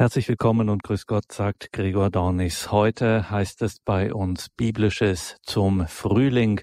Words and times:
Herzlich 0.00 0.28
willkommen 0.28 0.68
und 0.68 0.84
grüß 0.84 1.06
Gott, 1.06 1.32
sagt 1.32 1.72
Gregor 1.72 2.08
Dornis. 2.08 2.70
Heute 2.70 3.30
heißt 3.32 3.62
es 3.62 3.80
bei 3.80 4.14
uns 4.14 4.48
Biblisches 4.48 5.38
zum 5.42 5.88
Frühling. 5.88 6.60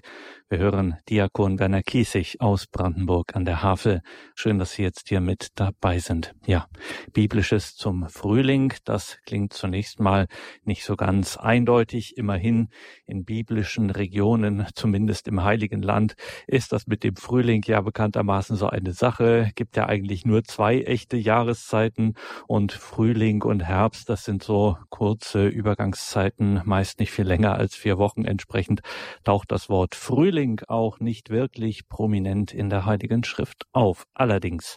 Wir 0.48 0.58
hören 0.58 0.94
Diakon 1.08 1.58
Werner 1.58 1.82
Kiesig 1.82 2.40
aus 2.40 2.68
Brandenburg 2.68 3.34
an 3.34 3.44
der 3.44 3.64
Havel. 3.64 4.00
Schön, 4.36 4.60
dass 4.60 4.74
Sie 4.74 4.84
jetzt 4.84 5.08
hier 5.08 5.20
mit 5.20 5.48
dabei 5.56 5.98
sind. 5.98 6.36
Ja, 6.46 6.68
Biblisches 7.12 7.74
zum 7.74 8.08
Frühling, 8.08 8.72
das 8.84 9.18
klingt 9.26 9.54
zunächst 9.54 9.98
mal 9.98 10.28
nicht 10.62 10.84
so 10.84 10.94
ganz 10.94 11.36
eindeutig. 11.36 12.16
Immerhin 12.16 12.68
in 13.06 13.24
biblischen 13.24 13.90
Regionen, 13.90 14.68
zumindest 14.76 15.26
im 15.26 15.42
Heiligen 15.42 15.82
Land, 15.82 16.14
ist 16.46 16.70
das 16.70 16.86
mit 16.86 17.02
dem 17.02 17.16
Frühling 17.16 17.64
ja 17.66 17.80
bekanntermaßen 17.80 18.54
so 18.54 18.68
eine 18.68 18.92
Sache. 18.92 19.50
Gibt 19.56 19.76
ja 19.76 19.88
eigentlich 19.88 20.26
nur 20.26 20.44
zwei 20.44 20.80
echte 20.82 21.16
Jahreszeiten 21.16 22.14
und 22.46 22.70
Frühling 22.70 23.42
und 23.42 23.64
Herbst, 23.64 24.08
das 24.08 24.24
sind 24.24 24.44
so 24.44 24.78
kurze 24.90 25.48
Übergangszeiten, 25.48 26.62
meist 26.64 27.00
nicht 27.00 27.10
viel 27.10 27.26
länger 27.26 27.56
als 27.56 27.74
vier 27.74 27.98
Wochen. 27.98 28.24
Entsprechend 28.24 28.82
taucht 29.24 29.50
das 29.50 29.68
Wort 29.68 29.96
Frühling 29.96 30.35
Frühling 30.36 30.60
auch 30.68 31.00
nicht 31.00 31.30
wirklich 31.30 31.88
prominent 31.88 32.52
in 32.52 32.68
der 32.68 32.84
Heiligen 32.84 33.24
Schrift 33.24 33.64
auf. 33.72 34.04
Allerdings 34.12 34.76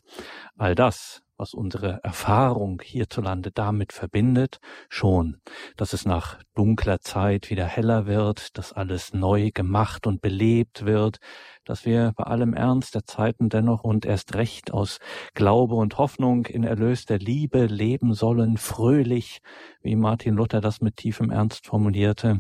all 0.55 0.73
das, 0.73 1.22
was 1.36 1.54
unsere 1.54 2.00
Erfahrung 2.02 2.81
hierzulande 2.81 3.52
damit 3.52 3.91
verbindet, 3.91 4.59
schon, 4.88 5.41
dass 5.76 5.91
es 5.91 6.05
nach 6.05 6.40
dunkler 6.55 7.02
Zeit 7.02 7.50
wieder 7.50 7.66
heller 7.66 8.05
wird, 8.05 8.58
dass 8.58 8.72
alles 8.72 9.14
neu 9.14 9.52
gemacht 9.53 10.08
und 10.08 10.22
belebt 10.22 10.86
wird, 10.86 11.17
dass 11.66 11.86
wir 11.86 12.14
bei 12.16 12.23
allem 12.23 12.53
Ernst 12.53 12.95
der 12.95 13.03
Zeiten 13.03 13.50
dennoch 13.50 13.84
und 13.84 14.05
erst 14.05 14.36
recht 14.36 14.72
aus 14.72 15.00
Glaube 15.34 15.76
und 15.76 15.98
Hoffnung 15.98 16.45
in 16.45 16.64
Erlös 16.64 17.03
der 17.03 17.20
Liebe 17.20 17.66
leben 17.66 18.14
sollen, 18.14 18.55
fröhlich, 18.55 19.39
wie 19.82 19.96
Martin 19.96 20.36
Luther 20.36 20.62
das 20.62 20.82
mit 20.82 20.98
tiefem 20.98 21.32
Ernst 21.32 21.66
formulierte. 21.66 22.40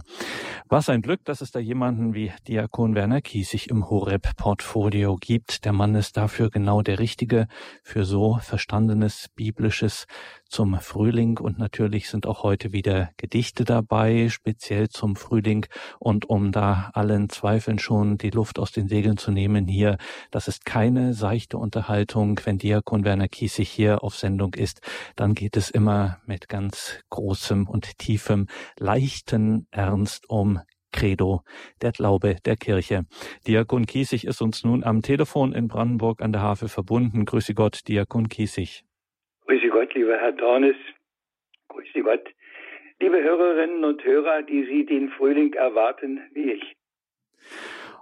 Was 0.67 0.89
ein 0.89 1.01
Glück, 1.01 1.23
dass 1.25 1.41
es 1.41 1.51
da 1.51 1.59
jemanden 1.59 2.13
wie 2.13 2.31
Diakon 2.47 2.95
Werner 2.95 3.21
Kiesig 3.21 3.69
im 3.69 3.89
Horeb-Portfolio 3.89 5.15
gibt. 5.15 5.65
Der 5.65 5.73
Mann 5.73 5.95
ist 5.95 6.17
dafür 6.17 6.49
genau 6.49 6.81
der 6.81 6.99
Richtige 6.99 7.47
für 7.83 8.05
so 8.05 8.37
verstandenes 8.41 9.27
biblisches 9.35 10.05
zum 10.49 10.79
Frühling 10.79 11.37
und 11.37 11.59
natürlich 11.59 12.09
sind 12.09 12.25
auch 12.25 12.41
heute 12.43 12.73
wieder 12.73 13.11
Gedichte 13.17 13.65
dabei, 13.65 14.29
speziell 14.29 14.89
zum 14.89 15.15
Frühling 15.15 15.67
und 15.99 16.27
um 16.27 16.51
da 16.51 16.89
allen 16.93 17.29
Zweifeln 17.29 17.77
schon 17.77 18.17
die 18.17 18.31
Luft 18.31 18.57
aus 18.57 18.71
den 18.71 18.87
Segeln 18.87 19.17
zu 19.17 19.31
nehmen 19.31 19.67
hier, 19.67 19.97
das 20.31 20.47
ist 20.47 20.65
keine 20.65 21.13
seichte 21.13 21.57
Unterhaltung. 21.57 22.39
Wenn 22.43 22.57
Diakon 22.57 23.05
Werner 23.05 23.27
Kiesig 23.27 23.69
hier 23.69 24.03
auf 24.03 24.15
Sendung 24.15 24.55
ist, 24.55 24.81
dann 25.15 25.35
geht 25.35 25.55
es 25.55 25.69
immer 25.69 26.17
mit 26.25 26.49
ganz 26.49 26.99
großem 27.29 27.67
und 27.67 27.99
tiefem, 27.99 28.47
leichten 28.79 29.67
Ernst 29.71 30.25
um 30.29 30.59
Credo, 30.91 31.41
der 31.83 31.91
Glaube 31.91 32.37
der 32.43 32.55
Kirche. 32.55 33.03
Diakon 33.47 33.85
Kiesig 33.85 34.25
ist 34.25 34.41
uns 34.41 34.63
nun 34.63 34.83
am 34.83 35.03
Telefon 35.03 35.53
in 35.53 35.67
Brandenburg 35.67 36.23
an 36.23 36.31
der 36.31 36.41
Havel 36.41 36.69
verbunden. 36.69 37.25
Grüße 37.25 37.53
Gott, 37.53 37.87
Diakon 37.87 38.29
Kiesig. 38.29 38.83
Grüße 39.45 39.69
Gott, 39.69 39.93
lieber 39.93 40.17
Herr 40.17 40.31
Dornes. 40.31 40.75
Grüße 41.67 42.01
Gott, 42.01 42.25
liebe 42.99 43.21
Hörerinnen 43.21 43.83
und 43.83 44.03
Hörer, 44.03 44.41
die 44.41 44.65
Sie 44.65 44.87
den 44.87 45.09
Frühling 45.09 45.53
erwarten, 45.53 46.21
wie 46.33 46.53
ich. 46.53 46.75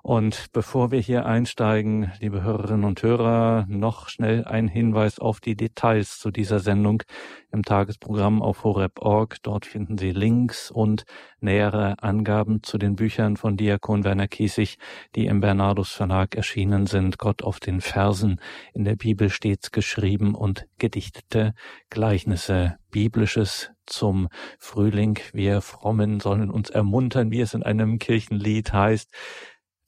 Und 0.07 0.53
bevor 0.53 0.91
wir 0.91 1.01
hier 1.01 1.25
einsteigen, 1.25 2.13
liebe 2.21 2.41
Hörerinnen 2.41 2.85
und 2.85 3.03
Hörer, 3.03 3.65
noch 3.67 4.07
schnell 4.07 4.45
ein 4.45 4.69
Hinweis 4.69 5.19
auf 5.19 5.41
die 5.41 5.57
Details 5.57 6.17
zu 6.17 6.31
dieser 6.31 6.59
Sendung 6.59 7.03
im 7.51 7.61
Tagesprogramm 7.61 8.41
auf 8.41 8.63
horeb.org. 8.63 9.35
Dort 9.43 9.65
finden 9.65 9.97
Sie 9.97 10.11
Links 10.11 10.71
und 10.71 11.03
nähere 11.41 12.01
Angaben 12.01 12.63
zu 12.63 12.77
den 12.77 12.95
Büchern 12.95 13.35
von 13.35 13.57
Diakon 13.57 14.05
Werner 14.05 14.29
Kiesig, 14.29 14.77
die 15.13 15.25
im 15.25 15.41
Bernardus 15.41 15.91
Verlag 15.91 16.35
erschienen 16.35 16.85
sind. 16.85 17.17
Gott 17.17 17.43
auf 17.43 17.59
den 17.59 17.81
Versen 17.81 18.39
in 18.73 18.85
der 18.85 18.95
Bibel 18.95 19.29
stets 19.29 19.71
geschrieben 19.71 20.35
und 20.35 20.67
gedichtete 20.77 21.53
Gleichnisse, 21.89 22.77
biblisches 22.91 23.71
zum 23.85 24.29
Frühling. 24.57 25.19
Wir 25.33 25.59
Frommen 25.59 26.21
sollen 26.21 26.49
uns 26.49 26.69
ermuntern, 26.69 27.29
wie 27.29 27.41
es 27.41 27.53
in 27.53 27.63
einem 27.63 27.99
Kirchenlied 27.99 28.71
heißt. 28.71 29.11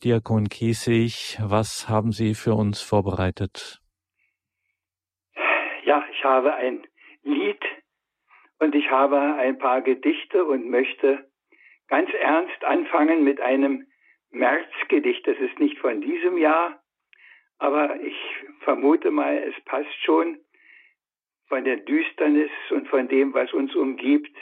Diakon 0.01 0.47
Kiesig, 0.47 1.37
was 1.41 1.89
haben 1.89 2.13
Sie 2.13 2.33
für 2.33 2.53
uns 2.53 2.81
vorbereitet? 2.81 3.81
Ja, 5.83 6.05
ich 6.13 6.23
habe 6.23 6.53
ein 6.53 6.87
Lied 7.23 7.61
und 8.59 8.75
ich 8.75 8.89
habe 8.89 9.19
ein 9.19 9.57
paar 9.57 9.81
Gedichte 9.81 10.45
und 10.45 10.69
möchte 10.69 11.29
ganz 11.89 12.09
ernst 12.13 12.63
anfangen 12.63 13.25
mit 13.25 13.41
einem 13.41 13.87
Märzgedicht. 14.29 15.27
Das 15.27 15.37
ist 15.37 15.59
nicht 15.59 15.77
von 15.79 15.99
diesem 15.99 16.37
Jahr, 16.37 16.81
aber 17.57 17.99
ich 17.99 18.15
vermute 18.61 19.11
mal, 19.11 19.37
es 19.37 19.65
passt 19.65 19.93
schon 20.05 20.39
von 21.49 21.65
der 21.65 21.75
Düsternis 21.75 22.51
und 22.69 22.87
von 22.87 23.09
dem, 23.09 23.33
was 23.33 23.51
uns 23.51 23.75
umgibt, 23.75 24.37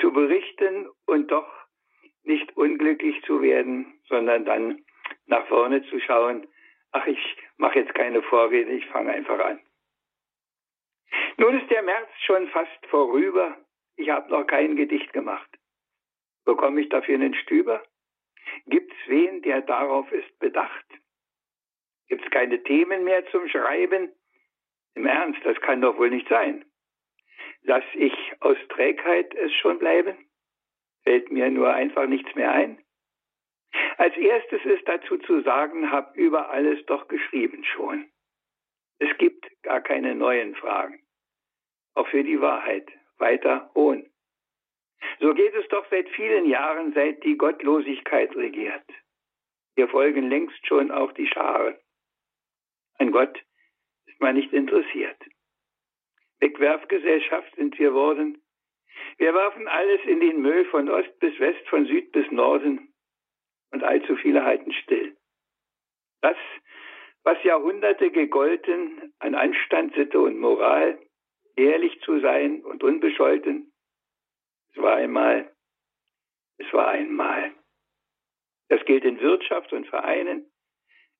zu 0.00 0.14
berichten 0.14 0.88
und 1.04 1.30
doch 1.30 1.63
nicht 2.24 2.56
unglücklich 2.56 3.22
zu 3.22 3.42
werden, 3.42 4.00
sondern 4.08 4.44
dann 4.44 4.84
nach 5.26 5.46
vorne 5.46 5.82
zu 5.84 6.00
schauen, 6.00 6.46
ach, 6.92 7.06
ich 7.06 7.36
mache 7.56 7.80
jetzt 7.80 7.94
keine 7.94 8.22
Vorrede, 8.22 8.70
ich 8.72 8.86
fange 8.86 9.12
einfach 9.12 9.38
an. 9.38 9.60
Nun 11.36 11.60
ist 11.60 11.70
der 11.70 11.82
März 11.82 12.08
schon 12.24 12.48
fast 12.48 12.86
vorüber, 12.86 13.56
ich 13.96 14.10
habe 14.10 14.30
noch 14.30 14.46
kein 14.46 14.76
Gedicht 14.76 15.12
gemacht. 15.12 15.48
Bekomme 16.44 16.80
ich 16.80 16.88
dafür 16.88 17.14
einen 17.14 17.34
Stüber? 17.34 17.82
Gibt's 18.66 18.96
wen, 19.06 19.42
der 19.42 19.62
darauf 19.62 20.10
ist 20.12 20.38
bedacht? 20.38 20.86
Gibt's 22.08 22.30
keine 22.30 22.62
Themen 22.62 23.04
mehr 23.04 23.26
zum 23.30 23.48
Schreiben? 23.48 24.12
Im 24.94 25.06
Ernst, 25.06 25.40
das 25.44 25.60
kann 25.60 25.80
doch 25.80 25.96
wohl 25.96 26.10
nicht 26.10 26.28
sein. 26.28 26.64
Lass 27.62 27.84
ich 27.94 28.14
aus 28.40 28.58
Trägheit 28.68 29.34
es 29.34 29.52
schon 29.54 29.78
bleiben? 29.78 30.16
Fällt 31.04 31.30
mir 31.30 31.50
nur 31.50 31.72
einfach 31.72 32.06
nichts 32.06 32.34
mehr 32.34 32.50
ein. 32.52 32.82
Als 33.96 34.16
erstes 34.16 34.64
ist 34.64 34.86
dazu 34.86 35.18
zu 35.18 35.42
sagen, 35.42 35.90
hab 35.90 36.16
über 36.16 36.50
alles 36.50 36.84
doch 36.86 37.08
geschrieben 37.08 37.64
schon. 37.64 38.10
Es 38.98 39.16
gibt 39.18 39.46
gar 39.62 39.80
keine 39.80 40.14
neuen 40.14 40.54
Fragen. 40.54 41.00
Auch 41.94 42.08
für 42.08 42.24
die 42.24 42.40
Wahrheit 42.40 42.90
weiter 43.18 43.70
ohn. 43.74 44.10
So 45.20 45.34
geht 45.34 45.54
es 45.54 45.66
doch 45.68 45.86
seit 45.90 46.08
vielen 46.10 46.46
Jahren, 46.46 46.92
seit 46.94 47.22
die 47.24 47.36
Gottlosigkeit 47.36 48.34
regiert. 48.34 48.84
Wir 49.76 49.88
folgen 49.88 50.28
längst 50.28 50.66
schon 50.66 50.90
auch 50.90 51.12
die 51.12 51.26
Scharen. 51.26 51.76
An 52.98 53.10
Gott 53.10 53.44
ist 54.06 54.20
man 54.20 54.36
nicht 54.36 54.52
interessiert. 54.52 55.18
Wegwerfgesellschaft 56.40 57.54
sind 57.56 57.78
wir 57.78 57.92
worden, 57.92 58.43
wir 59.18 59.34
warfen 59.34 59.68
alles 59.68 60.00
in 60.04 60.20
den 60.20 60.40
Müll 60.40 60.64
von 60.66 60.88
Ost 60.88 61.18
bis 61.20 61.38
West, 61.38 61.66
von 61.68 61.86
Süd 61.86 62.12
bis 62.12 62.30
Norden 62.30 62.92
und 63.72 63.82
allzu 63.82 64.16
viele 64.16 64.44
halten 64.44 64.72
still. 64.72 65.16
Das, 66.20 66.36
was 67.22 67.42
Jahrhunderte 67.42 68.10
gegolten 68.10 69.12
an 69.18 69.34
Anstand, 69.34 69.94
Sitte 69.94 70.20
und 70.20 70.38
Moral, 70.38 70.98
ehrlich 71.56 72.00
zu 72.00 72.20
sein 72.20 72.64
und 72.64 72.82
unbescholten, 72.82 73.72
es 74.72 74.82
war 74.82 74.96
einmal, 74.96 75.52
es 76.58 76.72
war 76.72 76.88
einmal. 76.88 77.52
Das 78.68 78.84
gilt 78.84 79.04
in 79.04 79.20
Wirtschaft 79.20 79.72
und 79.72 79.86
Vereinen, 79.86 80.50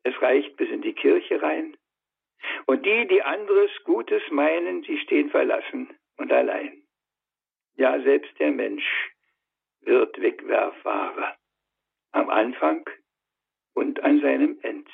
es 0.02 0.20
reicht 0.20 0.56
bis 0.56 0.68
in 0.70 0.82
die 0.82 0.94
Kirche 0.94 1.40
rein. 1.40 1.76
Und 2.66 2.84
die, 2.84 3.06
die 3.06 3.22
anderes 3.22 3.70
Gutes 3.84 4.22
meinen, 4.30 4.82
die 4.82 4.98
stehen 4.98 5.30
verlassen 5.30 5.96
und 6.16 6.32
allein. 6.32 6.83
Ja, 7.76 8.00
selbst 8.02 8.38
der 8.38 8.52
Mensch 8.52 8.84
wird 9.80 10.20
Wegwerfware. 10.20 11.36
Am 12.12 12.30
Anfang 12.30 12.88
und 13.74 14.00
an 14.00 14.20
seinem 14.20 14.60
End. 14.62 14.88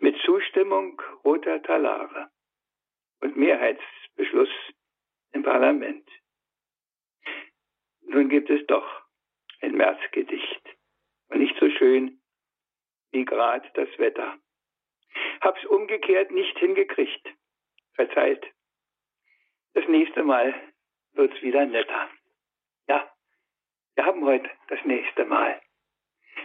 Mit 0.00 0.16
Zustimmung 0.24 1.00
roter 1.24 1.62
Talare 1.62 2.30
und 3.20 3.36
Mehrheitsbeschluss 3.36 4.50
im 5.32 5.44
Parlament. 5.44 6.08
Nun 8.02 8.28
gibt 8.28 8.50
es 8.50 8.66
doch 8.66 9.02
ein 9.60 9.76
Märzgedicht. 9.76 10.62
Und 11.28 11.38
nicht 11.38 11.56
so 11.60 11.70
schön 11.70 12.20
wie 13.12 13.24
grad 13.24 13.64
das 13.76 13.88
Wetter. 13.98 14.36
Hab's 15.40 15.64
umgekehrt 15.66 16.32
nicht 16.32 16.58
hingekriegt. 16.58 17.28
Verzeiht. 17.94 18.44
Das 19.74 19.86
nächste 19.88 20.24
Mal 20.24 20.54
wird's 21.12 21.40
wieder 21.42 21.66
netter. 21.66 22.08
Ja, 22.88 23.10
wir 23.94 24.04
haben 24.04 24.24
heute 24.24 24.50
das 24.68 24.84
nächste 24.84 25.24
Mal. 25.24 25.60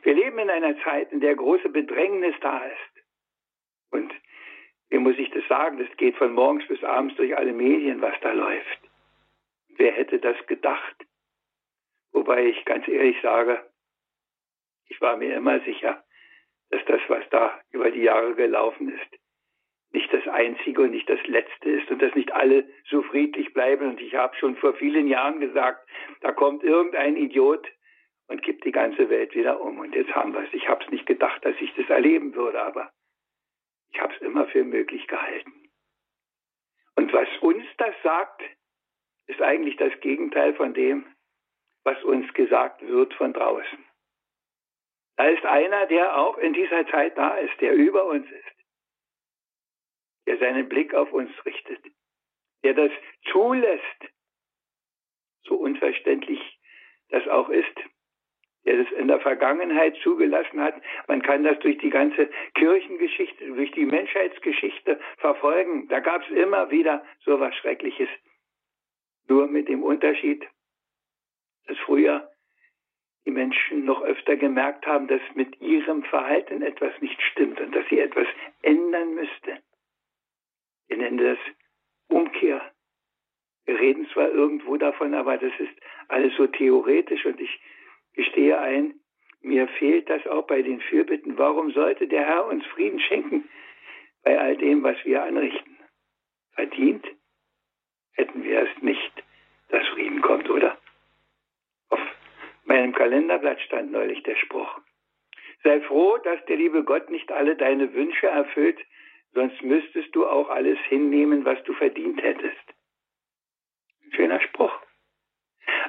Wir 0.02 0.14
leben 0.14 0.40
in 0.40 0.50
einer 0.50 0.78
Zeit, 0.84 1.12
in 1.12 1.22
der 1.22 1.36
große 1.36 1.70
Bedrängnis 1.70 2.36
da 2.42 2.66
ist. 2.66 3.06
Und 3.92 4.14
wie 4.90 4.98
muss 4.98 5.18
ich 5.18 5.30
das 5.32 5.48
sagen? 5.48 5.78
Das 5.78 5.98
geht 5.98 6.18
von 6.18 6.34
morgens 6.34 6.68
bis 6.68 6.84
abends 6.84 7.16
durch 7.16 7.38
alle 7.38 7.54
Medien, 7.54 8.02
was 8.02 8.20
da 8.22 8.32
läuft. 8.32 8.80
Wer 9.70 9.92
hätte 9.94 10.20
das 10.20 10.38
gedacht? 10.48 10.96
Wobei 12.12 12.46
ich 12.46 12.66
ganz 12.66 12.88
ehrlich 12.88 13.18
sage, 13.22 13.64
ich 14.88 15.00
war 15.02 15.18
mir 15.18 15.36
immer 15.36 15.60
sicher, 15.62 16.04
dass 16.70 16.84
das, 16.86 17.02
was 17.08 17.28
da 17.30 17.60
über 17.72 17.92
die 17.92 18.02
Jahre 18.04 18.36
gelaufen 18.36 18.90
ist, 18.90 19.23
nicht 19.94 20.12
das 20.12 20.28
Einzige 20.28 20.82
und 20.82 20.92
nicht 20.92 21.10
das 21.10 21.26
Letzte 21.28 21.70
ist 21.70 21.90
und 21.90 22.02
dass 22.02 22.14
nicht 22.16 22.34
alle 22.34 22.68
so 22.90 23.04
friedlich 23.04 23.54
bleiben. 23.54 23.92
Und 23.92 24.02
ich 24.02 24.16
habe 24.16 24.36
schon 24.36 24.56
vor 24.58 24.74
vielen 24.74 25.08
Jahren 25.08 25.40
gesagt, 25.40 25.88
da 26.22 26.32
kommt 26.32 26.64
irgendein 26.64 27.16
Idiot 27.16 27.68
und 28.28 28.42
gibt 28.42 28.66
die 28.66 28.72
ganze 28.72 29.10
Welt 29.10 29.36
wieder 29.36 29.62
um. 29.62 29.80
Und 29.80 29.94
jetzt 29.96 30.14
haben 30.16 30.34
wir 30.34 30.42
es. 30.42 30.54
Ich 30.54 30.68
habe 30.68 30.84
es 30.84 30.90
nicht 30.92 31.06
gedacht, 31.06 31.46
dass 31.46 31.56
ich 31.60 31.72
das 31.76 31.88
erleben 31.90 32.34
würde, 32.34 32.62
aber 32.62 32.92
ich 33.92 34.02
habe 34.02 34.14
es 34.14 34.22
immer 34.22 34.48
für 34.48 34.64
möglich 34.64 35.08
gehalten. 35.08 35.54
Und 36.96 37.14
was 37.14 37.28
uns 37.42 37.64
das 37.78 37.94
sagt, 38.02 38.42
ist 39.28 39.42
eigentlich 39.42 39.78
das 39.78 39.94
Gegenteil 40.02 40.56
von 40.56 40.74
dem, 40.74 41.06
was 41.84 42.02
uns 42.04 42.34
gesagt 42.34 42.82
wird 42.82 43.14
von 43.14 43.34
draußen. 43.34 43.86
Da 45.18 45.28
ist 45.28 45.46
einer, 45.46 45.86
der 45.86 46.18
auch 46.18 46.38
in 46.40 46.54
dieser 46.54 46.88
Zeit 46.88 47.16
da 47.18 47.38
ist, 47.38 47.54
der 47.62 47.74
über 47.74 48.06
uns 48.06 48.26
ist, 48.26 48.53
der 50.26 50.38
seinen 50.38 50.70
Blick 50.70 50.94
auf 50.94 51.12
uns 51.12 51.32
richtet, 51.46 51.84
der 52.64 52.74
das 52.74 52.92
zulässt, 53.32 53.84
so 55.44 55.56
unverständlich 55.56 56.40
das 57.10 57.28
auch 57.28 57.50
ist, 57.50 57.76
der 58.66 58.84
das 58.84 58.92
in 58.94 59.08
der 59.08 59.20
Vergangenheit 59.20 59.96
zugelassen 60.04 60.62
hat. 60.62 60.76
Man 61.08 61.22
kann 61.22 61.44
das 61.44 61.60
durch 61.60 61.78
die 61.80 61.90
ganze 61.90 62.30
Kirchengeschichte, 62.56 63.46
durch 63.48 63.72
die 63.72 63.86
Menschheitsgeschichte 63.86 65.00
verfolgen. 65.18 65.88
Da 65.90 66.00
gab 66.00 66.24
es 66.24 66.30
immer 66.30 66.72
wieder 66.72 67.06
so 67.26 67.40
was 67.40 67.54
Schreckliches. 67.56 68.10
Nur 69.28 69.48
mit 69.48 69.68
dem 69.68 69.84
Unterschied, 69.84 70.46
dass 71.68 71.78
früher 71.80 72.30
die 73.26 73.32
Menschen 73.32 73.86
noch 73.86 74.02
öfter 74.02 74.36
gemerkt 74.36 74.86
haben, 74.86 75.08
dass 75.08 75.22
mit 75.34 75.60
ihrem 75.62 76.04
Verhalten 76.04 76.62
etwas 76.62 76.94
nicht 77.02 77.22
stimmt 77.22 77.60
und 77.60 77.74
dass 77.74 77.88
sie 77.90 78.00
etwas 78.00 78.28
ändern 78.62 79.16
müsste. 79.16 79.62
Wir 80.94 81.00
nennen 81.00 81.18
das 81.18 81.40
Umkehr. 82.08 82.62
Wir 83.66 83.80
reden 83.80 84.08
zwar 84.14 84.30
irgendwo 84.30 84.78
davon, 84.78 85.16
aber 85.16 85.40
das 85.40 85.52
ist 85.58 85.74
alles 86.08 86.36
so 86.38 86.46
theoretisch 86.46 87.26
und 87.26 87.42
ich 87.42 87.60
gestehe 88.14 88.60
ein, 88.60 88.94
mir 89.42 89.68
fehlt 89.68 90.08
das 90.08 90.28
auch 90.28 90.46
bei 90.46 90.62
den 90.62 90.80
Fürbitten. 90.82 91.36
Warum 91.40 91.72
sollte 91.72 92.08
der 92.08 92.28
Herr 92.28 92.46
uns 92.46 92.64
Frieden 92.68 93.00
schenken 93.00 93.50
bei 94.22 94.40
all 94.40 94.56
dem, 94.56 94.84
was 94.84 94.96
wir 95.04 95.24
anrichten? 95.24 95.80
Verdient 96.52 97.08
hätten 98.12 98.44
wir 98.44 98.62
es 98.62 98.84
nicht, 98.84 99.24
dass 99.70 99.88
Frieden 99.88 100.22
kommt, 100.22 100.48
oder? 100.48 100.78
Auf 101.90 102.02
meinem 102.66 102.94
Kalenderblatt 102.94 103.60
stand 103.62 103.92
neulich 103.92 104.22
der 104.22 104.36
Spruch. 104.36 104.80
Sei 105.64 105.82
froh, 105.82 106.20
dass 106.20 106.46
der 106.46 106.58
liebe 106.58 106.84
Gott 106.84 107.10
nicht 107.10 107.32
alle 107.32 107.56
deine 107.56 107.92
Wünsche 107.96 108.28
erfüllt, 108.28 108.78
sonst 109.34 109.62
müsstest 109.64 110.16
du 110.16 110.26
auch 110.26 110.50
alles 110.50 110.80
hinnehmen, 110.88 111.46
was 111.46 111.62
du 111.64 111.74
verdient 111.74 112.22
hättest. 112.22 112.74
Schöner 114.12 114.40
Spruch. 114.42 114.74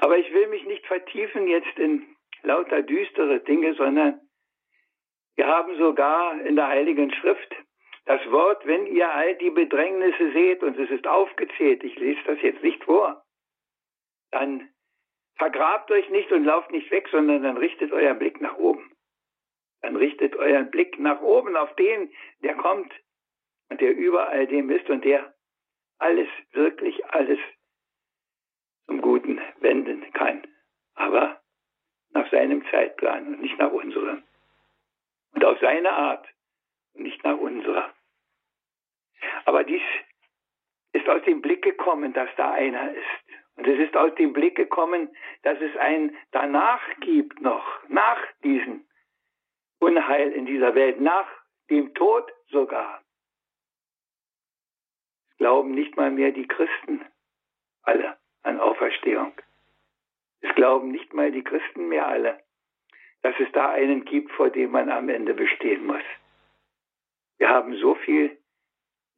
Aber 0.00 0.18
ich 0.18 0.32
will 0.32 0.48
mich 0.48 0.64
nicht 0.64 0.86
vertiefen 0.86 1.46
jetzt 1.46 1.78
in 1.78 2.06
lauter 2.42 2.82
düstere 2.82 3.40
Dinge, 3.40 3.74
sondern 3.74 4.20
wir 5.36 5.46
haben 5.46 5.76
sogar 5.78 6.40
in 6.42 6.56
der 6.56 6.68
Heiligen 6.68 7.12
Schrift 7.12 7.54
das 8.06 8.20
Wort, 8.30 8.66
wenn 8.66 8.86
ihr 8.86 9.10
all 9.10 9.34
die 9.36 9.50
Bedrängnisse 9.50 10.32
seht, 10.32 10.62
und 10.62 10.78
es 10.78 10.90
ist 10.90 11.06
aufgezählt, 11.06 11.82
ich 11.82 11.96
lese 11.96 12.20
das 12.26 12.40
jetzt 12.42 12.62
nicht 12.62 12.84
vor, 12.84 13.24
dann 14.30 14.68
vergrabt 15.36 15.90
euch 15.90 16.08
nicht 16.10 16.30
und 16.30 16.44
lauft 16.44 16.70
nicht 16.70 16.90
weg, 16.90 17.08
sondern 17.10 17.42
dann 17.42 17.56
richtet 17.56 17.92
euren 17.92 18.18
Blick 18.18 18.40
nach 18.40 18.56
oben. 18.56 18.92
Dann 19.80 19.96
richtet 19.96 20.36
euren 20.36 20.70
Blick 20.70 20.98
nach 20.98 21.20
oben 21.22 21.56
auf 21.56 21.74
den, 21.76 22.12
der 22.42 22.54
kommt 22.56 22.92
und 23.68 23.80
der 23.80 23.96
überall 23.96 24.46
dem 24.46 24.70
ist 24.70 24.88
und 24.90 25.04
der 25.04 25.34
alles, 25.98 26.28
wirklich 26.52 27.04
alles 27.06 27.38
zum 28.86 29.00
Guten 29.00 29.40
wenden 29.60 30.12
kann. 30.12 30.46
Aber 30.94 31.40
nach 32.10 32.30
seinem 32.30 32.64
Zeitplan 32.70 33.26
und 33.26 33.40
nicht 33.40 33.58
nach 33.58 33.72
unserem. 33.72 34.22
Und 35.32 35.44
auf 35.44 35.58
seine 35.60 35.92
Art 35.92 36.26
und 36.94 37.02
nicht 37.02 37.22
nach 37.24 37.38
unserer. 37.38 37.92
Aber 39.44 39.64
dies 39.64 39.82
ist 40.92 41.08
aus 41.08 41.22
dem 41.24 41.42
Blick 41.42 41.62
gekommen, 41.62 42.12
dass 42.12 42.28
da 42.36 42.52
einer 42.52 42.92
ist. 42.92 43.04
Und 43.56 43.66
es 43.66 43.78
ist 43.78 43.96
aus 43.96 44.14
dem 44.16 44.32
Blick 44.32 44.56
gekommen, 44.56 45.14
dass 45.42 45.60
es 45.60 45.76
ein 45.76 46.16
danach 46.32 46.82
gibt 47.00 47.40
noch, 47.40 47.64
nach 47.88 48.20
diesem 48.42 48.84
Unheil 49.80 50.32
in 50.32 50.46
dieser 50.46 50.74
Welt, 50.74 51.00
nach 51.00 51.28
dem 51.70 51.94
Tod 51.94 52.30
sogar. 52.48 53.03
Glauben 55.44 55.72
nicht 55.72 55.94
mal 55.98 56.10
mehr 56.10 56.32
die 56.32 56.48
Christen 56.48 57.04
alle 57.82 58.16
an 58.44 58.58
Auferstehung. 58.60 59.34
Es 60.40 60.54
glauben 60.54 60.90
nicht 60.90 61.12
mal 61.12 61.32
die 61.32 61.44
Christen 61.44 61.88
mehr 61.88 62.08
alle, 62.08 62.42
dass 63.20 63.34
es 63.38 63.52
da 63.52 63.68
einen 63.68 64.06
gibt, 64.06 64.32
vor 64.32 64.48
dem 64.48 64.70
man 64.70 64.88
am 64.88 65.10
Ende 65.10 65.34
bestehen 65.34 65.84
muss. 65.84 66.06
Wir 67.36 67.50
haben 67.50 67.76
so 67.76 67.94
viel 67.94 68.38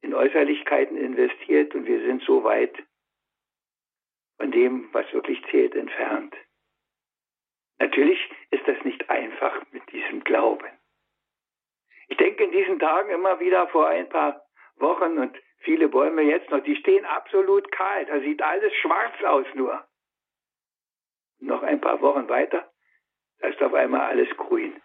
in 0.01 0.13
Äußerlichkeiten 0.13 0.97
investiert 0.97 1.73
und 1.73 1.85
wir 1.85 2.01
sind 2.01 2.21
so 2.23 2.43
weit 2.43 2.75
von 4.35 4.51
dem, 4.51 4.89
was 4.91 5.05
wirklich 5.13 5.41
zählt, 5.49 5.75
entfernt. 5.75 6.35
Natürlich 7.79 8.19
ist 8.51 8.67
das 8.67 8.83
nicht 8.83 9.09
einfach 9.09 9.61
mit 9.71 9.89
diesem 9.93 10.25
Glauben. 10.25 10.67
Ich 12.09 12.17
denke 12.17 12.43
in 12.43 12.51
diesen 12.51 12.79
Tagen 12.79 13.11
immer 13.11 13.39
wieder 13.39 13.69
vor 13.69 13.87
ein 13.87 14.09
paar 14.09 14.45
Wochen 14.75 15.19
und 15.19 15.33
viele 15.59 15.89
Bäume 15.89 16.21
jetzt 16.23 16.49
noch, 16.49 16.63
die 16.63 16.75
stehen 16.75 17.05
absolut 17.05 17.71
kahl. 17.71 18.05
Da 18.05 18.19
sieht 18.19 18.41
alles 18.41 18.73
schwarz 18.75 19.23
aus 19.23 19.45
nur 19.55 19.87
noch 21.39 21.63
ein 21.63 21.81
paar 21.81 22.01
Wochen 22.01 22.27
weiter, 22.29 22.71
da 23.39 23.47
ist 23.47 23.61
auf 23.61 23.73
einmal 23.73 24.01
alles 24.01 24.29
grün. 24.37 24.81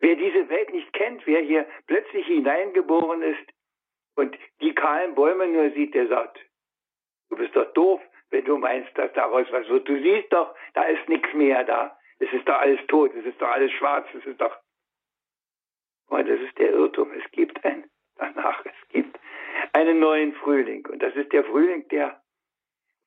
Wer 0.00 0.16
diese 0.16 0.48
Welt 0.48 0.72
nicht 0.72 0.92
kennt, 0.92 1.26
wer 1.26 1.40
hier 1.40 1.66
plötzlich 1.86 2.26
hineingeboren 2.26 3.22
ist 3.22 3.52
und 4.16 4.36
die 4.60 4.74
kahlen 4.74 5.14
Bäume 5.14 5.46
nur 5.48 5.70
sieht, 5.70 5.94
der 5.94 6.08
sagt, 6.08 6.38
du 7.30 7.36
bist 7.36 7.54
doch 7.54 7.72
doof, 7.72 8.00
wenn 8.30 8.44
du 8.44 8.58
meinst, 8.58 8.96
dass 8.98 9.12
daraus 9.12 9.46
was 9.50 9.68
wird. 9.68 9.88
Du 9.88 10.00
siehst 10.00 10.32
doch, 10.32 10.54
da 10.74 10.84
ist 10.84 11.08
nichts 11.08 11.32
mehr 11.34 11.64
da. 11.64 11.96
Es 12.18 12.32
ist 12.32 12.48
doch 12.48 12.58
alles 12.58 12.80
tot, 12.88 13.14
es 13.14 13.24
ist 13.24 13.40
doch 13.40 13.48
alles 13.48 13.70
schwarz, 13.72 14.06
es 14.14 14.24
ist 14.24 14.40
doch... 14.40 14.56
Und 16.08 16.28
das 16.28 16.40
ist 16.40 16.58
der 16.58 16.70
Irrtum. 16.70 17.10
Es 17.12 17.30
gibt 17.30 17.64
ein 17.64 17.88
danach, 18.16 18.64
es 18.64 18.88
gibt 18.88 19.18
einen 19.72 20.00
neuen 20.00 20.34
Frühling. 20.34 20.86
Und 20.86 21.02
das 21.02 21.14
ist 21.14 21.32
der 21.32 21.44
Frühling, 21.44 21.88
der 21.88 22.20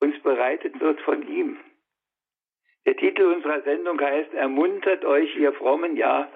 uns 0.00 0.18
bereitet 0.22 0.78
wird 0.80 1.00
von 1.02 1.26
ihm. 1.28 1.58
Der 2.86 2.96
Titel 2.96 3.22
unserer 3.22 3.62
Sendung 3.62 4.00
heißt 4.00 4.32
Ermuntert 4.34 5.04
euch, 5.04 5.34
ihr 5.36 5.52
Frommen, 5.52 5.96
ja. 5.96 6.30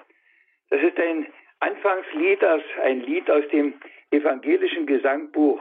Das 0.71 0.83
ist 0.83 0.99
ein 0.99 1.27
Anfangslied 1.61 2.45
aus, 2.45 2.63
ein 2.83 3.01
Lied 3.01 3.31
aus 3.31 3.47
dem 3.49 3.75
evangelischen 4.11 4.87
Gesangbuch. 4.87 5.61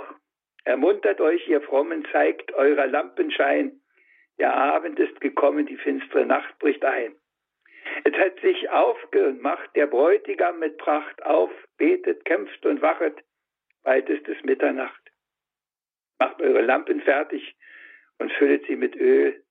Ermuntert 0.63 1.21
euch, 1.21 1.47
ihr 1.47 1.61
Frommen, 1.61 2.05
zeigt 2.11 2.53
eurer 2.53 2.87
Lampenschein. 2.87 3.79
Der 4.39 4.53
Abend 4.53 4.97
ist 4.99 5.19
gekommen, 5.21 5.65
die 5.65 5.77
finstere 5.77 6.25
Nacht 6.25 6.57
bricht 6.59 6.83
ein. 6.85 7.15
Es 8.03 8.13
hat 8.13 8.39
sich 8.39 8.69
aufgemacht, 8.69 9.69
der 9.75 9.87
Bräutigam 9.87 10.59
mit 10.59 10.77
Pracht 10.77 11.23
auf, 11.23 11.51
betet, 11.77 12.23
kämpft 12.25 12.65
und 12.65 12.81
wachet, 12.81 13.15
bald 13.83 14.09
ist 14.09 14.27
es 14.27 14.41
Mitternacht. 14.43 15.01
Macht 16.19 16.41
eure 16.41 16.61
Lampen 16.61 17.01
fertig 17.01 17.55
und 18.17 18.31
füllet 18.33 18.65
sie 18.67 18.75
mit 18.75 18.95
Öl, 18.95 19.41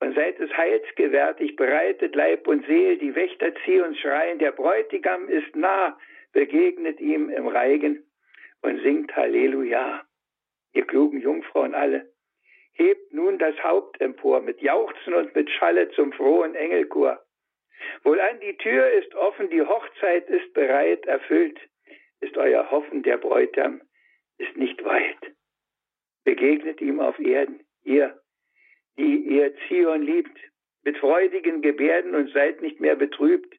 und 0.00 0.14
seid 0.16 0.38
des 0.38 0.50
Heils 0.56 0.84
gewärtig, 0.96 1.54
bereitet 1.56 2.14
Leib 2.16 2.48
und 2.48 2.66
Seel, 2.66 2.98
die 2.98 3.14
Wächter 3.14 3.54
ziehen 3.64 3.82
und 3.82 3.96
schreien, 3.96 4.38
der 4.38 4.52
Bräutigam 4.52 5.28
ist 5.28 5.54
nah, 5.54 5.96
begegnet 6.32 7.00
ihm 7.00 7.30
im 7.30 7.46
Reigen 7.46 8.04
und 8.62 8.82
singt 8.82 9.14
Halleluja. 9.14 10.04
Ihr 10.72 10.86
klugen 10.86 11.20
Jungfrauen 11.20 11.74
alle, 11.74 12.10
hebt 12.72 13.12
nun 13.12 13.38
das 13.38 13.54
Haupt 13.62 14.00
empor, 14.00 14.40
mit 14.40 14.60
Jauchzen 14.60 15.14
und 15.14 15.34
mit 15.34 15.50
Schalle 15.50 15.90
zum 15.90 16.12
frohen 16.12 16.54
Engelchor. 16.54 17.22
Wohlan 18.02 18.40
die 18.40 18.56
Tür 18.56 18.90
ist 18.90 19.14
offen, 19.14 19.50
die 19.50 19.62
Hochzeit 19.62 20.28
ist 20.28 20.52
bereit, 20.54 21.06
erfüllt, 21.06 21.60
ist 22.22 22.36
euer 22.36 22.70
Hoffen, 22.70 23.02
der 23.02 23.18
Bräutigam 23.18 23.82
ist 24.38 24.56
nicht 24.56 24.82
weit. 24.84 25.34
Begegnet 26.24 26.80
ihm 26.80 27.00
auf 27.00 27.18
Erden, 27.18 27.60
ihr, 27.84 28.18
die 28.96 29.16
ihr 29.16 29.54
Zion 29.66 30.02
liebt, 30.02 30.36
mit 30.84 30.96
freudigen 30.98 31.62
Gebärden 31.62 32.14
und 32.14 32.32
seid 32.32 32.62
nicht 32.62 32.80
mehr 32.80 32.96
betrübt. 32.96 33.54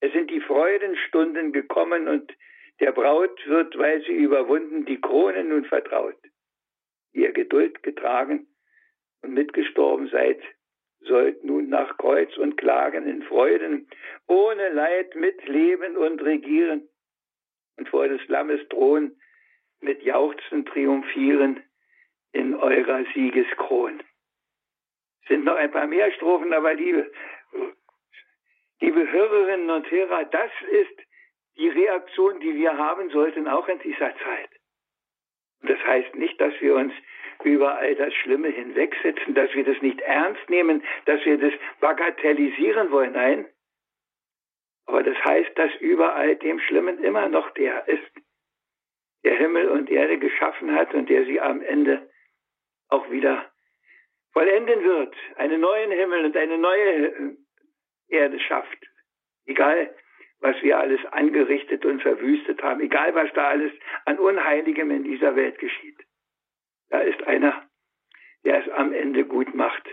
Es 0.00 0.12
sind 0.12 0.30
die 0.30 0.40
Freudenstunden 0.40 1.52
gekommen 1.52 2.08
und 2.08 2.32
Der 2.80 2.90
Braut 2.90 3.46
wird, 3.46 3.78
weil 3.78 4.02
sie 4.02 4.14
überwunden, 4.14 4.84
die 4.86 5.00
Krone 5.00 5.44
nun 5.44 5.64
vertraut. 5.66 6.16
Ihr 7.12 7.30
Geduld 7.32 7.82
getragen 7.84 8.48
und 9.22 9.34
mitgestorben 9.34 10.08
seid, 10.08 10.40
sollt 11.00 11.44
nun 11.44 11.68
nach 11.68 11.96
Kreuz 11.98 12.36
und 12.38 12.56
Klagen 12.56 13.06
in 13.06 13.22
Freuden, 13.22 13.88
ohne 14.26 14.70
Leid 14.70 15.14
mitleben 15.14 15.96
und 15.96 16.22
regieren 16.22 16.88
und 17.82 17.88
vor 17.88 18.06
des 18.06 18.26
Lammes 18.28 18.60
Thron 18.68 19.10
mit 19.80 20.04
Jauchzen 20.04 20.64
triumphieren 20.64 21.60
in 22.30 22.54
eurer 22.54 23.04
Siegeskron. 23.12 24.00
Sind 25.26 25.44
noch 25.44 25.56
ein 25.56 25.72
paar 25.72 25.88
mehr 25.88 26.12
Strophen, 26.12 26.52
aber 26.52 26.74
liebe, 26.74 27.10
liebe 28.80 29.10
Hörerinnen 29.10 29.68
und 29.68 29.90
Hörer, 29.90 30.26
das 30.26 30.50
ist 30.70 30.96
die 31.56 31.68
Reaktion, 31.70 32.38
die 32.38 32.54
wir 32.54 32.78
haben 32.78 33.10
sollten, 33.10 33.48
auch 33.48 33.66
in 33.66 33.80
dieser 33.80 34.14
Zeit. 34.16 34.50
Und 35.60 35.70
das 35.70 35.84
heißt 35.84 36.14
nicht, 36.14 36.40
dass 36.40 36.54
wir 36.60 36.76
uns 36.76 36.92
über 37.42 37.78
all 37.78 37.96
das 37.96 38.14
Schlimme 38.14 38.50
hinwegsetzen, 38.50 39.34
dass 39.34 39.52
wir 39.54 39.64
das 39.64 39.82
nicht 39.82 40.00
ernst 40.02 40.48
nehmen, 40.48 40.84
dass 41.06 41.24
wir 41.24 41.36
das 41.36 41.52
bagatellisieren 41.80 42.92
wollen. 42.92 43.12
Nein. 43.12 43.46
Aber 44.86 45.02
das 45.02 45.16
heißt, 45.24 45.56
dass 45.56 45.74
über 45.76 46.14
all 46.14 46.36
dem 46.36 46.58
Schlimmen 46.60 47.02
immer 47.02 47.28
noch 47.28 47.50
der 47.50 47.86
ist, 47.88 48.12
der 49.24 49.36
Himmel 49.36 49.68
und 49.68 49.90
Erde 49.90 50.18
geschaffen 50.18 50.74
hat 50.74 50.92
und 50.94 51.08
der 51.08 51.24
sie 51.24 51.40
am 51.40 51.62
Ende 51.62 52.10
auch 52.88 53.10
wieder 53.10 53.50
vollenden 54.32 54.82
wird, 54.82 55.14
einen 55.36 55.60
neuen 55.60 55.90
Himmel 55.90 56.24
und 56.24 56.36
eine 56.36 56.58
neue 56.58 57.36
Erde 58.08 58.40
schafft. 58.40 58.86
Egal, 59.46 59.94
was 60.40 60.60
wir 60.62 60.78
alles 60.78 61.00
angerichtet 61.12 61.84
und 61.84 62.02
verwüstet 62.02 62.62
haben, 62.62 62.80
egal, 62.80 63.14
was 63.14 63.32
da 63.32 63.48
alles 63.48 63.72
an 64.04 64.18
Unheiligem 64.18 64.90
in 64.90 65.04
dieser 65.04 65.36
Welt 65.36 65.58
geschieht. 65.58 65.98
Da 66.90 67.00
ist 67.00 67.22
einer, 67.22 67.68
der 68.44 68.66
es 68.66 68.72
am 68.72 68.92
Ende 68.92 69.24
gut 69.24 69.54
macht, 69.54 69.88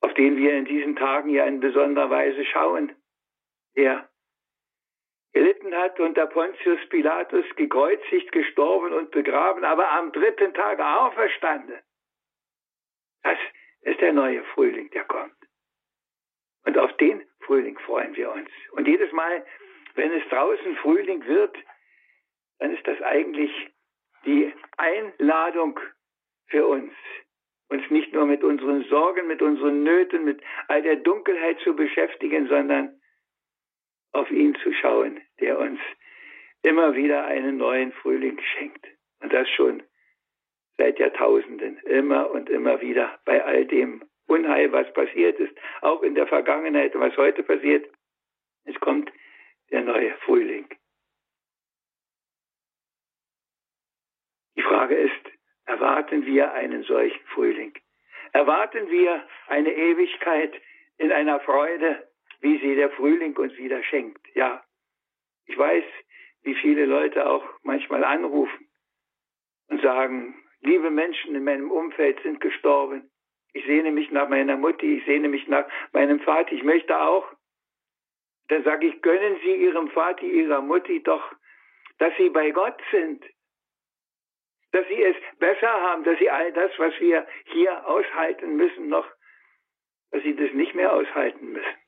auf 0.00 0.14
den 0.14 0.36
wir 0.36 0.54
in 0.54 0.64
diesen 0.64 0.96
Tagen 0.96 1.30
ja 1.30 1.44
in 1.44 1.60
besonderer 1.60 2.08
Weise 2.08 2.44
schauen, 2.46 2.92
der 3.76 4.08
gelitten 5.32 5.74
hat 5.74 5.98
unter 5.98 6.26
Pontius 6.26 6.78
Pilatus, 6.88 7.44
gekreuzigt, 7.56 8.30
gestorben 8.32 8.92
und 8.92 9.10
begraben, 9.10 9.64
aber 9.64 9.90
am 9.90 10.12
dritten 10.12 10.54
Tage 10.54 10.86
auferstanden. 10.86 11.78
Das 13.22 13.38
ist 13.82 14.00
der 14.00 14.12
neue 14.12 14.44
Frühling, 14.54 14.90
der 14.90 15.04
kommt. 15.04 15.34
Und 16.64 16.78
auf 16.78 16.96
den 16.96 17.26
Frühling 17.40 17.78
freuen 17.80 18.14
wir 18.16 18.32
uns. 18.32 18.48
Und 18.72 18.86
jedes 18.86 19.12
Mal, 19.12 19.44
wenn 19.94 20.12
es 20.12 20.26
draußen 20.28 20.76
Frühling 20.76 21.26
wird, 21.26 21.56
dann 22.58 22.74
ist 22.74 22.86
das 22.86 23.00
eigentlich 23.02 23.50
die 24.24 24.52
Einladung 24.76 25.78
für 26.46 26.66
uns, 26.66 26.92
uns 27.68 27.90
nicht 27.90 28.12
nur 28.12 28.26
mit 28.26 28.42
unseren 28.44 28.84
Sorgen, 28.84 29.26
mit 29.26 29.42
unseren 29.42 29.82
Nöten, 29.82 30.24
mit 30.24 30.42
all 30.68 30.82
der 30.82 30.96
Dunkelheit 30.96 31.58
zu 31.60 31.74
beschäftigen, 31.74 32.48
sondern 32.48 33.00
auf 34.14 34.30
ihn 34.30 34.54
zu 34.62 34.72
schauen, 34.72 35.20
der 35.40 35.58
uns 35.58 35.80
immer 36.62 36.94
wieder 36.94 37.24
einen 37.26 37.56
neuen 37.58 37.92
Frühling 37.92 38.40
schenkt. 38.40 38.86
Und 39.20 39.32
das 39.32 39.48
schon 39.50 39.82
seit 40.76 40.98
Jahrtausenden, 40.98 41.78
immer 41.78 42.30
und 42.30 42.48
immer 42.48 42.80
wieder 42.80 43.18
bei 43.24 43.44
all 43.44 43.66
dem 43.66 44.02
Unheil, 44.26 44.72
was 44.72 44.90
passiert 44.92 45.38
ist, 45.38 45.54
auch 45.82 46.02
in 46.02 46.14
der 46.14 46.26
Vergangenheit 46.26 46.94
und 46.94 47.02
was 47.02 47.16
heute 47.16 47.42
passiert. 47.42 47.86
Es 48.64 48.78
kommt 48.80 49.12
der 49.70 49.82
neue 49.82 50.14
Frühling. 50.24 50.66
Die 54.56 54.62
Frage 54.62 54.94
ist, 54.94 55.12
erwarten 55.66 56.24
wir 56.24 56.52
einen 56.52 56.84
solchen 56.84 57.24
Frühling? 57.26 57.74
Erwarten 58.32 58.88
wir 58.90 59.26
eine 59.48 59.72
Ewigkeit 59.72 60.54
in 60.98 61.12
einer 61.12 61.40
Freude, 61.40 62.08
wie 62.40 62.58
sie 62.58 62.74
der 62.74 62.90
Frühling 62.90 63.36
uns 63.36 63.56
wieder 63.56 63.82
schenkt? 63.82 64.26
Ja, 64.34 64.62
ich 65.46 65.56
weiß, 65.56 65.84
wie 66.42 66.54
viele 66.54 66.86
Leute 66.86 67.26
auch 67.26 67.44
manchmal 67.62 68.04
anrufen 68.04 68.68
und 69.68 69.82
sagen, 69.82 70.34
liebe 70.60 70.90
Menschen 70.90 71.34
in 71.34 71.44
meinem 71.44 71.70
Umfeld 71.70 72.20
sind 72.22 72.40
gestorben. 72.40 73.10
Ich 73.52 73.64
sehne 73.66 73.92
mich 73.92 74.10
nach 74.10 74.28
meiner 74.28 74.56
Mutti, 74.56 74.98
ich 74.98 75.04
sehne 75.04 75.28
mich 75.28 75.46
nach 75.48 75.66
meinem 75.92 76.20
Vater, 76.20 76.52
ich 76.52 76.64
möchte 76.64 77.00
auch. 77.00 77.26
Dann 78.48 78.64
sage 78.64 78.88
ich, 78.88 79.00
gönnen 79.00 79.38
Sie 79.42 79.54
Ihrem 79.54 79.88
Vater, 79.90 80.24
Ihrer 80.24 80.60
Mutti 80.60 81.02
doch, 81.02 81.32
dass 81.98 82.14
Sie 82.16 82.28
bei 82.30 82.50
Gott 82.50 82.78
sind. 82.90 83.24
Dass 84.72 84.86
Sie 84.88 85.02
es 85.02 85.16
besser 85.38 85.70
haben, 85.70 86.04
dass 86.04 86.18
Sie 86.18 86.28
all 86.28 86.52
das, 86.52 86.72
was 86.78 86.98
wir 87.00 87.26
hier 87.44 87.86
aushalten 87.86 88.56
müssen, 88.56 88.88
noch, 88.88 89.06
dass 90.10 90.22
Sie 90.24 90.34
das 90.34 90.52
nicht 90.52 90.74
mehr 90.74 90.92
aushalten 90.92 91.52
müssen. 91.52 91.83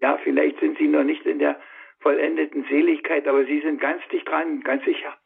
Ja, 0.00 0.18
vielleicht 0.18 0.60
sind 0.60 0.78
Sie 0.78 0.88
noch 0.88 1.04
nicht 1.04 1.24
in 1.26 1.38
der 1.38 1.60
vollendeten 2.00 2.64
Seligkeit, 2.64 3.26
aber 3.26 3.44
Sie 3.44 3.60
sind 3.60 3.80
ganz 3.80 4.06
dicht 4.08 4.28
dran, 4.28 4.60
ganz 4.62 4.84
sicher. 4.84 5.16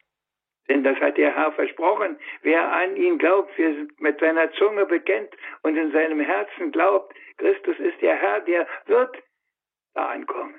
Denn 0.69 0.83
das 0.83 0.97
hat 0.99 1.17
der 1.17 1.35
Herr 1.35 1.51
versprochen. 1.51 2.17
Wer 2.43 2.71
an 2.71 2.95
ihn 2.95 3.17
glaubt, 3.17 3.51
wer 3.57 3.87
mit 3.97 4.19
seiner 4.19 4.51
Zunge 4.53 4.85
bekennt 4.85 5.35
und 5.63 5.75
in 5.75 5.91
seinem 5.91 6.19
Herzen 6.19 6.71
glaubt, 6.71 7.13
Christus 7.37 7.77
ist 7.79 8.01
der 8.01 8.15
Herr, 8.15 8.39
der 8.41 8.67
wird 8.85 9.17
da 9.93 10.07
ankommen. 10.09 10.55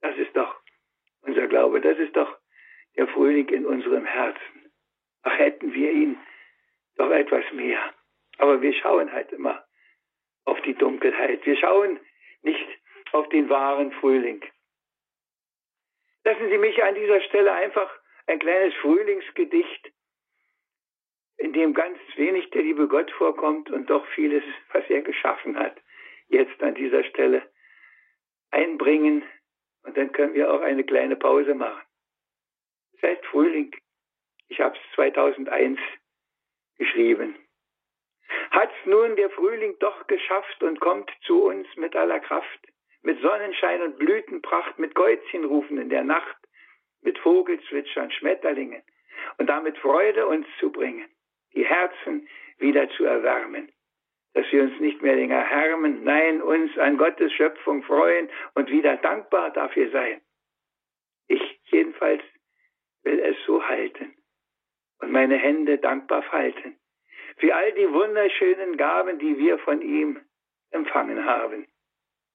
Das 0.00 0.16
ist 0.16 0.36
doch 0.36 0.60
unser 1.22 1.46
Glaube, 1.46 1.80
das 1.80 1.98
ist 1.98 2.14
doch 2.16 2.36
der 2.96 3.06
Frühling 3.08 3.48
in 3.48 3.64
unserem 3.64 4.04
Herzen. 4.04 4.72
Ach, 5.22 5.38
hätten 5.38 5.72
wir 5.72 5.92
ihn 5.92 6.18
doch 6.96 7.10
etwas 7.10 7.44
mehr. 7.52 7.80
Aber 8.38 8.60
wir 8.60 8.74
schauen 8.74 9.12
halt 9.12 9.32
immer 9.32 9.64
auf 10.44 10.60
die 10.62 10.74
Dunkelheit. 10.74 11.46
Wir 11.46 11.56
schauen 11.56 12.00
nicht 12.42 12.81
auf 13.12 13.28
den 13.28 13.48
wahren 13.48 13.92
Frühling. 13.92 14.42
Lassen 16.24 16.48
Sie 16.48 16.58
mich 16.58 16.82
an 16.82 16.94
dieser 16.94 17.20
Stelle 17.22 17.52
einfach 17.52 17.90
ein 18.26 18.38
kleines 18.38 18.74
Frühlingsgedicht, 18.76 19.92
in 21.38 21.52
dem 21.52 21.74
ganz 21.74 21.98
wenig 22.16 22.50
der 22.50 22.62
liebe 22.62 22.86
Gott 22.86 23.10
vorkommt 23.12 23.70
und 23.70 23.90
doch 23.90 24.06
vieles, 24.14 24.44
was 24.72 24.88
er 24.88 25.02
geschaffen 25.02 25.58
hat, 25.58 25.76
jetzt 26.28 26.62
an 26.62 26.74
dieser 26.74 27.02
Stelle 27.04 27.42
einbringen 28.50 29.24
und 29.82 29.96
dann 29.96 30.12
können 30.12 30.34
wir 30.34 30.52
auch 30.52 30.60
eine 30.60 30.84
kleine 30.84 31.16
Pause 31.16 31.54
machen. 31.54 31.82
Es 32.94 33.02
heißt 33.02 33.26
Frühling. 33.26 33.74
Ich 34.48 34.60
habe 34.60 34.76
es 34.76 34.94
2001 34.94 35.80
geschrieben. 36.78 37.36
Hat's 38.50 38.74
nun 38.84 39.16
der 39.16 39.30
Frühling 39.30 39.76
doch 39.80 40.06
geschafft 40.06 40.62
und 40.62 40.80
kommt 40.80 41.10
zu 41.22 41.44
uns 41.44 41.66
mit 41.76 41.96
aller 41.96 42.20
Kraft, 42.20 42.71
mit 43.02 43.20
Sonnenschein 43.20 43.82
und 43.82 43.98
Blütenpracht, 43.98 44.78
mit 44.78 44.94
Gäuzchenrufen 44.94 45.78
in 45.78 45.88
der 45.88 46.04
Nacht, 46.04 46.36
mit 47.02 47.18
Vogelzwitschern, 47.18 48.10
Schmetterlingen 48.12 48.82
und 49.38 49.48
damit 49.48 49.76
Freude 49.78 50.26
uns 50.26 50.46
zu 50.58 50.70
bringen, 50.70 51.08
die 51.54 51.66
Herzen 51.66 52.28
wieder 52.58 52.88
zu 52.90 53.04
erwärmen, 53.04 53.72
dass 54.34 54.50
wir 54.52 54.62
uns 54.62 54.78
nicht 54.80 55.02
mehr 55.02 55.16
länger 55.16 55.42
härmen, 55.42 56.04
nein, 56.04 56.40
uns 56.40 56.76
an 56.78 56.96
Gottes 56.96 57.32
Schöpfung 57.32 57.82
freuen 57.82 58.30
und 58.54 58.70
wieder 58.70 58.96
dankbar 58.96 59.50
dafür 59.50 59.90
sein. 59.90 60.20
Ich 61.28 61.60
jedenfalls 61.64 62.22
will 63.02 63.18
es 63.18 63.36
so 63.46 63.66
halten 63.66 64.14
und 65.00 65.10
meine 65.10 65.36
Hände 65.36 65.78
dankbar 65.78 66.22
falten 66.22 66.78
für 67.36 67.54
all 67.54 67.72
die 67.72 67.90
wunderschönen 67.92 68.76
Gaben, 68.76 69.18
die 69.18 69.38
wir 69.38 69.58
von 69.58 69.80
ihm 69.82 70.20
empfangen 70.70 71.24
haben. 71.24 71.66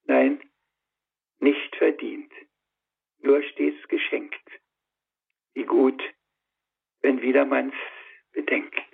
Nein, 0.04 0.40
nicht 1.40 1.76
verdient, 1.76 2.32
nur 3.20 3.42
stets 3.42 3.86
geschenkt. 3.88 4.50
Wie 5.54 5.64
gut, 5.64 6.02
wenn 7.00 7.22
wieder 7.22 7.44
man's 7.44 7.74
bedenkt. 8.32 8.87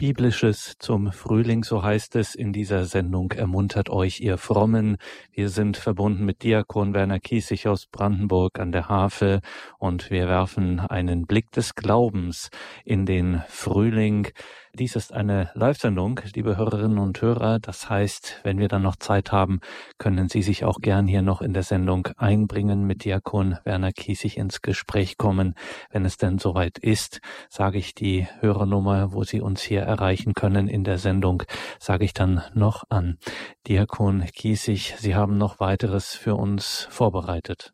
Biblisches 0.00 0.76
zum 0.78 1.12
Frühling, 1.12 1.62
so 1.62 1.82
heißt 1.82 2.16
es 2.16 2.34
in 2.34 2.54
dieser 2.54 2.86
Sendung. 2.86 3.32
Ermuntert 3.32 3.90
euch, 3.90 4.20
ihr 4.20 4.38
Frommen. 4.38 4.96
Wir 5.30 5.50
sind 5.50 5.76
verbunden 5.76 6.24
mit 6.24 6.42
Diakon 6.42 6.94
Werner 6.94 7.20
Kiesig 7.20 7.68
aus 7.68 7.84
Brandenburg 7.84 8.58
an 8.58 8.72
der 8.72 8.88
Havel 8.88 9.42
und 9.78 10.10
wir 10.10 10.26
werfen 10.26 10.80
einen 10.80 11.26
Blick 11.26 11.52
des 11.52 11.74
Glaubens 11.74 12.48
in 12.82 13.04
den 13.04 13.42
Frühling. 13.48 14.28
Dies 14.72 14.94
ist 14.94 15.12
eine 15.12 15.50
Live-Sendung, 15.54 16.20
liebe 16.32 16.56
Hörerinnen 16.56 16.98
und 16.98 17.20
Hörer. 17.20 17.58
Das 17.58 17.90
heißt, 17.90 18.40
wenn 18.44 18.60
wir 18.60 18.68
dann 18.68 18.82
noch 18.82 18.94
Zeit 18.94 19.32
haben, 19.32 19.58
können 19.98 20.28
Sie 20.28 20.42
sich 20.42 20.64
auch 20.64 20.78
gern 20.80 21.08
hier 21.08 21.22
noch 21.22 21.42
in 21.42 21.52
der 21.52 21.64
Sendung 21.64 22.06
einbringen, 22.16 22.86
mit 22.86 23.04
Diakon 23.04 23.58
Werner 23.64 23.90
Kiesig 23.90 24.38
ins 24.38 24.62
Gespräch 24.62 25.18
kommen. 25.18 25.54
Wenn 25.90 26.04
es 26.04 26.18
denn 26.18 26.38
soweit 26.38 26.78
ist, 26.78 27.20
sage 27.48 27.78
ich 27.78 27.96
die 27.96 28.28
Hörernummer, 28.38 29.12
wo 29.12 29.24
Sie 29.24 29.40
uns 29.40 29.60
hier 29.60 29.80
erreichen 29.80 30.34
können 30.34 30.68
in 30.68 30.84
der 30.84 30.98
Sendung, 30.98 31.42
sage 31.80 32.04
ich 32.04 32.14
dann 32.14 32.42
noch 32.54 32.84
an. 32.90 33.18
Diakon 33.66 34.24
Kiesig, 34.34 34.94
Sie 34.98 35.16
haben 35.16 35.36
noch 35.36 35.58
weiteres 35.58 36.14
für 36.14 36.36
uns 36.36 36.86
vorbereitet. 36.90 37.72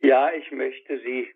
Ja, 0.00 0.28
ich 0.38 0.52
möchte 0.52 1.00
Sie 1.02 1.28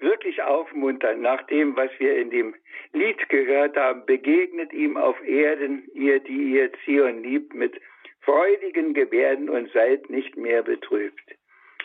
wirklich 0.00 0.42
aufmuntern, 0.42 1.20
nach 1.20 1.42
dem, 1.46 1.76
was 1.76 1.90
wir 1.98 2.16
in 2.16 2.30
dem 2.30 2.54
Lied 2.92 3.28
gehört 3.28 3.76
haben, 3.76 4.04
begegnet 4.06 4.72
ihm 4.72 4.96
auf 4.96 5.22
Erden, 5.24 5.88
ihr, 5.94 6.20
die 6.20 6.54
ihr 6.54 6.72
Zion 6.84 7.22
liebt, 7.22 7.54
mit 7.54 7.80
freudigen 8.20 8.94
Gebärden 8.94 9.48
und 9.48 9.70
seid 9.72 10.10
nicht 10.10 10.36
mehr 10.36 10.62
betrübt. 10.62 11.22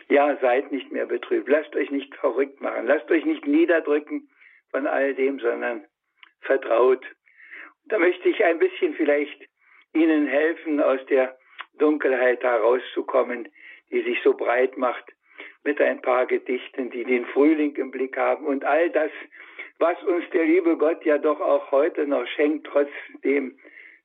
Ja, 0.07 0.37
seid 0.41 0.71
nicht 0.71 0.91
mehr 0.91 1.05
betrübt. 1.05 1.49
Lasst 1.49 1.75
euch 1.75 1.89
nicht 1.89 2.13
verrückt 2.15 2.61
machen. 2.61 2.85
Lasst 2.85 3.09
euch 3.09 3.25
nicht 3.25 3.47
niederdrücken 3.47 4.29
von 4.71 4.85
all 4.85 5.15
dem, 5.15 5.39
sondern 5.39 5.85
vertraut. 6.41 7.03
Da 7.85 7.97
möchte 7.97 8.29
ich 8.29 8.43
ein 8.43 8.59
bisschen 8.59 8.93
vielleicht 8.93 9.47
Ihnen 9.93 10.27
helfen, 10.27 10.81
aus 10.81 11.03
der 11.07 11.37
Dunkelheit 11.79 12.43
herauszukommen, 12.43 13.47
die 13.91 14.01
sich 14.01 14.21
so 14.23 14.33
breit 14.33 14.77
macht 14.77 15.14
mit 15.65 15.81
ein 15.81 16.01
paar 16.01 16.25
Gedichten, 16.25 16.91
die 16.91 17.03
den 17.03 17.25
Frühling 17.25 17.75
im 17.75 17.91
Blick 17.91 18.17
haben 18.17 18.45
und 18.45 18.63
all 18.63 18.89
das, 18.91 19.11
was 19.79 20.01
uns 20.03 20.23
der 20.31 20.45
liebe 20.45 20.77
Gott 20.77 21.03
ja 21.03 21.17
doch 21.17 21.41
auch 21.41 21.71
heute 21.71 22.07
noch 22.07 22.25
schenkt, 22.27 22.67
trotzdem 22.67 23.59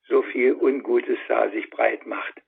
so 0.08 0.22
viel 0.22 0.54
Ungutes 0.54 1.18
da 1.28 1.48
sich 1.50 1.70
breit 1.70 2.06
macht. 2.06 2.42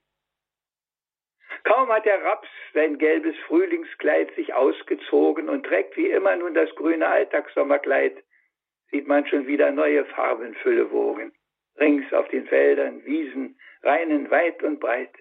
Kaum 1.63 1.87
hat 1.89 2.05
der 2.05 2.21
Raps 2.23 2.49
sein 2.73 2.97
gelbes 2.97 3.35
Frühlingskleid 3.47 4.33
sich 4.35 4.53
ausgezogen 4.53 5.47
und 5.47 5.65
trägt 5.65 5.95
wie 5.95 6.09
immer 6.09 6.35
nun 6.35 6.53
das 6.53 6.73
grüne 6.75 7.07
Alltagssommerkleid, 7.07 8.21
sieht 8.91 9.07
man 9.07 9.25
schon 9.27 9.47
wieder 9.47 9.71
neue 9.71 10.05
Farbenfülle 10.05 10.91
wogen. 10.91 11.31
Rings 11.79 12.11
auf 12.13 12.27
den 12.29 12.47
Feldern, 12.47 13.05
Wiesen, 13.05 13.57
Reinen 13.81 14.29
weit 14.29 14.61
und 14.63 14.79
breit. 14.79 15.13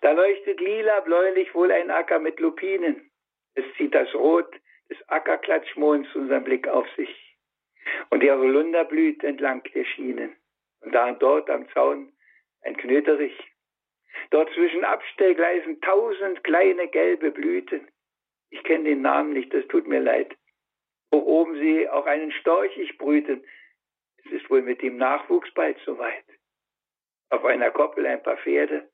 Da 0.00 0.12
leuchtet 0.12 0.60
lila 0.60 1.00
bläulich 1.00 1.54
wohl 1.54 1.70
ein 1.70 1.90
Acker 1.90 2.18
mit 2.18 2.40
Lupinen. 2.40 3.10
Es 3.54 3.64
zieht 3.76 3.94
das 3.94 4.12
Rot 4.14 4.52
des 4.90 4.98
Ackerklatschmonds 5.08 6.14
unseren 6.14 6.44
Blick 6.44 6.68
auf 6.68 6.86
sich. 6.96 7.36
Und 8.10 8.22
der 8.22 8.38
Holunder 8.38 8.84
blüht 8.84 9.22
entlang 9.24 9.62
der 9.74 9.84
Schienen. 9.84 10.36
Und 10.80 10.92
da 10.92 11.08
und 11.08 11.22
dort 11.22 11.48
am 11.50 11.68
Zaun 11.70 12.12
ein 12.62 12.76
Knöterich. 12.76 13.36
Dort 14.30 14.52
zwischen 14.54 14.84
Abstellgleisen 14.84 15.80
tausend 15.80 16.44
kleine 16.44 16.88
gelbe 16.88 17.30
Blüten. 17.30 17.88
Ich 18.50 18.62
kenne 18.64 18.84
den 18.84 19.02
Namen 19.02 19.32
nicht, 19.32 19.52
das 19.52 19.66
tut 19.68 19.86
mir 19.86 20.00
leid. 20.00 20.36
Hoch 21.12 21.24
oben 21.24 21.58
sie 21.58 21.88
auch 21.88 22.06
einen 22.06 22.32
Storchig 22.32 22.98
brüten. 22.98 23.44
Es 24.24 24.32
ist 24.32 24.50
wohl 24.50 24.62
mit 24.62 24.82
dem 24.82 24.96
Nachwuchs 24.96 25.52
bald 25.54 25.78
soweit. 25.84 26.24
Auf 27.30 27.44
einer 27.44 27.70
Koppel 27.70 28.06
ein 28.06 28.22
paar 28.22 28.36
Pferde, 28.36 28.88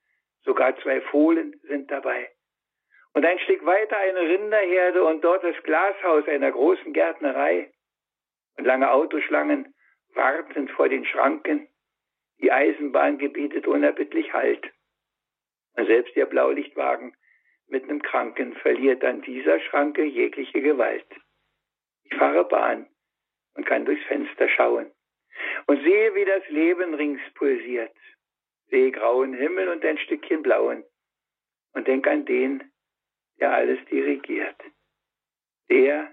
sogar 0.45 0.77
zwei 0.81 1.01
Fohlen 1.01 1.59
sind 1.65 1.91
dabei. 1.91 2.31
Und 3.13 3.25
ein 3.25 3.39
Stück 3.41 3.65
weiter 3.65 3.97
eine 3.99 4.21
Rinderherde 4.21 5.05
und 5.05 5.23
dort 5.23 5.43
das 5.43 5.61
Glashaus 5.65 6.27
einer 6.29 6.53
großen 6.53 6.93
Gärtnerei. 6.93 7.73
Und 8.57 8.65
lange 8.65 8.91
Autoschlangen 8.91 9.75
warten 10.15 10.69
vor 10.69 10.89
den 10.89 11.05
Schranken. 11.05 11.69
Die 12.41 12.53
Eisenbahn 12.53 13.19
gebietet 13.19 13.67
unerbittlich 13.67 14.33
Halt. 14.33 14.65
Und 15.75 15.87
selbst 15.87 16.15
der 16.17 16.27
Blaulichtwagen 16.27 17.17
mit 17.69 17.85
einem 17.85 18.03
Kranken 18.03 18.55
verliert 18.57 19.05
an 19.05 19.23
dieser 19.23 19.61
Schranke 19.61 20.05
jegliche 20.05 20.61
Gewalt. 20.61 21.07
Ich 22.05 22.15
fahre 22.17 22.45
Bahn 22.45 22.89
und 23.55 23.67
kann 23.67 23.85
durchs 23.85 24.05
Fenster 24.07 24.49
schauen 24.49 24.91
und 25.67 25.83
sehe, 25.83 26.15
wie 26.15 26.25
das 26.25 26.49
Leben 26.49 26.95
rings 26.95 27.21
pulsiert. 27.35 27.95
Sehe 28.71 28.93
grauen 28.93 29.35
Himmel 29.35 29.69
und 29.69 29.85
ein 29.85 29.99
Stückchen 29.99 30.43
blauen. 30.43 30.85
Und 31.73 31.87
denk 31.87 32.07
an 32.07 32.25
den, 32.25 32.71
der 33.39 33.53
alles 33.53 33.79
dirigiert. 33.87 34.57
Der, 35.69 36.13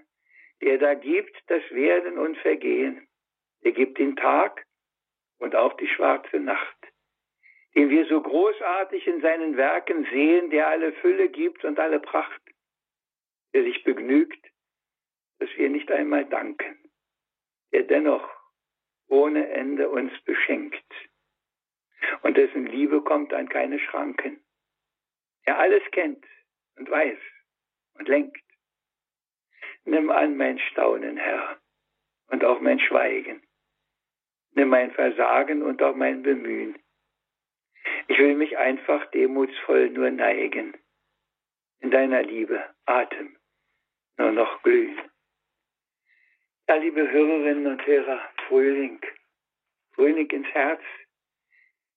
der 0.60 0.78
da 0.78 0.94
gibt 0.94 1.36
das 1.48 1.62
Werden 1.70 2.18
und 2.18 2.36
Vergehen, 2.38 3.08
der 3.64 3.72
gibt 3.72 3.98
den 3.98 4.16
Tag 4.16 4.64
und 5.38 5.54
auch 5.54 5.76
die 5.76 5.88
schwarze 5.88 6.38
Nacht, 6.38 6.76
den 7.74 7.90
wir 7.90 8.06
so 8.06 8.20
großartig 8.20 9.06
in 9.06 9.20
seinen 9.20 9.56
Werken 9.56 10.04
sehen, 10.12 10.50
der 10.50 10.68
alle 10.68 10.92
Fülle 10.94 11.28
gibt 11.28 11.64
und 11.64 11.78
alle 11.78 12.00
Pracht, 12.00 12.40
der 13.52 13.64
sich 13.64 13.82
begnügt, 13.82 14.44
dass 15.38 15.48
wir 15.56 15.68
nicht 15.70 15.90
einmal 15.90 16.24
danken, 16.24 16.78
der 17.72 17.82
dennoch 17.84 18.28
ohne 19.08 19.48
Ende 19.48 19.88
uns 19.88 20.12
beschenkt 20.24 20.84
und 22.22 22.36
dessen 22.36 22.66
Liebe 22.66 23.02
kommt 23.02 23.32
an 23.32 23.48
keine 23.48 23.78
Schranken, 23.78 24.42
der 25.46 25.58
alles 25.58 25.82
kennt 25.92 26.24
und 26.76 26.90
weiß 26.90 27.18
und 27.94 28.08
lenkt. 28.08 28.42
Nimm 29.84 30.10
an 30.10 30.36
mein 30.36 30.58
Staunen, 30.58 31.16
Herr, 31.16 31.58
und 32.28 32.44
auch 32.44 32.60
mein 32.60 32.78
Schweigen. 32.78 33.42
Nimm 34.52 34.68
mein 34.68 34.90
Versagen 34.92 35.62
und 35.62 35.82
auch 35.82 35.94
mein 35.94 36.22
Bemühen. 36.22 36.78
Ich 38.08 38.18
will 38.18 38.34
mich 38.34 38.58
einfach 38.58 39.04
demutsvoll 39.10 39.90
nur 39.90 40.10
neigen. 40.10 40.76
In 41.80 41.90
deiner 41.90 42.22
Liebe, 42.22 42.62
Atem, 42.86 43.36
nur 44.16 44.32
noch 44.32 44.62
glühen. 44.62 45.00
Ja, 46.68 46.74
liebe 46.74 47.10
Hörerinnen 47.10 47.66
und 47.66 47.86
Hörer, 47.86 48.20
Frühling, 48.46 49.00
Frühling 49.92 50.28
ins 50.30 50.48
Herz. 50.48 50.82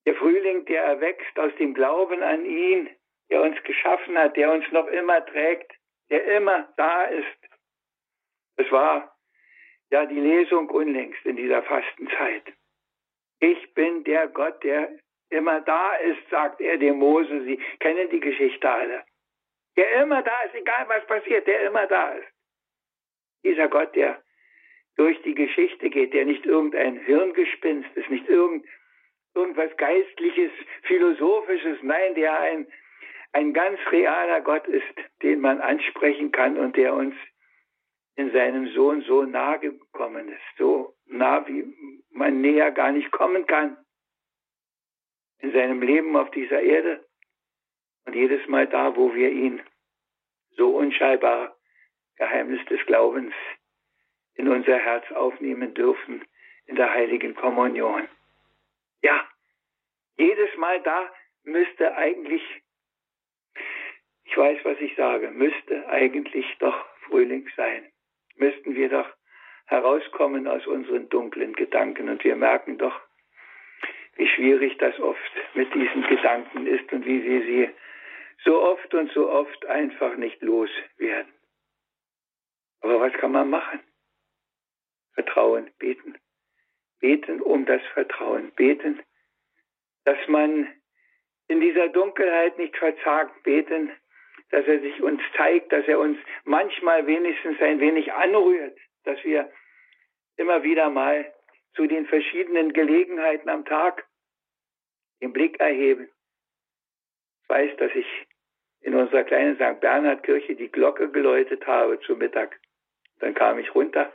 Der 0.06 0.16
Frühling, 0.16 0.66
der 0.66 0.84
erwächst 0.84 1.38
aus 1.38 1.56
dem 1.60 1.74
Glauben 1.74 2.24
an 2.24 2.46
ihn, 2.46 2.90
der 3.30 3.42
uns 3.42 3.62
geschaffen 3.64 4.18
hat, 4.18 4.36
der 4.36 4.52
uns 4.52 4.70
noch 4.72 4.88
immer 4.88 5.26
trägt, 5.26 5.72
der 6.10 6.24
immer 6.38 6.68
da 6.78 7.04
ist. 7.06 7.26
Es 8.58 8.72
war 8.72 9.16
ja 9.92 10.06
die 10.06 10.20
Lesung 10.20 10.70
unlängst 10.70 11.26
in 11.26 11.36
dieser 11.36 11.64
Fastenzeit. 11.64 12.44
Ich 13.40 13.74
bin 13.74 14.04
der 14.04 14.28
Gott, 14.28 14.64
der 14.64 14.92
immer 15.30 15.62
da 15.62 15.96
ist, 15.96 16.30
sagt 16.30 16.62
er 16.62 16.78
dem 16.78 16.98
Mose. 16.98 17.44
Sie 17.44 17.58
kennen 17.80 18.10
die 18.10 18.20
Geschichte 18.20 18.70
alle. 18.70 19.04
Der 19.78 20.02
immer 20.02 20.22
da 20.22 20.42
ist, 20.44 20.56
egal 20.56 20.88
was 20.90 21.06
passiert, 21.08 21.48
der 21.48 21.62
immer 21.68 21.88
da 21.88 22.12
ist. 22.14 22.28
Dieser 23.44 23.68
Gott, 23.70 23.96
der 23.96 24.22
durch 24.98 25.20
die 25.24 25.34
Geschichte 25.34 25.90
geht, 25.90 26.14
der 26.14 26.26
nicht 26.26 26.46
irgendein 26.46 26.98
Hirngespinst 26.98 27.90
ist, 27.96 28.10
nicht 28.10 28.28
irgend, 28.28 28.66
irgendwas 29.34 29.76
Geistliches, 29.78 30.52
Philosophisches, 30.84 31.78
nein, 31.82 32.16
der 32.16 32.40
ein 32.40 32.68
ein 33.34 33.54
ganz 33.54 33.80
realer 33.92 34.42
Gott 34.42 34.68
ist, 34.68 34.94
den 35.22 35.40
man 35.40 35.62
ansprechen 35.62 36.32
kann 36.32 36.58
und 36.58 36.76
der 36.76 36.94
uns 36.94 37.16
in 38.16 38.32
seinem 38.32 38.68
Sohn 38.74 39.02
so 39.02 39.24
nahe 39.24 39.60
gekommen 39.60 40.30
ist, 40.30 40.58
so 40.58 40.96
nah, 41.06 41.48
wie 41.48 41.66
man 42.12 42.42
näher 42.42 42.72
gar 42.72 42.92
nicht 42.92 43.12
kommen 43.12 43.46
kann 43.46 43.78
in 45.40 45.54
seinem 45.54 45.82
Leben 45.82 46.16
auf 46.16 46.30
dieser 46.32 46.62
Erde. 46.62 47.06
Und 48.06 48.16
jedes 48.16 48.46
Mal 48.48 48.68
da, 48.68 48.96
wo 48.96 49.16
wir 49.16 49.32
ihn 49.32 49.62
so 50.58 50.76
unscheinbar 50.76 51.56
Geheimnis 52.18 52.64
des 52.66 52.86
Glaubens 52.86 53.34
in 54.36 54.48
unser 54.48 54.78
Herz 54.78 55.10
aufnehmen 55.14 55.74
dürfen 55.74 56.24
in 56.66 56.76
der 56.76 56.94
heiligen 56.94 57.34
Kommunion. 57.36 58.08
Ja, 59.02 59.28
jedes 60.18 60.56
Mal 60.58 60.82
da 60.84 61.12
müsste 61.44 61.96
eigentlich 61.96 62.44
ich 64.32 64.38
weiß, 64.38 64.64
was 64.64 64.80
ich 64.80 64.96
sage. 64.96 65.30
Müsste 65.30 65.90
eigentlich 65.90 66.46
doch 66.60 66.86
Frühling 67.06 67.50
sein. 67.58 67.92
Müssten 68.38 68.76
wir 68.76 68.88
doch 68.88 69.10
herauskommen 69.66 70.48
aus 70.48 70.66
unseren 70.68 71.10
dunklen 71.10 71.52
Gedanken. 71.54 72.08
Und 72.08 72.24
wir 72.24 72.38
merken 72.38 72.78
doch, 72.78 72.98
wie 74.16 74.28
schwierig 74.30 74.78
das 74.78 74.98
oft 75.02 75.32
mit 75.54 75.74
diesen 75.74 76.04
Gedanken 76.08 76.66
ist 76.66 76.90
und 76.94 77.06
wie 77.06 77.22
wir 77.24 77.42
sie 77.42 77.70
so 78.46 78.62
oft 78.62 78.94
und 78.94 79.12
so 79.12 79.30
oft 79.30 79.66
einfach 79.66 80.16
nicht 80.16 80.42
loswerden. 80.42 81.34
Aber 82.80 83.02
was 83.02 83.14
kann 83.14 83.34
man 83.34 83.50
machen? 83.50 83.82
Vertrauen, 85.14 85.70
beten, 85.78 86.18
beten 87.02 87.42
um 87.42 87.66
das 87.66 87.82
Vertrauen, 87.94 88.52
beten, 88.52 89.02
dass 90.06 90.18
man 90.28 90.68
in 91.48 91.60
dieser 91.60 91.90
Dunkelheit 91.90 92.58
nicht 92.58 92.78
verzagt, 92.78 93.44
beten, 93.44 93.92
dass 94.52 94.66
er 94.66 94.80
sich 94.80 95.02
uns 95.02 95.22
zeigt, 95.36 95.72
dass 95.72 95.86
er 95.88 96.00
uns 96.00 96.18
manchmal 96.44 97.06
wenigstens 97.08 97.60
ein 97.60 97.80
wenig 97.80 98.14
anrührt, 98.14 98.78
dass 99.04 99.22
wir 99.24 99.52
immer 100.38 100.64
wieder 100.64 100.90
mal 100.90 101.34
zu 101.76 101.88
den 101.88 102.06
verschiedenen 102.06 102.74
Gelegenheiten 102.74 103.50
am 103.50 103.66
Tag 103.66 104.06
den 105.22 105.34
Blick 105.34 105.60
erheben. 105.60 106.10
Ich 107.44 107.50
weiß, 107.50 107.78
dass 107.78 107.92
ich 107.96 108.08
in 108.82 108.96
unserer 108.96 109.24
kleinen 109.24 109.56
St. 109.56 109.80
Bernhard 109.80 110.24
Kirche 110.24 110.56
die 110.56 110.72
Glocke 110.72 111.10
geläutet 111.10 111.66
habe 111.68 112.00
zu 112.02 112.16
Mittag. 112.16 112.60
Dann 113.20 113.34
kam 113.34 113.60
ich 113.60 113.74
runter, 113.76 114.12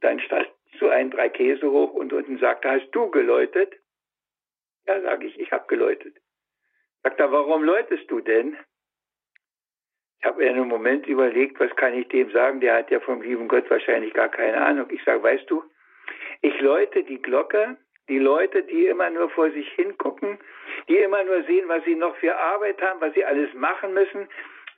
dann 0.00 0.20
stand 0.20 0.50
so 0.78 0.88
ein 0.88 1.10
drei 1.10 1.28
Käse 1.28 1.70
hoch 1.70 1.92
und 1.94 2.12
unten 2.12 2.38
sagte, 2.38 2.70
hast 2.70 2.90
du 2.90 3.10
geläutet? 3.10 3.74
Ja, 4.86 5.00
sage 5.00 5.26
ich, 5.26 5.38
ich 5.38 5.50
habe 5.52 5.66
geläutet. 5.66 6.16
Sagt 7.02 7.20
er, 7.20 7.32
warum 7.32 7.64
läutest 7.64 8.10
du 8.10 8.20
denn? 8.20 8.56
Ich 10.18 10.24
habe 10.24 10.42
mir 10.42 10.50
einen 10.50 10.68
Moment 10.68 11.06
überlegt, 11.06 11.60
was 11.60 11.74
kann 11.76 11.94
ich 11.94 12.08
dem 12.08 12.30
sagen? 12.30 12.60
Der 12.60 12.74
hat 12.74 12.90
ja 12.90 13.00
vom 13.00 13.22
lieben 13.22 13.48
Gott 13.48 13.68
wahrscheinlich 13.70 14.12
gar 14.14 14.28
keine 14.28 14.60
Ahnung. 14.60 14.88
Ich 14.90 15.02
sage, 15.04 15.22
weißt 15.22 15.48
du, 15.50 15.62
ich 16.42 16.60
läute 16.60 17.04
die 17.04 17.20
Glocke, 17.20 17.76
die 18.08 18.18
Leute, 18.18 18.62
die 18.62 18.86
immer 18.86 19.10
nur 19.10 19.30
vor 19.30 19.50
sich 19.50 19.68
hingucken, 19.72 20.38
die 20.88 20.96
immer 20.96 21.22
nur 21.24 21.42
sehen, 21.44 21.68
was 21.68 21.84
sie 21.84 21.94
noch 21.94 22.16
für 22.16 22.36
Arbeit 22.36 22.80
haben, 22.80 23.00
was 23.00 23.14
sie 23.14 23.24
alles 23.24 23.52
machen 23.54 23.94
müssen. 23.94 24.28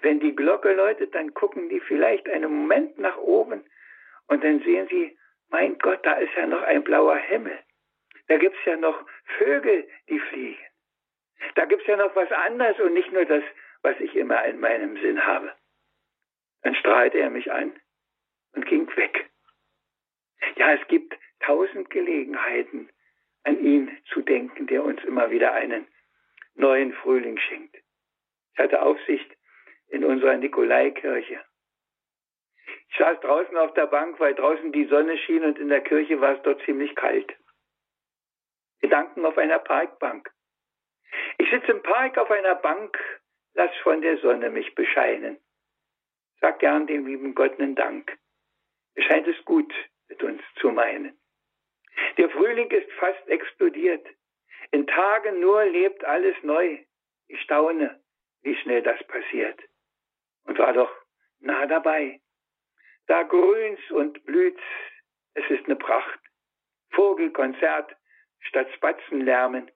Wenn 0.00 0.20
die 0.20 0.34
Glocke 0.34 0.72
läutet, 0.72 1.14
dann 1.14 1.34
gucken 1.34 1.68
die 1.68 1.80
vielleicht 1.80 2.28
einen 2.28 2.52
Moment 2.52 2.98
nach 2.98 3.18
oben 3.18 3.64
und 4.28 4.44
dann 4.44 4.61
sehen 4.61 4.87
sie, 4.88 5.16
mein 5.50 5.78
Gott, 5.78 6.04
da 6.04 6.14
ist 6.14 6.34
ja 6.37 6.46
noch 6.46 6.62
ein 6.62 6.84
blauer 6.84 7.16
Himmel. 7.16 7.58
Da 8.28 8.37
gibt's 8.37 8.58
ja 8.64 8.76
noch 8.76 9.06
Vögel, 9.38 9.88
die 10.08 10.20
fliegen. 10.20 10.64
Da 11.54 11.64
gibt's 11.64 11.87
ja 11.87 11.96
noch 11.96 12.14
was 12.14 12.30
anderes 12.30 12.78
und 12.80 12.92
nicht 12.94 13.12
nur 13.12 13.24
das, 13.24 13.42
was 13.82 13.98
ich 14.00 14.14
immer 14.16 14.44
in 14.44 14.61
meinem 14.61 14.96
Sinn 15.00 15.24
habe. 15.24 15.52
Dann 16.62 16.74
strahlte 16.74 17.18
er 17.18 17.30
mich 17.30 17.50
an 17.50 17.72
und 18.52 18.66
ging 18.66 18.88
weg. 18.96 19.30
Ja, 20.56 20.74
es 20.74 20.87
gibt 20.88 21.16
tausend 21.40 21.88
Gelegenheiten, 21.90 22.90
an 23.44 23.61
ihn 23.64 23.96
zu 24.12 24.20
denken, 24.22 24.66
der 24.66 24.84
uns 24.84 25.02
immer 25.04 25.30
wieder 25.30 25.52
einen 25.52 25.87
neuen 26.54 26.92
Frühling 26.92 27.38
schenkt. 27.38 27.76
Ich 28.52 28.58
hatte 28.58 28.82
Aufsicht 28.82 29.30
in 29.88 30.04
unserer 30.04 30.37
Nikolaikirche. 30.37 31.40
Saß 32.98 33.20
draußen 33.20 33.56
auf 33.56 33.72
der 33.74 33.87
Bank, 33.87 34.18
weil 34.18 34.34
draußen 34.34 34.72
die 34.72 34.87
Sonne 34.87 35.16
schien 35.18 35.44
und 35.44 35.58
in 35.58 35.68
der 35.68 35.82
Kirche 35.82 36.20
war 36.20 36.37
es 36.37 36.42
dort 36.42 36.61
ziemlich 36.64 36.94
kalt. 36.96 37.32
Gedanken 38.80 39.24
auf 39.24 39.38
einer 39.38 39.61
Parkbank. 39.61 40.30
Ich 41.38 41.48
sitze 41.50 41.72
im 41.72 41.82
Park 41.82 42.18
auf 42.18 42.30
einer 42.30 42.56
Bank, 42.56 42.98
lass 43.54 43.74
von 43.82 44.02
der 44.02 44.18
Sonne 44.18 44.50
mich 44.50 44.74
bescheinen. 44.74 45.38
Sag 46.40 46.58
gern 46.58 46.87
dem 46.87 47.06
lieben 47.06 47.34
Gott 47.34 47.58
einen 47.58 47.76
Dank. 47.76 48.16
Es 48.94 49.04
scheint 49.04 49.28
es 49.28 49.44
gut 49.44 49.72
mit 50.08 50.22
uns 50.22 50.42
zu 50.61 50.70
meinen. 50.70 51.16
Der 52.16 52.30
Frühling 52.30 52.70
ist 52.70 52.90
fast 52.92 53.28
explodiert. 53.28 54.06
In 54.72 54.87
Tagen 54.87 55.40
nur 55.40 55.64
lebt 55.64 56.04
alles 56.04 56.37
neu. 56.42 56.78
Ich 57.28 57.40
staune, 57.42 58.00
wie 58.42 58.56
schnell 58.56 58.82
das 58.82 59.02
passiert. 59.06 59.61
Und 60.44 60.58
war 60.58 60.72
doch 60.72 60.92
nah 61.40 61.66
dabei. 61.66 62.20
Da 63.09 63.23
grünt's 63.23 63.90
und 63.90 64.25
blüht's. 64.25 64.62
Es 65.35 65.49
ist 65.51 65.64
eine 65.64 65.77
Pracht. 65.77 66.21
Vogelkonzert 66.90 67.97
statt 68.40 68.68
Spatzenlärmen. 68.75 69.71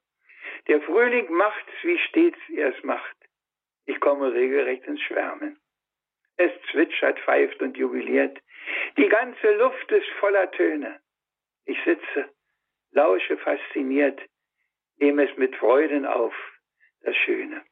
Der 0.69 0.81
Frühling 0.83 1.33
macht's, 1.33 1.73
wie 1.83 1.99
stets 1.99 2.39
er 2.55 2.77
es 2.77 2.85
macht. 2.85 3.17
Ich 3.87 3.99
komme 4.01 4.33
regelrecht 4.33 4.85
ins 4.85 5.01
Schwärmen. 5.03 5.59
Es 6.37 6.53
zwitschert, 6.71 7.19
pfeift 7.21 7.61
und 7.63 7.77
jubiliert. 7.77 8.39
Die 8.97 9.09
ganze 9.09 9.55
Luft 9.57 9.91
ist 9.91 10.09
voller 10.21 10.51
Töne. 10.53 11.01
Ich 11.65 11.79
sitze, 11.85 12.29
lausche 12.91 13.39
fasziniert, 13.39 14.21
nehme 14.97 15.29
es 15.29 15.37
mit 15.39 15.57
Freuden 15.57 16.05
auf, 16.05 16.35
das 17.01 17.17
Schöne. 17.17 17.65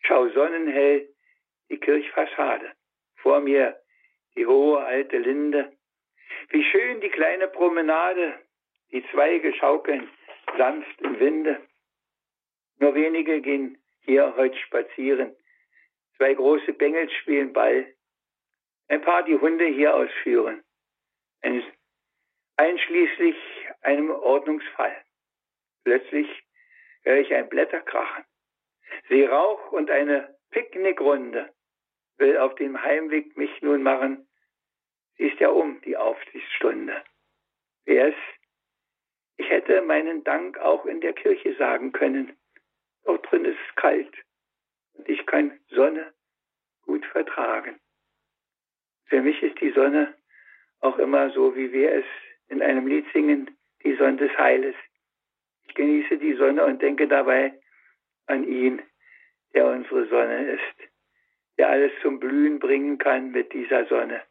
Schau 0.00 0.28
sonnenhell 0.28 1.08
die 1.70 1.78
Kirchfassade. 1.78 2.72
Vor 3.16 3.40
mir 3.40 3.80
die 4.36 4.46
hohe 4.46 4.84
alte 4.84 5.18
Linde. 5.18 5.72
Wie 6.50 6.64
schön 6.64 7.00
die 7.00 7.10
kleine 7.10 7.48
Promenade, 7.48 8.38
die 8.90 9.04
Zweige 9.10 9.52
schaukeln 9.54 10.08
sanft 10.56 11.00
im 11.00 11.18
Winde. 11.18 11.60
Nur 12.78 12.94
wenige 12.94 13.40
gehen 13.40 13.78
hier 14.00 14.34
heute 14.36 14.56
spazieren. 14.58 15.34
Zwei 16.16 16.34
große 16.34 16.72
Bengels 16.74 17.12
spielen 17.14 17.52
Ball. 17.52 17.94
Ein 18.88 19.02
paar 19.02 19.22
die 19.22 19.36
Hunde 19.36 19.66
hier 19.66 19.94
ausführen. 19.94 20.62
Ein 21.40 21.62
einschließlich 22.56 23.36
einem 23.80 24.10
Ordnungsfall. 24.10 24.96
Plötzlich 25.84 26.28
höre 27.02 27.18
ich 27.18 27.34
ein 27.34 27.48
Blätterkrachen. 27.48 28.24
Sehe 29.08 29.28
Rauch 29.28 29.72
und 29.72 29.90
eine 29.90 30.36
Picknickrunde 30.50 31.52
will 32.18 32.36
auf 32.38 32.54
dem 32.56 32.80
Heimweg 32.80 33.36
mich 33.36 33.50
nun 33.62 33.82
machen. 33.82 34.26
Sie 35.16 35.24
ist 35.24 35.40
ja 35.40 35.48
um, 35.48 35.80
die 35.82 35.96
Aufsichtsstunde. 35.96 37.02
Wer 37.84 38.08
es? 38.08 38.14
Ich 39.36 39.48
hätte 39.50 39.82
meinen 39.82 40.24
Dank 40.24 40.58
auch 40.58 40.86
in 40.86 41.00
der 41.00 41.12
Kirche 41.12 41.54
sagen 41.56 41.92
können. 41.92 42.36
Dort 43.04 43.30
drin 43.30 43.44
ist 43.44 43.58
es 43.68 43.74
kalt 43.76 44.14
und 44.94 45.08
ich 45.08 45.26
kann 45.26 45.58
Sonne 45.68 46.12
gut 46.82 47.04
vertragen. 47.06 47.80
Für 49.06 49.20
mich 49.20 49.42
ist 49.42 49.60
die 49.60 49.72
Sonne 49.72 50.14
auch 50.80 50.98
immer 50.98 51.30
so, 51.30 51.56
wie 51.56 51.72
wir 51.72 51.92
es 51.92 52.04
in 52.48 52.62
einem 52.62 52.86
Lied 52.86 53.06
singen, 53.12 53.50
die 53.82 53.94
Sonne 53.96 54.16
des 54.16 54.36
Heiles. 54.38 54.74
Ich 55.66 55.74
genieße 55.74 56.18
die 56.18 56.34
Sonne 56.34 56.64
und 56.64 56.80
denke 56.80 57.08
dabei 57.08 57.58
an 58.26 58.44
ihn, 58.44 58.82
der 59.52 59.66
unsere 59.66 60.06
Sonne 60.08 60.52
ist, 60.52 60.93
der 61.58 61.68
alles 61.68 61.92
zum 62.02 62.18
Blühen 62.20 62.58
bringen 62.58 62.98
kann 62.98 63.30
mit 63.30 63.52
dieser 63.52 63.86
Sonne, 63.86 64.22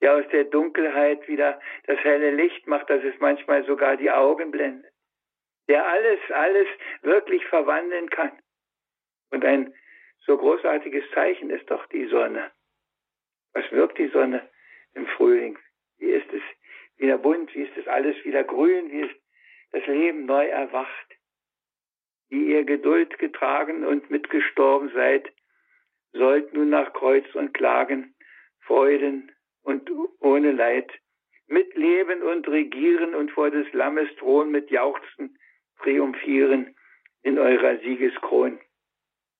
der 0.00 0.16
aus 0.16 0.24
der 0.32 0.44
Dunkelheit 0.44 1.26
wieder 1.28 1.60
das 1.86 1.98
helle 1.98 2.30
Licht 2.30 2.66
macht, 2.66 2.90
dass 2.90 3.02
es 3.04 3.14
manchmal 3.20 3.64
sogar 3.64 3.96
die 3.96 4.10
Augen 4.10 4.50
blendet, 4.50 4.92
der 5.68 5.86
alles, 5.86 6.18
alles 6.30 6.66
wirklich 7.02 7.44
verwandeln 7.46 8.10
kann. 8.10 8.32
Und 9.30 9.44
ein 9.44 9.74
so 10.26 10.36
großartiges 10.36 11.04
Zeichen 11.12 11.50
ist 11.50 11.70
doch 11.70 11.86
die 11.86 12.06
Sonne. 12.06 12.50
Was 13.52 13.70
wirkt 13.72 13.98
die 13.98 14.08
Sonne 14.08 14.48
im 14.94 15.06
Frühling? 15.06 15.58
Wie 15.98 16.10
ist 16.10 16.32
es 16.32 16.42
wieder 16.98 17.18
bunt, 17.18 17.54
wie 17.54 17.62
ist 17.62 17.76
das 17.76 17.86
alles 17.88 18.16
wieder 18.24 18.44
grün, 18.44 18.90
wie 18.90 19.02
ist 19.02 19.16
das 19.72 19.86
Leben 19.86 20.26
neu 20.26 20.46
erwacht, 20.46 21.16
wie 22.28 22.52
ihr 22.52 22.64
Geduld 22.64 23.18
getragen 23.18 23.84
und 23.84 24.10
mitgestorben 24.10 24.90
seid, 24.92 25.32
sollt 26.12 26.52
nun 26.52 26.70
nach 26.70 26.92
Kreuz 26.92 27.26
und 27.34 27.54
Klagen, 27.54 28.14
Freuden 28.60 29.32
und 29.62 29.90
ohne 30.20 30.52
Leid, 30.52 30.90
mitleben 31.46 32.22
und 32.22 32.48
regieren 32.48 33.14
und 33.14 33.30
vor 33.30 33.50
des 33.50 33.72
Lammes 33.72 34.08
Thron 34.16 34.50
mit 34.50 34.70
Jauchzen 34.70 35.38
triumphieren 35.82 36.76
in 37.22 37.38
eurer 37.38 37.78
Siegeskron. 37.78 38.60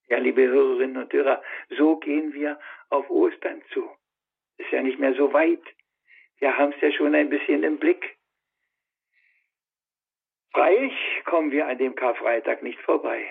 Ja, 0.08 0.18
liebe 0.18 0.42
Hörerinnen 0.42 0.96
und 1.02 1.12
Hörer, 1.12 1.42
so 1.78 1.96
gehen 1.96 2.32
wir 2.32 2.58
auf 2.88 3.08
Ostern 3.10 3.62
zu. 3.72 3.88
Ist 4.58 4.70
ja 4.72 4.82
nicht 4.82 4.98
mehr 4.98 5.14
so 5.14 5.32
weit. 5.32 5.62
Wir 6.38 6.56
haben 6.56 6.72
es 6.72 6.80
ja 6.80 6.90
schon 6.92 7.14
ein 7.14 7.30
bisschen 7.30 7.62
im 7.62 7.78
Blick. 7.78 8.16
Freilich 10.52 10.94
kommen 11.26 11.52
wir 11.52 11.68
an 11.68 11.78
dem 11.78 11.94
Karfreitag 11.94 12.62
nicht 12.62 12.80
vorbei. 12.80 13.24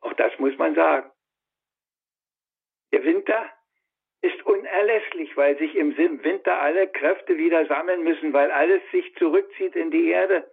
Auch 0.00 0.12
das 0.14 0.36
muss 0.38 0.56
man 0.58 0.74
sagen. 0.74 1.08
Der 2.92 3.04
Winter 3.04 3.50
ist 4.20 4.44
unerlässlich, 4.44 5.36
weil 5.36 5.56
sich 5.58 5.74
im 5.76 5.96
Winter 5.96 6.60
alle 6.60 6.88
Kräfte 6.88 7.36
wieder 7.38 7.66
sammeln 7.66 8.02
müssen, 8.02 8.32
weil 8.32 8.50
alles 8.50 8.82
sich 8.90 9.14
zurückzieht 9.16 9.76
in 9.76 9.90
die 9.90 10.08
Erde, 10.08 10.50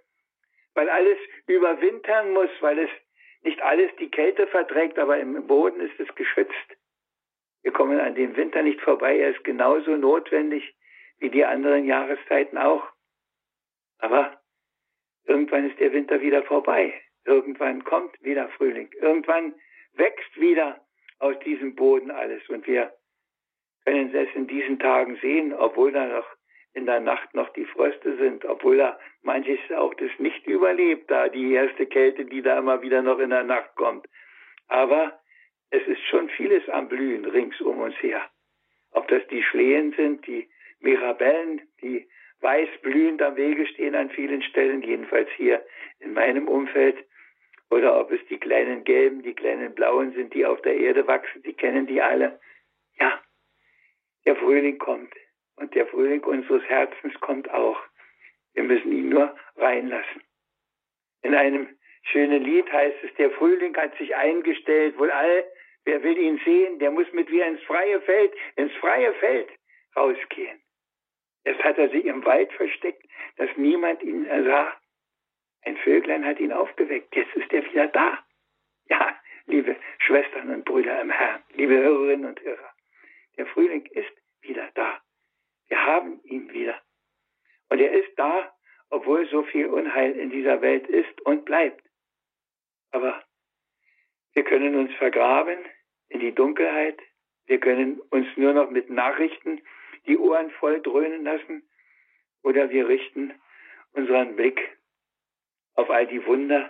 weil 0.73 0.89
alles 0.89 1.17
überwintern 1.47 2.33
muss, 2.33 2.49
weil 2.59 2.79
es 2.79 2.89
nicht 3.41 3.61
alles 3.61 3.91
die 3.99 4.09
Kälte 4.09 4.47
verträgt, 4.47 4.99
aber 4.99 5.17
im 5.19 5.47
Boden 5.47 5.79
ist 5.79 5.99
es 5.99 6.13
geschützt. 6.15 6.77
Wir 7.63 7.71
kommen 7.71 7.99
an 7.99 8.15
dem 8.15 8.35
Winter 8.35 8.61
nicht 8.61 8.81
vorbei, 8.81 9.17
er 9.17 9.31
ist 9.31 9.43
genauso 9.43 9.95
notwendig 9.95 10.75
wie 11.17 11.29
die 11.29 11.45
anderen 11.45 11.85
Jahreszeiten 11.85 12.57
auch. 12.57 12.87
Aber 13.99 14.39
irgendwann 15.25 15.69
ist 15.69 15.79
der 15.79 15.93
Winter 15.93 16.21
wieder 16.21 16.43
vorbei. 16.43 16.93
Irgendwann 17.23 17.83
kommt 17.83 18.21
wieder 18.21 18.49
Frühling. 18.49 18.91
Irgendwann 18.99 19.55
wächst 19.93 20.39
wieder 20.39 20.84
aus 21.25 21.39
diesem 21.39 21.75
Boden 21.75 22.11
alles. 22.11 22.47
Und 22.49 22.67
wir 22.67 22.93
können 23.85 24.13
es 24.13 24.29
in 24.35 24.47
diesen 24.47 24.79
Tagen 24.79 25.17
sehen, 25.21 25.53
obwohl 25.53 25.91
da 25.91 26.05
noch 26.05 26.27
in 26.73 26.85
der 26.85 26.99
Nacht 26.99 27.33
noch 27.33 27.49
die 27.53 27.65
Fröste 27.65 28.17
sind, 28.17 28.45
obwohl 28.45 28.79
er 28.79 28.99
manches 29.23 29.59
auch 29.75 29.93
das 29.95 30.11
nicht 30.19 30.45
überlebt, 30.45 31.09
da 31.09 31.29
die 31.29 31.53
erste 31.53 31.85
Kälte, 31.85 32.25
die 32.25 32.41
da 32.41 32.59
immer 32.59 32.81
wieder 32.81 33.01
noch 33.01 33.19
in 33.19 33.29
der 33.29 33.43
Nacht 33.43 33.73
kommt. 33.75 34.07
Aber 34.67 35.19
es 35.69 35.85
ist 35.87 36.01
schon 36.09 36.29
vieles 36.29 36.67
am 36.69 36.87
Blühen 36.89 37.25
rings 37.25 37.59
um 37.61 37.79
uns 37.79 37.95
her. 38.01 38.21
Ob 38.91 39.07
das 39.07 39.25
die 39.27 39.41
Schlehen 39.43 39.93
sind, 39.93 40.27
die 40.27 40.47
Mirabellen, 40.79 41.61
die 41.81 42.07
weiß 42.41 42.69
blühend 42.81 43.21
am 43.21 43.35
Wege 43.37 43.65
stehen 43.67 43.95
an 43.95 44.09
vielen 44.09 44.41
Stellen, 44.43 44.83
jedenfalls 44.83 45.29
hier 45.37 45.65
in 45.99 46.13
meinem 46.13 46.47
Umfeld, 46.47 46.97
oder 47.75 47.99
ob 47.99 48.09
es 48.09 48.25
die 48.29 48.37
kleinen 48.37 48.85
gelben, 48.85 49.21
die 49.21 49.33
kleinen 49.33 49.75
blauen 49.75 50.13
sind, 50.13 50.33
die 50.33 50.45
auf 50.45 50.61
der 50.61 50.77
Erde 50.77 51.05
wachsen, 51.07 51.43
die 51.43 51.51
kennen 51.51 51.85
die 51.87 52.01
alle. 52.01 52.39
Ja, 53.01 53.21
der 54.25 54.37
Frühling 54.37 54.77
kommt 54.77 55.13
und 55.57 55.75
der 55.75 55.85
Frühling 55.87 56.23
unseres 56.23 56.63
Herzens 56.63 57.13
kommt 57.19 57.49
auch. 57.51 57.77
Wir 58.53 58.63
müssen 58.63 58.93
ihn 58.93 59.09
nur 59.09 59.35
reinlassen. 59.57 60.21
In 61.23 61.35
einem 61.35 61.67
schönen 62.03 62.43
Lied 62.43 62.71
heißt 62.71 62.95
es, 63.03 63.13
der 63.15 63.31
Frühling 63.31 63.75
hat 63.75 63.93
sich 63.97 64.15
eingestellt, 64.15 64.97
wohl 64.97 65.11
all, 65.11 65.43
wer 65.83 66.01
will 66.01 66.17
ihn 66.17 66.39
sehen, 66.45 66.79
der 66.79 66.91
muss 66.91 67.11
mit 67.11 67.29
mir 67.29 67.45
ins 67.45 67.61
freie 67.63 67.99
Feld, 68.01 68.31
ins 68.55 68.73
freie 68.75 69.13
Feld 69.15 69.49
rausgehen. 69.97 70.61
Erst 71.43 71.61
hat 71.61 71.77
er 71.77 71.89
sich 71.89 72.05
im 72.05 72.23
Wald 72.23 72.53
versteckt, 72.53 73.03
dass 73.35 73.49
niemand 73.57 74.01
ihn 74.01 74.25
sah. 74.45 74.73
Ein 75.65 75.77
Vöglein 75.77 76.25
hat 76.25 76.39
ihn 76.39 76.53
aufgeweckt. 76.53 77.15
Jetzt 77.15 77.35
ist 77.35 77.51
er 77.51 77.65
wieder 77.65 77.87
da. 77.87 78.23
Ja, 78.87 79.19
liebe 79.47 79.75
Schwestern 79.97 80.51
und 80.51 80.63
Brüder 80.63 81.01
im 81.01 81.09
Herrn, 81.09 81.41
liebe 81.53 81.75
Hörerinnen 81.75 82.25
und 82.25 82.41
Hörer, 82.41 82.73
der 83.37 83.47
Frühling 83.47 83.85
ist 83.87 84.11
wieder 84.41 84.69
da. 84.75 85.01
Wir 85.67 85.83
haben 85.83 86.21
ihn 86.23 86.51
wieder. 86.53 86.79
Und 87.69 87.79
er 87.79 87.91
ist 87.91 88.17
da, 88.17 88.53
obwohl 88.91 89.27
so 89.29 89.41
viel 89.43 89.65
Unheil 89.65 90.11
in 90.11 90.29
dieser 90.29 90.61
Welt 90.61 90.87
ist 90.87 91.19
und 91.21 91.45
bleibt. 91.45 91.83
Aber 92.91 93.23
wir 94.33 94.43
können 94.43 94.75
uns 94.75 94.93
vergraben 94.95 95.57
in 96.09 96.19
die 96.19 96.33
Dunkelheit. 96.33 96.99
Wir 97.47 97.59
können 97.59 97.99
uns 98.11 98.27
nur 98.35 98.53
noch 98.53 98.69
mit 98.69 98.89
Nachrichten 98.91 99.61
die 100.05 100.17
Ohren 100.17 100.51
voll 100.51 100.81
dröhnen 100.81 101.23
lassen 101.23 101.67
oder 102.43 102.69
wir 102.69 102.87
richten 102.87 103.33
unseren 103.93 104.35
Blick 104.35 104.77
auf 105.75 105.89
all 105.89 106.07
die 106.07 106.25
Wunder, 106.25 106.69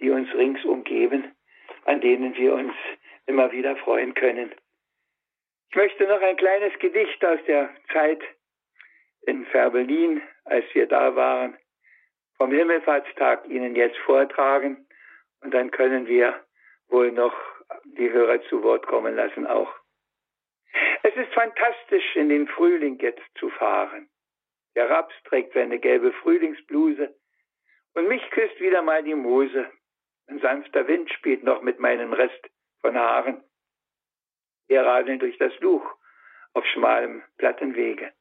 die 0.00 0.10
uns 0.10 0.32
rings 0.34 0.64
umgeben, 0.64 1.34
an 1.84 2.00
denen 2.00 2.34
wir 2.36 2.54
uns 2.54 2.74
immer 3.26 3.52
wieder 3.52 3.76
freuen 3.76 4.14
können. 4.14 4.54
Ich 5.70 5.76
möchte 5.76 6.06
noch 6.06 6.20
ein 6.20 6.36
kleines 6.36 6.78
Gedicht 6.78 7.24
aus 7.24 7.40
der 7.46 7.70
Zeit 7.92 8.22
in 9.22 9.44
Ferbelin, 9.46 10.22
als 10.44 10.64
wir 10.74 10.86
da 10.86 11.14
waren, 11.16 11.56
vom 12.36 12.52
Himmelfahrtstag 12.52 13.48
Ihnen 13.48 13.74
jetzt 13.74 13.98
vortragen 13.98 14.86
und 15.40 15.52
dann 15.52 15.70
können 15.70 16.06
wir 16.06 16.40
wohl 16.88 17.12
noch 17.12 17.34
die 17.84 18.10
Hörer 18.10 18.42
zu 18.44 18.62
Wort 18.62 18.86
kommen 18.86 19.16
lassen 19.16 19.46
auch. 19.46 19.72
Es 21.02 21.14
ist 21.16 21.32
fantastisch, 21.32 22.16
in 22.16 22.28
den 22.28 22.46
Frühling 22.46 22.98
jetzt 22.98 23.22
zu 23.38 23.48
fahren. 23.50 24.08
Der 24.74 24.90
Raps 24.90 25.14
trägt 25.24 25.54
seine 25.54 25.78
gelbe 25.78 26.12
Frühlingsbluse 26.12 27.14
und 27.96 28.08
mich 28.08 28.30
küsst 28.30 28.60
wieder 28.60 28.82
mal 28.82 29.02
die 29.02 29.14
Mose. 29.14 29.70
Ein 30.26 30.38
sanfter 30.40 30.86
Wind 30.86 31.10
spielt 31.10 31.42
noch 31.42 31.62
mit 31.62 31.80
meinem 31.80 32.12
Rest 32.12 32.50
von 32.82 32.94
Haaren. 32.94 33.42
Wir 34.68 34.82
radeln 34.82 35.18
durch 35.18 35.38
das 35.38 35.58
Luch 35.60 35.84
auf 36.52 36.64
schmalem 36.66 37.22
Plattenwege. 37.38 38.12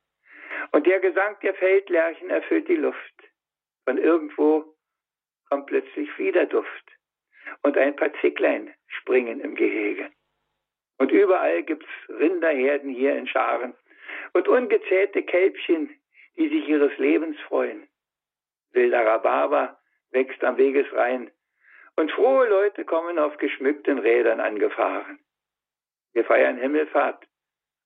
Und 0.72 0.88
der 0.88 1.00
Gesang 1.02 1.38
der 1.42 1.54
Feldlerchen 1.56 2.30
erfüllt 2.30 2.70
die 2.70 2.78
Luft. 2.78 3.24
Von 3.84 3.98
irgendwo 3.98 4.76
kommt 5.50 5.68
plötzlich 5.68 6.18
wieder 6.18 6.46
Duft. 6.46 6.92
Und 7.62 7.78
ein 7.78 7.96
paar 7.98 8.14
Zicklein 8.22 8.74
springen 8.88 9.42
im 9.42 9.56
Gehege. 9.56 10.10
Und 10.98 11.12
überall 11.12 11.64
gibt's 11.64 11.90
Rinderherden 12.08 12.90
hier 12.90 13.16
in 13.16 13.28
Scharen 13.28 13.76
und 14.32 14.48
ungezählte 14.48 15.24
Kälbchen, 15.24 15.90
die 16.38 16.48
sich 16.48 16.68
ihres 16.68 16.98
Lebens 16.98 17.38
freuen. 17.42 17.90
Wilder 18.76 19.06
Rhabarber 19.06 19.80
wächst 20.12 20.44
am 20.44 20.58
Wegesrhein 20.58 21.32
und 21.96 22.12
frohe 22.12 22.48
Leute 22.48 22.86
kommen 22.86 23.18
auf 23.18 23.38
geschmückten 23.38 24.00
Rädern 24.00 24.40
angefahren. 24.40 25.20
Wir 26.14 26.26
feiern 26.26 26.58
Himmelfahrt, 26.58 27.26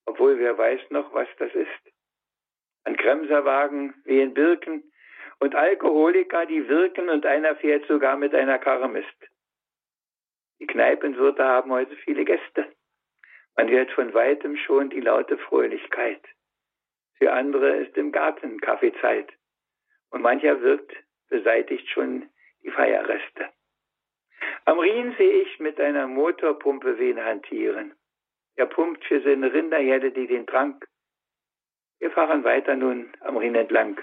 obwohl 0.06 0.38
wer 0.40 0.58
weiß 0.58 0.82
noch, 0.90 1.14
was 1.14 1.28
das 1.38 1.54
ist. 1.54 1.94
An 2.84 2.98
Kremserwagen 2.98 3.94
wehen 4.06 4.34
Birken 4.34 4.84
und 5.40 5.56
Alkoholiker, 5.56 6.46
die 6.46 6.68
wirken 6.68 7.10
und 7.10 7.26
einer 7.26 7.56
fährt 7.56 7.86
sogar 7.88 8.18
mit 8.18 8.34
einer 8.34 8.60
Karre 8.60 8.90
Mist. 8.90 9.08
Die 10.60 10.68
Kneipenwirte 10.68 11.44
haben 11.44 11.72
heute 11.72 11.96
viele 11.98 12.26
Gäste. 12.26 12.68
Man 13.56 13.70
hört 13.70 13.92
von 13.92 14.14
weitem 14.14 14.58
schon 14.58 14.90
die 14.90 15.02
laute 15.02 15.38
Fröhlichkeit. 15.38 16.22
Für 17.18 17.34
andere 17.34 17.78
ist 17.78 17.98
im 17.98 18.12
Garten 18.12 18.60
Kaffeezeit. 18.60 19.30
Und 20.10 20.22
mancher 20.22 20.62
Wirt 20.62 20.92
beseitigt 21.30 21.88
schon 21.90 22.30
die 22.64 22.72
Feierreste. 22.72 23.50
Am 24.66 24.80
Rhin 24.80 25.14
sehe 25.18 25.42
ich 25.42 25.60
mit 25.60 25.80
einer 25.80 26.08
Motorpumpe 26.08 26.98
wen 27.00 27.24
hantieren. 27.24 27.94
Er 28.56 28.66
pumpt 28.66 29.04
für 29.06 29.22
seine 29.22 29.54
Rinderherde 29.54 30.12
die 30.12 30.28
den 30.28 30.46
Trank. 30.46 30.88
Wir 32.00 32.12
fahren 32.12 32.44
weiter 32.44 32.76
nun 32.76 33.12
am 33.22 33.38
Rhin 33.38 33.56
entlang 33.56 34.00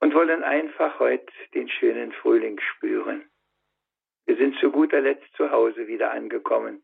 und 0.00 0.14
wollen 0.14 0.42
einfach 0.42 0.98
heute 0.98 1.32
den 1.54 1.68
schönen 1.68 2.12
Frühling 2.12 2.60
spüren. 2.60 3.28
Wir 4.26 4.36
sind 4.36 4.58
zu 4.58 4.70
guter 4.70 5.00
Letzt 5.00 5.32
zu 5.36 5.50
Hause 5.50 5.86
wieder 5.86 6.10
angekommen. 6.10 6.82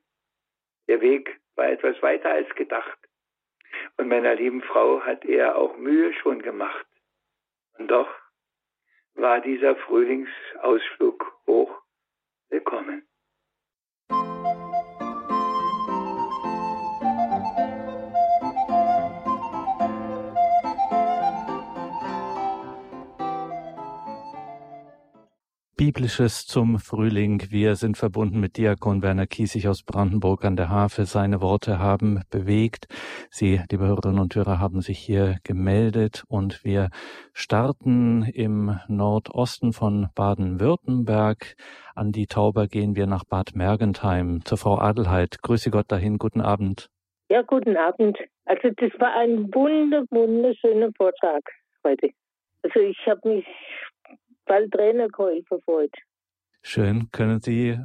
Der 0.88 1.00
Weg 1.00 1.40
war 1.57 1.68
etwas 1.68 2.00
weiter 2.02 2.31
als 2.31 2.48
gedacht. 2.55 2.98
Und 3.96 4.09
meiner 4.09 4.35
lieben 4.35 4.62
Frau 4.62 5.02
hat 5.02 5.24
er 5.24 5.57
auch 5.57 5.76
Mühe 5.76 6.12
schon 6.14 6.40
gemacht. 6.42 6.87
Und 7.78 7.90
doch 7.90 8.09
war 9.14 9.40
dieser 9.40 9.77
Frühlingsausflug 9.77 11.33
hoch 11.46 11.83
willkommen. 12.48 13.07
Biblisches 25.85 26.47
zum 26.47 26.79
Frühling. 26.79 27.42
Wir 27.51 27.75
sind 27.75 27.97
verbunden 27.97 28.38
mit 28.38 28.57
Diakon 28.57 29.03
Werner 29.03 29.27
Kiesig 29.27 29.66
aus 29.66 29.83
Brandenburg 29.83 30.45
an 30.45 30.55
der 30.55 30.68
Havel. 30.68 31.07
Seine 31.07 31.40
Worte 31.40 31.81
haben 31.81 32.21
bewegt. 32.31 32.87
Sie, 33.31 33.61
liebe 33.68 33.87
Hörerinnen 33.87 34.21
und 34.21 34.33
Hörer, 34.37 34.61
haben 34.61 34.81
sich 34.81 35.01
hier 35.01 35.38
gemeldet 35.42 36.23
und 36.29 36.64
wir 36.64 36.90
starten 37.33 38.23
im 38.23 38.79
Nordosten 38.87 39.73
von 39.73 40.07
Baden-Württemberg. 40.14 41.57
An 41.97 42.12
die 42.12 42.27
Tauber 42.27 42.68
gehen 42.68 42.95
wir 42.95 43.09
nach 43.09 43.25
Bad 43.25 43.57
Mergentheim 43.57 44.45
zur 44.45 44.59
Frau 44.59 44.79
Adelheid. 44.79 45.42
Grüße 45.42 45.73
Gott 45.73 45.90
dahin. 45.90 46.18
Guten 46.18 46.42
Abend. 46.42 46.90
Ja, 47.29 47.42
guten 47.42 47.77
Abend. 47.77 48.18
Also 48.45 48.68
das 48.77 48.92
war 49.01 49.16
ein 49.18 49.53
wunder, 49.53 50.05
wunderschöner 50.11 50.90
Vortrag 50.97 51.42
heute. 51.83 52.11
Also 52.62 52.79
ich 52.79 52.99
habe 53.05 53.29
mich 53.29 53.47
bald 54.46 54.72
Trainer 54.72 55.09
verfolgt. 55.46 55.96
Schön. 56.62 57.09
Können 57.11 57.40
Sie 57.40 57.78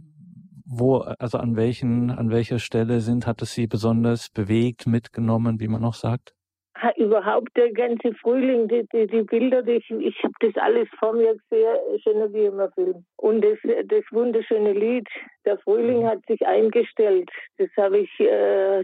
wo, 0.67 0.97
also 0.97 1.37
an 1.37 1.55
welchen, 1.55 2.11
an 2.11 2.29
welcher 2.29 2.59
Stelle 2.59 2.99
sind, 2.99 3.25
hat 3.25 3.41
es 3.41 3.53
Sie 3.53 3.67
besonders 3.67 4.29
bewegt, 4.29 4.85
mitgenommen, 4.85 5.59
wie 5.59 5.67
man 5.67 5.81
noch 5.81 5.93
sagt? 5.93 6.33
Ha, 6.79 6.91
überhaupt 6.95 7.57
der 7.57 7.71
ganze 7.71 8.13
Frühling, 8.21 8.67
die, 8.67 8.85
die, 8.93 9.07
die 9.07 9.23
Bilder, 9.23 9.63
die 9.63 9.77
ich, 9.77 9.89
ich 9.89 10.23
habe 10.23 10.33
das 10.41 10.55
alles 10.57 10.87
vor 10.99 11.13
mir 11.13 11.35
gesehen, 11.35 11.75
schöner 12.03 12.31
wie 12.33 12.45
immer 12.45 12.69
Film. 12.71 13.03
Und 13.15 13.41
das, 13.41 13.57
das 13.85 14.03
wunderschöne 14.11 14.73
Lied, 14.73 15.07
der 15.45 15.57
Frühling 15.57 16.05
hat 16.05 16.19
sich 16.27 16.45
eingestellt, 16.45 17.31
das 17.57 17.69
habe 17.77 17.99
ich 17.99 18.19
äh, 18.19 18.83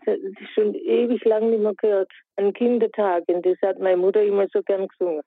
schon 0.55 0.73
ewig 0.73 1.23
lang 1.25 1.51
nicht 1.51 1.61
mehr 1.61 1.75
gehört. 1.75 2.11
An 2.37 2.53
Kindertagen, 2.53 3.43
das 3.43 3.57
hat 3.61 3.77
meine 3.77 3.97
Mutter 3.97 4.23
immer 4.23 4.47
so 4.51 4.63
gern 4.63 4.87
gesungen. 4.87 5.21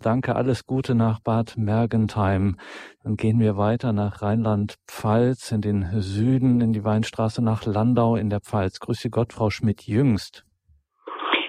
Danke, 0.00 0.36
alles 0.36 0.64
Gute 0.64 0.94
nach 0.94 1.18
Bad 1.18 1.56
Mergentheim. 1.56 2.56
Dann 3.02 3.16
gehen 3.16 3.40
wir 3.40 3.56
weiter 3.56 3.92
nach 3.92 4.22
Rheinland-Pfalz 4.22 5.50
in 5.50 5.60
den 5.60 5.86
Süden, 6.00 6.60
in 6.60 6.72
die 6.72 6.84
Weinstraße 6.84 7.44
nach 7.44 7.66
Landau 7.66 8.14
in 8.14 8.30
der 8.30 8.40
Pfalz. 8.40 8.78
Grüße 8.78 9.10
Gott, 9.10 9.32
Frau 9.32 9.50
Schmidt-Jüngst. 9.50 10.44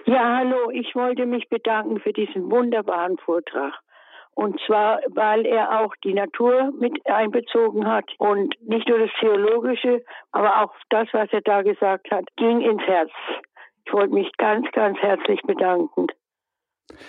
Ja, 0.05 0.38
hallo, 0.38 0.71
ich 0.71 0.95
wollte 0.95 1.27
mich 1.27 1.47
bedanken 1.49 1.99
für 1.99 2.12
diesen 2.12 2.49
wunderbaren 2.49 3.19
Vortrag. 3.19 3.73
Und 4.33 4.59
zwar, 4.65 4.99
weil 5.09 5.45
er 5.45 5.81
auch 5.81 5.93
die 6.03 6.13
Natur 6.13 6.71
mit 6.79 7.05
einbezogen 7.05 7.85
hat 7.85 8.09
und 8.17 8.55
nicht 8.62 8.89
nur 8.89 8.97
das 8.97 9.12
Theologische, 9.19 10.01
aber 10.31 10.63
auch 10.63 10.73
das, 10.89 11.07
was 11.12 11.27
er 11.31 11.41
da 11.41 11.62
gesagt 11.62 12.09
hat, 12.09 12.25
ging 12.38 12.62
ins 12.62 12.81
Herz. 12.81 13.12
Ich 13.85 13.93
wollte 13.93 14.13
mich 14.13 14.31
ganz, 14.38 14.65
ganz 14.71 14.97
herzlich 14.99 15.41
bedanken. 15.43 16.07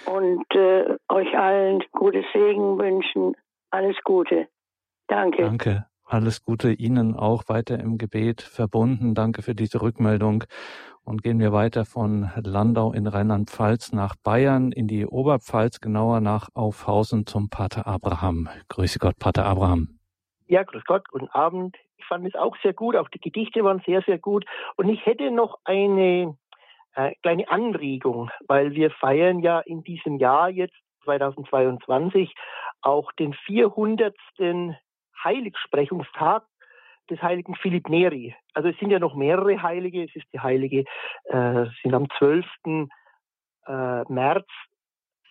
Und 0.07 0.45
äh, 0.55 0.97
euch 1.09 1.37
allen 1.37 1.83
gutes 1.93 2.25
Segen 2.33 2.79
wünschen. 2.79 3.37
Alles 3.71 3.97
Gute. 4.05 4.49
Danke. 5.07 5.43
Danke. 5.43 5.87
Alles 6.05 6.43
Gute 6.43 6.73
Ihnen 6.73 7.15
auch 7.15 7.45
weiter 7.47 7.79
im 7.79 7.97
Gebet 7.97 8.43
verbunden. 8.43 9.15
Danke 9.15 9.43
für 9.43 9.55
diese 9.55 9.81
Rückmeldung. 9.81 10.45
Und 11.05 11.23
gehen 11.23 11.39
wir 11.39 11.53
weiter 11.53 11.85
von 11.85 12.31
Landau 12.37 12.93
in 12.93 13.07
Rheinland-Pfalz 13.07 13.93
nach 13.93 14.17
Bayern, 14.23 14.73
in 14.73 14.87
die 14.87 15.07
Oberpfalz, 15.07 15.81
genauer 15.81 16.21
nach 16.21 16.49
Aufhausen 16.55 17.27
zum 17.27 17.49
Pater 17.49 17.87
Abraham. 17.87 18.49
Grüße 18.69 18.99
Gott, 18.99 19.19
Pater 19.19 19.47
Abraham. 19.47 20.01
Ja, 20.47 20.65
grüß 20.65 20.83
Gott, 20.85 21.09
guten 21.09 21.29
Abend. 21.29 21.77
Ich 21.97 22.05
fand 22.07 22.27
es 22.27 22.35
auch 22.35 22.57
sehr 22.63 22.73
gut, 22.73 22.97
auch 22.97 23.09
die 23.09 23.21
Gedichte 23.21 23.63
waren 23.63 23.81
sehr, 23.87 24.03
sehr 24.03 24.19
gut. 24.19 24.45
Und 24.77 24.89
ich 24.89 25.07
hätte 25.07 25.31
noch 25.31 25.59
eine 25.65 26.37
äh, 26.95 27.13
kleine 27.23 27.49
Anregung, 27.49 28.31
weil 28.47 28.73
wir 28.75 28.91
feiern 28.91 29.41
ja 29.41 29.61
in 29.61 29.83
diesem 29.83 30.19
Jahr 30.19 30.49
jetzt 30.49 30.77
2022 31.05 32.35
auch 32.83 33.13
den 33.13 33.35
400. 33.35 34.15
Heiligsprechungstag 35.23 36.45
des 37.11 37.21
heiligen 37.21 37.55
Philipp 37.57 37.89
Neri. 37.89 38.35
Also 38.55 38.69
es 38.69 38.79
sind 38.79 38.91
ja 38.91 38.99
noch 38.99 39.15
mehrere 39.15 39.63
Heilige. 39.63 40.05
Es 40.05 40.15
ist 40.15 40.27
die 40.33 40.41
Heilige, 40.41 40.85
äh, 41.25 41.67
sind 41.83 41.95
am 41.95 42.09
12. 42.19 42.47
Äh, 43.67 44.05
März 44.09 44.47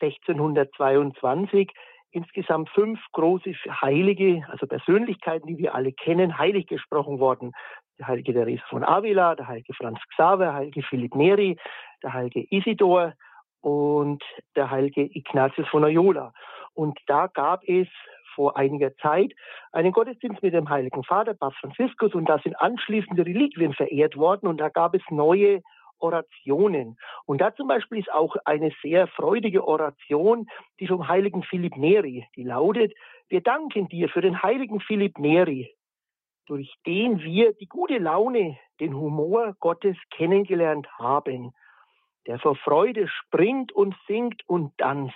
1622 0.01 1.71
insgesamt 2.11 2.69
fünf 2.69 2.99
große 3.11 3.53
Heilige, 3.81 4.45
also 4.49 4.65
Persönlichkeiten, 4.65 5.47
die 5.47 5.57
wir 5.57 5.75
alle 5.75 5.93
kennen, 5.93 6.37
heilig 6.37 6.67
gesprochen 6.67 7.19
worden. 7.19 7.51
Der 7.99 8.07
heilige 8.07 8.33
Therese 8.33 8.63
von 8.69 8.83
Avila, 8.83 9.35
der 9.35 9.47
heilige 9.47 9.73
Franz 9.73 9.99
Xaver, 10.15 10.45
der 10.45 10.53
heilige 10.53 10.83
Philipp 10.83 11.15
Neri, 11.15 11.57
der 12.01 12.13
heilige 12.13 12.45
Isidor 12.49 13.13
und 13.61 14.23
der 14.55 14.71
heilige 14.71 15.01
Ignatius 15.01 15.67
von 15.67 15.81
Loyola. 15.81 16.33
Und 16.73 16.97
da 17.07 17.27
gab 17.27 17.61
es 17.67 17.87
vor 18.35 18.55
einiger 18.55 18.95
Zeit 18.97 19.33
einen 19.73 19.91
Gottesdienst 19.91 20.41
mit 20.41 20.53
dem 20.53 20.69
Heiligen 20.69 21.03
Vater, 21.03 21.33
Papst 21.33 21.59
Franziskus, 21.59 22.13
und 22.13 22.29
da 22.29 22.39
sind 22.39 22.59
anschließende 22.61 23.25
Reliquien 23.25 23.73
verehrt 23.73 24.15
worden 24.15 24.47
und 24.47 24.59
da 24.59 24.69
gab 24.69 24.95
es 24.95 25.01
neue 25.09 25.61
Orationen. 25.99 26.97
Und 27.25 27.41
da 27.41 27.53
zum 27.53 27.67
Beispiel 27.67 27.99
ist 27.99 28.11
auch 28.13 28.37
eine 28.45 28.71
sehr 28.81 29.07
freudige 29.07 29.67
Oration, 29.67 30.47
die 30.79 30.87
vom 30.87 31.07
heiligen 31.07 31.43
Philipp 31.43 31.75
Neri, 31.75 32.25
die 32.37 32.43
lautet, 32.43 32.93
wir 33.27 33.41
danken 33.41 33.89
dir 33.89 34.07
für 34.07 34.21
den 34.21 34.41
heiligen 34.41 34.79
Philipp 34.79 35.19
Neri, 35.19 35.75
durch 36.49 36.73
den 36.87 37.19
wir 37.19 37.53
die 37.53 37.67
gute 37.67 37.99
Laune, 37.99 38.57
den 38.79 38.95
Humor 38.95 39.55
Gottes 39.59 39.95
kennengelernt 40.09 40.87
haben, 40.97 41.51
der 42.25 42.39
vor 42.39 42.55
Freude 42.55 43.07
springt 43.07 43.71
und 43.71 43.95
singt 44.07 44.41
und 44.47 44.75
tanzt, 44.79 45.13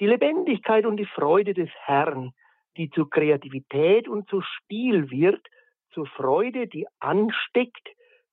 die 0.00 0.06
Lebendigkeit 0.06 0.86
und 0.86 0.96
die 0.96 1.06
Freude 1.06 1.52
des 1.52 1.68
Herrn, 1.84 2.32
die 2.78 2.88
zu 2.90 3.04
Kreativität 3.04 4.08
und 4.08 4.28
zu 4.30 4.40
Spiel 4.40 5.10
wird, 5.10 5.46
zur 5.92 6.06
Freude, 6.06 6.66
die 6.66 6.86
ansteckt, 7.00 7.88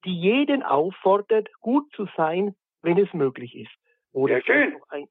die 0.05 0.17
jeden 0.17 0.63
auffordert, 0.63 1.49
gut 1.59 1.91
zu 1.93 2.07
sein, 2.15 2.55
wenn 2.81 2.97
es 2.97 3.13
möglich 3.13 3.53
ist. 3.53 3.75
Oder 4.13 4.37
ja, 4.37 4.43
schön. 4.45 4.71
Noch, 4.71 4.89
ein, 4.89 5.05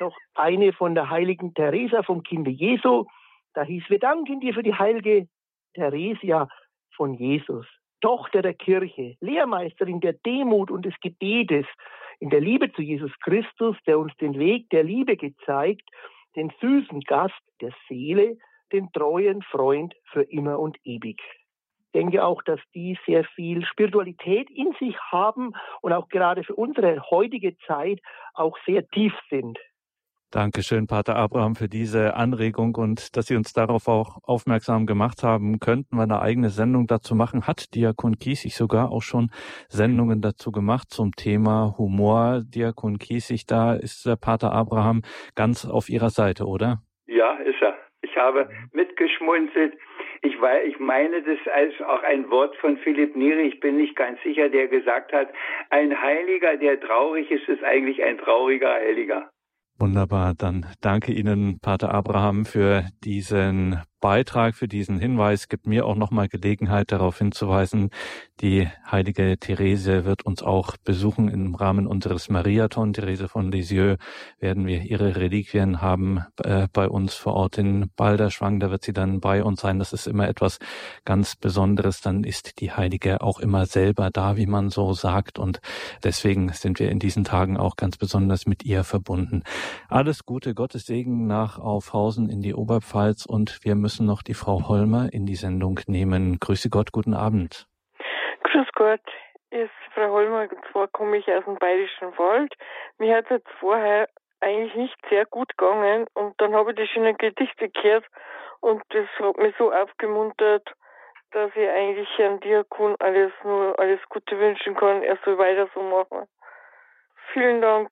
noch 0.00 0.16
eine 0.34 0.72
von 0.72 0.94
der 0.94 1.10
heiligen 1.10 1.52
Teresa 1.52 2.02
vom 2.02 2.22
Kinde 2.22 2.50
Jesu. 2.50 3.04
Da 3.52 3.64
hieß, 3.64 3.84
wir 3.88 3.98
danken 3.98 4.40
dir 4.40 4.54
für 4.54 4.62
die 4.62 4.74
heilige 4.74 5.28
Theresia 5.78 6.48
von 6.94 7.14
Jesus, 7.14 7.66
Tochter 8.00 8.42
der 8.42 8.54
Kirche, 8.54 9.16
Lehrmeisterin 9.20 10.00
der 10.00 10.14
Demut 10.14 10.70
und 10.70 10.84
des 10.84 10.94
Gebetes, 11.00 11.66
in 12.20 12.30
der 12.30 12.40
Liebe 12.40 12.72
zu 12.72 12.82
Jesus 12.82 13.12
Christus, 13.20 13.76
der 13.86 13.98
uns 13.98 14.12
den 14.16 14.38
Weg 14.38 14.68
der 14.70 14.84
Liebe 14.84 15.16
gezeigt, 15.16 15.88
den 16.36 16.52
süßen 16.60 17.00
Gast 17.02 17.40
der 17.60 17.72
Seele, 17.88 18.36
den 18.72 18.90
treuen 18.92 19.42
Freund 19.42 19.94
für 20.12 20.22
immer 20.22 20.58
und 20.58 20.76
ewig 20.84 21.20
denke 21.94 22.24
auch, 22.24 22.42
dass 22.42 22.60
die 22.74 22.98
sehr 23.06 23.24
viel 23.24 23.64
Spiritualität 23.64 24.48
in 24.50 24.72
sich 24.78 24.96
haben 25.10 25.52
und 25.80 25.92
auch 25.92 26.08
gerade 26.08 26.44
für 26.44 26.54
unsere 26.54 27.02
heutige 27.10 27.56
Zeit 27.66 28.00
auch 28.34 28.56
sehr 28.66 28.86
tief 28.88 29.12
sind. 29.30 29.58
Dankeschön, 30.30 30.86
Pater 30.86 31.16
Abraham, 31.16 31.54
für 31.54 31.68
diese 31.68 32.14
Anregung 32.14 32.74
und 32.74 33.16
dass 33.16 33.28
Sie 33.28 33.34
uns 33.34 33.54
darauf 33.54 33.88
auch 33.88 34.18
aufmerksam 34.24 34.84
gemacht 34.84 35.22
haben. 35.22 35.58
Könnten 35.58 35.96
wir 35.96 36.02
eine 36.02 36.20
eigene 36.20 36.50
Sendung 36.50 36.86
dazu 36.86 37.14
machen? 37.14 37.46
Hat 37.46 37.74
Diakon 37.74 38.18
Kiesig 38.18 38.54
sogar 38.54 38.90
auch 38.92 39.00
schon 39.00 39.30
Sendungen 39.68 40.20
dazu 40.20 40.52
gemacht 40.52 40.90
zum 40.90 41.12
Thema 41.12 41.76
Humor. 41.78 42.42
Diakon 42.44 42.98
Kiesig, 42.98 43.46
da 43.46 43.72
ist 43.72 44.04
der 44.04 44.16
Pater 44.16 44.52
Abraham 44.52 45.00
ganz 45.34 45.64
auf 45.64 45.88
Ihrer 45.88 46.10
Seite, 46.10 46.44
oder? 46.44 46.82
Ja, 47.06 47.32
ist 47.38 47.62
er. 47.62 47.78
Ich 48.02 48.14
habe 48.18 48.50
mitgeschmunzelt 48.72 49.78
ich, 50.22 50.40
weiß, 50.40 50.66
ich 50.66 50.78
meine 50.78 51.22
das 51.22 51.38
als 51.52 51.80
auch 51.80 52.02
ein 52.02 52.30
Wort 52.30 52.56
von 52.56 52.76
Philipp 52.78 53.16
Neri, 53.16 53.42
ich 53.42 53.60
bin 53.60 53.76
nicht 53.76 53.96
ganz 53.96 54.20
sicher, 54.22 54.48
der 54.48 54.68
gesagt 54.68 55.12
hat, 55.12 55.28
ein 55.70 56.00
Heiliger, 56.00 56.56
der 56.56 56.80
traurig 56.80 57.30
ist, 57.30 57.48
ist 57.48 57.62
eigentlich 57.62 58.02
ein 58.02 58.18
trauriger 58.18 58.72
Heiliger. 58.72 59.30
Wunderbar, 59.80 60.34
dann 60.34 60.66
danke 60.80 61.12
Ihnen, 61.12 61.60
Pater 61.60 61.94
Abraham, 61.94 62.44
für 62.44 62.88
diesen 63.04 63.80
Beitrag, 64.00 64.54
für 64.54 64.68
diesen 64.68 64.98
Hinweis. 64.98 65.48
Gibt 65.48 65.66
mir 65.66 65.86
auch 65.86 65.96
nochmal 65.96 66.28
Gelegenheit, 66.28 66.92
darauf 66.92 67.18
hinzuweisen, 67.18 67.90
die 68.40 68.68
heilige 68.88 69.36
Therese 69.38 70.04
wird 70.04 70.24
uns 70.24 70.44
auch 70.44 70.76
besuchen 70.84 71.26
im 71.26 71.56
Rahmen 71.56 71.88
unseres 71.88 72.28
Mariathon. 72.28 72.92
Therese 72.92 73.26
von 73.26 73.50
Lisieux 73.50 73.98
werden 74.38 74.64
wir 74.64 74.82
ihre 74.82 75.16
Reliquien 75.16 75.82
haben 75.82 76.24
äh, 76.44 76.68
bei 76.72 76.88
uns 76.88 77.14
vor 77.14 77.34
Ort 77.34 77.58
in 77.58 77.90
Balderschwang. 77.96 78.60
Da 78.60 78.70
wird 78.70 78.84
sie 78.84 78.92
dann 78.92 79.18
bei 79.18 79.42
uns 79.42 79.60
sein. 79.60 79.80
Das 79.80 79.92
ist 79.92 80.06
immer 80.06 80.28
etwas 80.28 80.60
ganz 81.04 81.34
Besonderes. 81.34 82.00
Dann 82.00 82.22
ist 82.22 82.60
die 82.60 82.70
Heilige 82.70 83.22
auch 83.22 83.40
immer 83.40 83.66
selber 83.66 84.10
da, 84.12 84.36
wie 84.36 84.46
man 84.46 84.70
so 84.70 84.92
sagt. 84.92 85.40
Und 85.40 85.60
deswegen 86.04 86.52
sind 86.52 86.78
wir 86.78 86.92
in 86.92 87.00
diesen 87.00 87.24
Tagen 87.24 87.56
auch 87.56 87.74
ganz 87.74 87.96
besonders 87.96 88.46
mit 88.46 88.64
ihr 88.64 88.84
verbunden. 88.84 89.42
Alles 89.88 90.24
Gute, 90.24 90.54
Gottes 90.54 90.86
Segen 90.86 91.26
nach 91.26 91.58
Aufhausen 91.58 92.28
in 92.28 92.40
die 92.40 92.54
Oberpfalz 92.54 93.26
und 93.26 93.58
wir 93.64 93.74
müssen 93.74 93.87
noch 94.00 94.22
die 94.22 94.34
Frau 94.34 94.68
Holmer 94.68 95.08
in 95.12 95.24
die 95.26 95.34
Sendung 95.34 95.80
nehmen. 95.86 96.38
Grüße 96.38 96.68
Gott, 96.68 96.92
guten 96.92 97.14
Abend. 97.14 97.66
Grüß 98.44 98.68
Gott, 98.74 99.06
ist 99.50 99.70
Frau 99.94 100.10
Holmer, 100.10 100.48
zwar 100.70 100.88
komme 100.88 101.16
ich 101.16 101.26
aus 101.28 101.44
dem 101.44 101.56
Bayerischen 101.56 102.16
Wald. 102.18 102.52
Mir 102.98 103.16
hat 103.16 103.30
es 103.30 103.42
vorher 103.58 104.08
eigentlich 104.40 104.74
nicht 104.74 104.96
sehr 105.10 105.24
gut 105.26 105.56
gegangen 105.56 106.06
und 106.14 106.34
dann 106.40 106.54
habe 106.54 106.70
ich 106.70 106.76
die 106.76 106.86
schönen 106.86 107.16
Gedichte 107.16 107.68
gehört 107.70 108.04
und 108.60 108.82
das 108.90 109.06
hat 109.18 109.38
mich 109.38 109.54
so 109.58 109.72
aufgemuntert, 109.72 110.70
dass 111.32 111.50
ich 111.54 111.68
eigentlich 111.68 112.08
Herrn 112.16 112.40
Diakon 112.40 112.94
alles 113.00 113.32
nur 113.44 113.78
alles 113.78 114.00
Gute 114.08 114.38
wünschen 114.38 114.74
kann. 114.76 115.02
Er 115.02 115.18
soll 115.24 115.38
weiter 115.38 115.68
so 115.74 115.82
machen. 115.82 116.28
Vielen 117.32 117.60
Dank. 117.60 117.90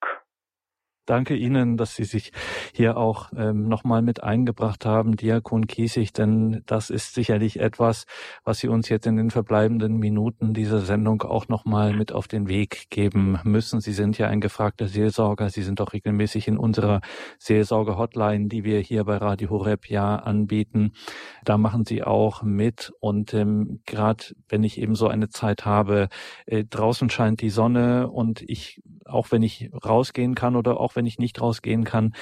Danke 1.06 1.36
Ihnen, 1.36 1.76
dass 1.76 1.94
Sie 1.94 2.02
sich 2.02 2.32
hier 2.74 2.96
auch 2.96 3.30
ähm, 3.36 3.68
nochmal 3.68 4.02
mit 4.02 4.24
eingebracht 4.24 4.84
haben, 4.84 5.16
Diakon 5.16 5.68
Kiesig, 5.68 6.12
denn 6.12 6.62
das 6.66 6.90
ist 6.90 7.14
sicherlich 7.14 7.60
etwas, 7.60 8.06
was 8.42 8.58
Sie 8.58 8.66
uns 8.66 8.88
jetzt 8.88 9.06
in 9.06 9.16
den 9.16 9.30
verbleibenden 9.30 9.98
Minuten 9.98 10.52
dieser 10.52 10.80
Sendung 10.80 11.22
auch 11.22 11.46
nochmal 11.46 11.92
mit 11.92 12.10
auf 12.10 12.26
den 12.26 12.48
Weg 12.48 12.90
geben 12.90 13.38
müssen. 13.44 13.80
Sie 13.80 13.92
sind 13.92 14.18
ja 14.18 14.26
ein 14.26 14.40
gefragter 14.40 14.88
Seelsorger. 14.88 15.48
Sie 15.48 15.62
sind 15.62 15.80
auch 15.80 15.92
regelmäßig 15.92 16.48
in 16.48 16.58
unserer 16.58 17.00
Seelsorge-Hotline, 17.38 18.48
die 18.48 18.64
wir 18.64 18.80
hier 18.80 19.04
bei 19.04 19.16
Radio 19.18 19.50
Horeb 19.50 19.88
ja 19.88 20.16
anbieten. 20.16 20.92
Da 21.44 21.56
machen 21.56 21.84
Sie 21.84 22.02
auch 22.02 22.42
mit 22.42 22.92
und 22.98 23.32
ähm, 23.32 23.80
gerade 23.86 24.24
wenn 24.48 24.64
ich 24.64 24.80
eben 24.80 24.96
so 24.96 25.06
eine 25.06 25.28
Zeit 25.28 25.64
habe, 25.64 26.08
äh, 26.46 26.64
draußen 26.64 27.10
scheint 27.10 27.42
die 27.42 27.50
Sonne 27.50 28.08
und 28.08 28.42
ich, 28.42 28.82
auch 29.04 29.30
wenn 29.30 29.44
ich 29.44 29.70
rausgehen 29.84 30.34
kann 30.34 30.56
oder 30.56 30.80
auch 30.80 30.95
wenn 30.96 31.06
ich 31.06 31.18
nicht 31.18 31.40
rausgehen 31.40 31.84
kann. 31.84 32.12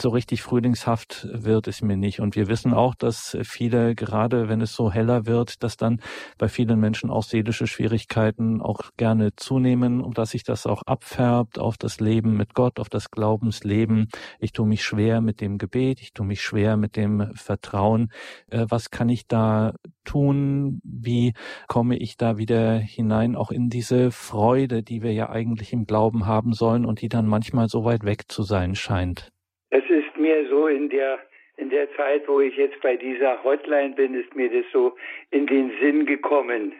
so 0.00 0.08
richtig 0.10 0.42
frühlingshaft 0.42 1.28
wird 1.32 1.68
es 1.68 1.82
mir 1.82 1.96
nicht. 1.96 2.20
Und 2.20 2.36
wir 2.36 2.48
wissen 2.48 2.72
auch, 2.72 2.94
dass 2.94 3.36
viele, 3.42 3.94
gerade 3.94 4.48
wenn 4.48 4.60
es 4.60 4.74
so 4.74 4.90
heller 4.92 5.26
wird, 5.26 5.62
dass 5.62 5.76
dann 5.76 6.00
bei 6.38 6.48
vielen 6.48 6.78
Menschen 6.80 7.10
auch 7.10 7.24
seelische 7.24 7.66
Schwierigkeiten 7.66 8.60
auch 8.60 8.90
gerne 8.96 9.34
zunehmen 9.36 10.00
und 10.00 10.18
dass 10.18 10.30
sich 10.30 10.44
das 10.44 10.66
auch 10.66 10.82
abfärbt 10.82 11.58
auf 11.58 11.76
das 11.76 12.00
Leben 12.00 12.36
mit 12.36 12.54
Gott, 12.54 12.78
auf 12.80 12.88
das 12.88 13.10
Glaubensleben. 13.10 14.08
Ich 14.38 14.52
tue 14.52 14.66
mich 14.66 14.84
schwer 14.84 15.20
mit 15.20 15.40
dem 15.40 15.58
Gebet, 15.58 16.00
ich 16.00 16.12
tue 16.12 16.26
mich 16.26 16.40
schwer 16.40 16.76
mit 16.76 16.96
dem 16.96 17.34
Vertrauen. 17.34 18.12
Äh, 18.50 18.66
was 18.68 18.90
kann 18.90 19.08
ich 19.08 19.26
da 19.26 19.74
tun? 20.04 20.80
Wie 20.84 21.32
komme 21.68 21.96
ich 21.98 22.16
da 22.16 22.38
wieder 22.38 22.78
hinein, 22.78 23.36
auch 23.36 23.50
in 23.50 23.68
diese 23.68 24.10
Freude, 24.10 24.82
die 24.82 25.02
wir 25.02 25.12
ja 25.12 25.30
eigentlich 25.30 25.72
im 25.72 25.84
Glauben 25.84 26.26
haben 26.26 26.52
sollen 26.52 26.84
und 26.84 27.02
die 27.02 27.08
dann 27.08 27.26
manchmal 27.26 27.68
so 27.68 27.84
weit 27.84 28.04
weg 28.04 28.28
zu 28.28 28.42
sein 28.42 28.74
scheint? 28.74 29.30
Es 29.70 29.84
ist 29.88 30.16
mir 30.16 30.48
so 30.48 30.66
in 30.66 30.88
der 30.88 31.18
in 31.56 31.68
der 31.68 31.94
Zeit, 31.94 32.26
wo 32.26 32.40
ich 32.40 32.56
jetzt 32.56 32.80
bei 32.80 32.96
dieser 32.96 33.44
Hotline 33.44 33.94
bin, 33.94 34.14
ist 34.14 34.34
mir 34.34 34.50
das 34.50 34.64
so 34.72 34.96
in 35.30 35.46
den 35.46 35.70
Sinn 35.78 36.06
gekommen. 36.06 36.72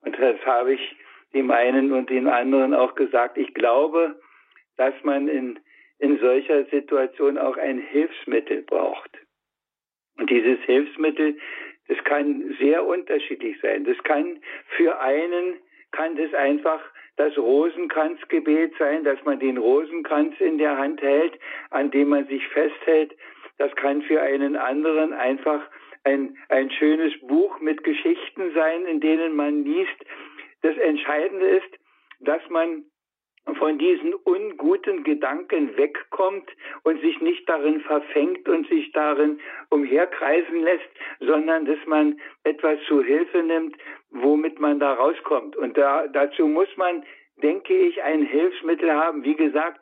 Und 0.00 0.18
das 0.18 0.36
habe 0.44 0.74
ich 0.74 0.96
dem 1.32 1.50
einen 1.52 1.92
und 1.92 2.10
dem 2.10 2.26
anderen 2.26 2.74
auch 2.74 2.96
gesagt. 2.96 3.38
Ich 3.38 3.54
glaube, 3.54 4.20
dass 4.76 4.94
man 5.04 5.28
in, 5.28 5.58
in 5.98 6.18
solcher 6.18 6.64
Situation 6.66 7.38
auch 7.38 7.56
ein 7.56 7.78
Hilfsmittel 7.78 8.62
braucht. 8.62 9.10
Und 10.18 10.30
dieses 10.30 10.58
Hilfsmittel, 10.64 11.38
das 11.88 12.02
kann 12.04 12.56
sehr 12.58 12.84
unterschiedlich 12.84 13.56
sein. 13.60 13.84
Das 13.84 13.96
kann 14.02 14.40
für 14.76 14.98
einen, 15.00 15.56
kann 15.92 16.16
das 16.16 16.32
einfach 16.34 16.80
das 17.16 17.36
Rosenkranzgebet 17.38 18.74
sein, 18.78 19.04
dass 19.04 19.22
man 19.24 19.38
den 19.38 19.56
Rosenkranz 19.56 20.34
in 20.40 20.58
der 20.58 20.76
Hand 20.76 21.00
hält, 21.00 21.38
an 21.70 21.90
dem 21.90 22.08
man 22.08 22.26
sich 22.26 22.46
festhält. 22.48 23.16
Das 23.58 23.74
kann 23.76 24.02
für 24.02 24.20
einen 24.20 24.56
anderen 24.56 25.12
einfach 25.14 25.62
ein, 26.04 26.36
ein 26.48 26.70
schönes 26.70 27.12
Buch 27.22 27.58
mit 27.60 27.82
Geschichten 27.84 28.52
sein, 28.54 28.84
in 28.86 29.00
denen 29.00 29.34
man 29.34 29.64
liest. 29.64 29.96
Das 30.62 30.76
Entscheidende 30.76 31.46
ist, 31.46 31.78
dass 32.20 32.42
man 32.50 32.84
von 33.54 33.78
diesen 33.78 34.14
unguten 34.14 35.04
Gedanken 35.04 35.76
wegkommt 35.76 36.50
und 36.82 37.00
sich 37.00 37.20
nicht 37.20 37.48
darin 37.48 37.80
verfängt 37.80 38.48
und 38.48 38.68
sich 38.68 38.90
darin 38.92 39.38
umherkreisen 39.70 40.62
lässt, 40.62 40.88
sondern 41.20 41.64
dass 41.64 41.78
man 41.86 42.20
etwas 42.44 42.78
zu 42.88 43.02
Hilfe 43.02 43.42
nimmt, 43.42 43.76
womit 44.10 44.58
man 44.58 44.80
da 44.80 44.94
rauskommt. 44.94 45.56
Und 45.56 45.76
da, 45.76 46.08
dazu 46.08 46.46
muss 46.46 46.68
man, 46.76 47.04
denke 47.42 47.74
ich, 47.74 48.02
ein 48.02 48.22
Hilfsmittel 48.22 48.92
haben. 48.92 49.22
Wie 49.22 49.36
gesagt, 49.36 49.80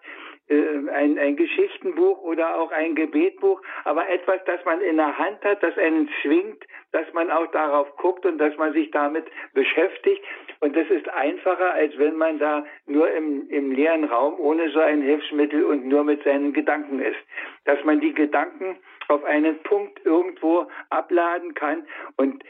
äh, 0.49 0.91
ein, 0.91 1.19
ein 1.19 1.37
Geschichtenbuch 1.37 2.23
oder 2.23 2.59
auch 2.59 2.71
ein 2.71 2.95
Gebetbuch, 2.95 3.63
aber 3.85 4.09
etwas, 4.09 4.41
das 4.45 4.65
man 4.65 4.81
in 4.83 4.97
der 4.97 5.17
Hand 5.17 5.43
hat, 5.43 5.63
das 5.63 5.77
einen 5.79 6.09
zwingt, 6.21 6.63
dass 6.93 7.11
man 7.15 7.31
auch 7.31 7.47
darauf 7.49 7.97
guckt 7.97 8.27
und 8.27 8.39
dass 8.39 8.57
man 8.59 8.73
sich 8.73 8.91
damit 8.91 9.27
beschäftigt. 9.55 10.23
Und 10.61 10.77
das 10.77 10.89
ist 10.91 11.09
einfacher, 11.09 11.73
als 11.73 11.97
wenn 11.99 12.17
man 12.17 12.39
da 12.39 12.65
nur 12.87 13.11
im, 13.11 13.49
im 13.49 13.73
leeren 13.73 14.05
Raum 14.05 14.39
ohne 14.39 14.71
so 14.71 14.81
ein 14.81 15.03
Hilfsmittel 15.03 15.65
und 15.65 15.87
nur 15.87 16.05
mit 16.05 16.23
seinen 16.25 16.53
Gedanken 16.53 17.01
ist. 17.01 17.19
Dass 17.65 17.83
man 17.85 18.01
die 18.01 18.13
Gedanken 18.13 18.77
auf 19.09 19.25
einen 19.25 19.59
Punkt 19.63 20.05
irgendwo 20.05 20.67
abladen 20.91 21.55
kann 21.55 21.87
und 22.17 22.45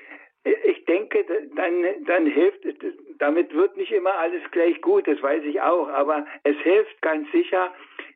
ich 0.45 0.84
denke, 0.84 1.24
dann, 1.55 2.05
dann 2.05 2.26
hilft 2.26 2.64
damit 3.18 3.55
wird 3.55 3.76
nicht 3.76 3.92
immer 3.92 4.14
alles 4.14 4.42
gleich 4.51 4.80
gut, 4.82 5.07
das 5.07 5.22
weiß 5.22 5.42
ich 5.45 5.61
auch, 5.61 5.88
aber 5.88 6.26
es 6.42 6.57
hilft 6.59 7.01
ganz 7.01 7.30
sicher, 7.32 7.72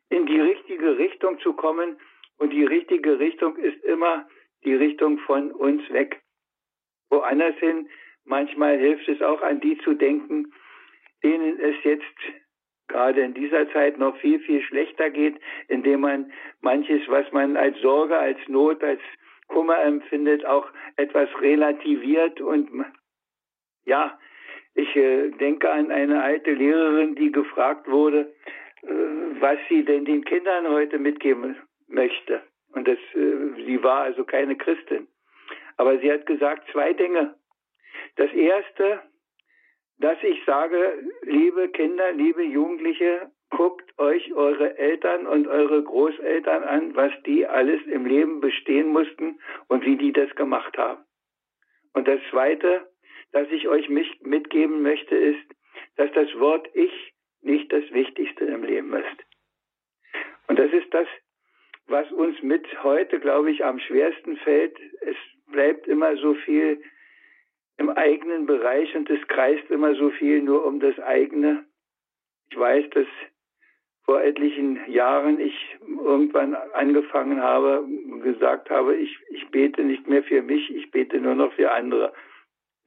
in 0.09 0.25
die 0.25 0.39
richtige 0.39 0.97
Richtung 0.97 1.39
zu 1.39 1.53
kommen. 1.53 1.99
Und 2.37 2.51
die 2.51 2.65
richtige 2.65 3.19
Richtung 3.19 3.57
ist 3.57 3.83
immer 3.83 4.27
die 4.63 4.73
Richtung 4.73 5.19
von 5.19 5.51
uns 5.51 5.81
weg. 5.91 6.21
Woanders 7.09 7.55
hin, 7.57 7.89
manchmal 8.25 8.77
hilft 8.77 9.07
es 9.07 9.21
auch 9.21 9.41
an 9.41 9.59
die 9.59 9.77
zu 9.79 9.93
denken, 9.93 10.53
denen 11.23 11.59
es 11.59 11.75
jetzt 11.83 12.05
gerade 12.87 13.21
in 13.21 13.33
dieser 13.33 13.71
Zeit 13.71 13.97
noch 13.97 14.15
viel, 14.17 14.39
viel 14.39 14.61
schlechter 14.63 15.09
geht, 15.09 15.39
indem 15.67 16.01
man 16.01 16.31
manches, 16.61 17.01
was 17.07 17.31
man 17.31 17.57
als 17.57 17.79
Sorge, 17.81 18.17
als 18.17 18.39
Not, 18.47 18.83
als 18.83 19.01
Kummer 19.49 19.81
empfindet, 19.83 20.45
auch 20.45 20.67
etwas 20.95 21.29
relativiert 21.41 22.39
und 22.41 22.69
ja, 23.85 24.17
ich 24.75 24.95
äh, 24.95 25.29
denke 25.31 25.69
an 25.69 25.91
eine 25.91 26.23
alte 26.23 26.51
Lehrerin, 26.51 27.15
die 27.15 27.31
gefragt 27.31 27.87
wurde, 27.87 28.33
äh, 28.83 28.87
was 29.39 29.57
sie 29.67 29.83
denn 29.83 30.05
den 30.05 30.23
Kindern 30.23 30.67
heute 30.69 30.97
mitgeben 30.99 31.57
möchte. 31.87 32.41
Und 32.73 32.87
das, 32.87 32.99
äh, 33.15 33.65
sie 33.65 33.83
war 33.83 34.03
also 34.03 34.23
keine 34.23 34.55
Christin. 34.55 35.07
Aber 35.77 35.97
sie 35.99 36.11
hat 36.11 36.25
gesagt 36.25 36.69
zwei 36.71 36.93
Dinge. 36.93 37.35
Das 38.15 38.31
erste, 38.31 39.01
dass 39.97 40.17
ich 40.23 40.43
sage, 40.45 41.03
liebe 41.23 41.69
Kinder, 41.69 42.11
liebe 42.11 42.43
Jugendliche, 42.43 43.31
guckt 43.49 43.97
euch 43.97 44.33
eure 44.33 44.77
Eltern 44.77 45.27
und 45.27 45.47
eure 45.47 45.83
Großeltern 45.83 46.63
an, 46.63 46.95
was 46.95 47.11
die 47.25 47.45
alles 47.47 47.81
im 47.87 48.05
Leben 48.05 48.41
bestehen 48.41 48.89
mussten 48.89 49.39
und 49.67 49.85
wie 49.85 49.97
die 49.97 50.13
das 50.13 50.33
gemacht 50.35 50.77
haben. 50.77 51.03
Und 51.93 52.07
das 52.07 52.19
Zweite, 52.29 52.87
das 53.31 53.47
ich 53.51 53.67
euch 53.67 53.89
mitgeben 53.89 54.81
möchte, 54.81 55.15
ist, 55.15 55.43
dass 55.95 56.11
das 56.13 56.27
Wort 56.39 56.69
Ich 56.73 57.13
nicht 57.41 57.71
das 57.71 57.83
Wichtigste 57.91 58.45
im 58.45 58.63
Leben 58.63 58.93
ist. 58.93 59.25
Und 60.47 60.59
das 60.59 60.71
ist 60.71 60.93
das, 60.93 61.07
was 61.87 62.11
uns 62.11 62.41
mit 62.41 62.65
heute, 62.83 63.19
glaube 63.19 63.51
ich, 63.51 63.65
am 63.65 63.79
schwersten 63.79 64.37
fällt. 64.37 64.77
Es 65.01 65.15
bleibt 65.47 65.87
immer 65.87 66.15
so 66.17 66.35
viel 66.35 66.81
im 67.77 67.89
eigenen 67.89 68.45
Bereich 68.45 68.95
und 68.95 69.09
es 69.09 69.25
kreist 69.27 69.69
immer 69.71 69.95
so 69.95 70.09
viel 70.11 70.41
nur 70.41 70.65
um 70.65 70.79
das 70.79 70.99
eigene. 70.99 71.65
Ich 72.51 72.59
weiß, 72.59 72.89
dass 72.91 73.07
vor 74.09 74.23
etlichen 74.23 74.91
Jahren 74.91 75.39
ich 75.39 75.77
irgendwann 75.87 76.55
angefangen 76.55 77.43
habe, 77.43 77.87
gesagt 78.23 78.71
habe, 78.71 78.95
ich, 78.95 79.15
ich 79.29 79.47
bete 79.51 79.83
nicht 79.83 80.07
mehr 80.07 80.23
für 80.23 80.41
mich, 80.41 80.67
ich 80.73 80.89
bete 80.89 81.19
nur 81.19 81.35
noch 81.35 81.53
für 81.53 81.71
andere. 81.71 82.11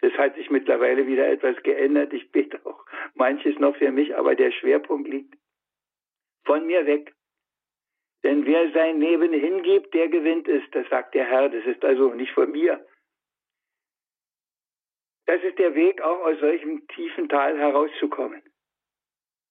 Das 0.00 0.12
hat 0.14 0.34
sich 0.34 0.50
mittlerweile 0.50 1.06
wieder 1.06 1.28
etwas 1.28 1.62
geändert. 1.62 2.12
Ich 2.12 2.32
bete 2.32 2.58
auch 2.66 2.84
manches 3.14 3.56
noch 3.60 3.76
für 3.76 3.92
mich, 3.92 4.16
aber 4.16 4.34
der 4.34 4.50
Schwerpunkt 4.50 5.08
liegt 5.08 5.36
von 6.44 6.66
mir 6.66 6.86
weg. 6.86 7.14
Denn 8.24 8.44
wer 8.44 8.72
sein 8.72 8.98
Leben 8.98 9.32
hingibt, 9.32 9.94
der 9.94 10.08
gewinnt 10.08 10.48
es, 10.48 10.64
das 10.72 10.88
sagt 10.88 11.14
der 11.14 11.26
Herr. 11.26 11.48
Das 11.50 11.64
ist 11.66 11.84
also 11.84 12.12
nicht 12.14 12.32
von 12.32 12.50
mir. 12.50 12.84
Das 15.26 15.40
ist 15.44 15.56
der 15.60 15.76
Weg, 15.76 16.02
auch 16.02 16.24
aus 16.24 16.40
solchem 16.40 16.84
tiefen 16.88 17.28
Tal 17.28 17.56
herauszukommen 17.56 18.42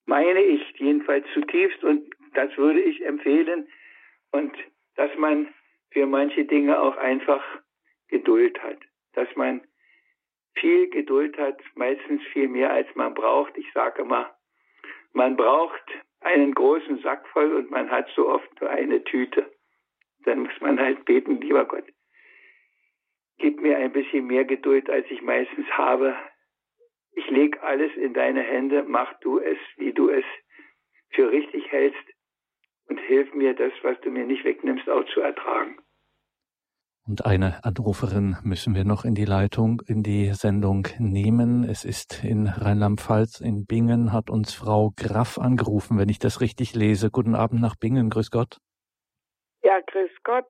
meine 0.05 0.41
ich 0.41 0.61
jedenfalls 0.77 1.25
zutiefst 1.33 1.83
und 1.83 2.09
das 2.33 2.55
würde 2.57 2.81
ich 2.81 3.03
empfehlen 3.05 3.67
und 4.31 4.55
dass 4.95 5.15
man 5.17 5.53
für 5.91 6.05
manche 6.05 6.45
Dinge 6.45 6.79
auch 6.79 6.97
einfach 6.97 7.43
Geduld 8.07 8.61
hat, 8.61 8.79
dass 9.13 9.27
man 9.35 9.61
viel 10.55 10.89
Geduld 10.89 11.37
hat, 11.37 11.59
meistens 11.75 12.21
viel 12.33 12.47
mehr 12.47 12.71
als 12.71 12.87
man 12.95 13.13
braucht. 13.13 13.57
Ich 13.57 13.71
sage 13.73 14.01
immer, 14.01 14.35
man 15.13 15.35
braucht 15.35 15.83
einen 16.21 16.53
großen 16.53 16.99
Sack 16.99 17.27
voll 17.29 17.53
und 17.53 17.71
man 17.71 17.89
hat 17.89 18.09
so 18.15 18.29
oft 18.29 18.61
nur 18.61 18.69
eine 18.69 19.03
Tüte. 19.03 19.51
Dann 20.23 20.39
muss 20.39 20.59
man 20.59 20.79
halt 20.79 21.05
beten, 21.05 21.41
lieber 21.41 21.65
Gott, 21.65 21.85
gib 23.39 23.59
mir 23.59 23.77
ein 23.77 23.91
bisschen 23.91 24.27
mehr 24.27 24.45
Geduld, 24.45 24.89
als 24.89 25.09
ich 25.09 25.21
meistens 25.21 25.67
habe, 25.71 26.15
ich 27.13 27.29
leg 27.29 27.61
alles 27.61 27.91
in 27.95 28.13
deine 28.13 28.41
Hände, 28.41 28.83
mach 28.87 29.13
du 29.19 29.39
es, 29.39 29.57
wie 29.77 29.93
du 29.93 30.09
es 30.09 30.25
für 31.09 31.31
richtig 31.31 31.71
hältst 31.71 32.03
und 32.87 32.99
hilf 32.99 33.33
mir, 33.33 33.53
das, 33.53 33.71
was 33.83 33.99
du 34.01 34.11
mir 34.11 34.25
nicht 34.25 34.43
wegnimmst, 34.43 34.89
auch 34.89 35.05
zu 35.13 35.21
ertragen. 35.21 35.77
Und 37.07 37.25
eine 37.25 37.63
Anruferin 37.63 38.37
müssen 38.43 38.75
wir 38.75 38.85
noch 38.85 39.05
in 39.05 39.15
die 39.15 39.25
Leitung, 39.25 39.81
in 39.87 40.03
die 40.03 40.27
Sendung 40.33 40.87
nehmen. 40.99 41.63
Es 41.63 41.83
ist 41.83 42.23
in 42.23 42.47
Rheinland-Pfalz, 42.47 43.41
in 43.41 43.65
Bingen, 43.65 44.13
hat 44.13 44.29
uns 44.29 44.53
Frau 44.53 44.91
Graff 44.95 45.39
angerufen, 45.39 45.97
wenn 45.97 46.09
ich 46.09 46.19
das 46.19 46.41
richtig 46.41 46.75
lese. 46.75 47.09
Guten 47.09 47.33
Abend 47.33 47.59
nach 47.59 47.75
Bingen, 47.75 48.09
grüß 48.11 48.29
Gott. 48.29 48.57
Ja, 49.63 49.79
grüß 49.87 50.11
Gott. 50.23 50.49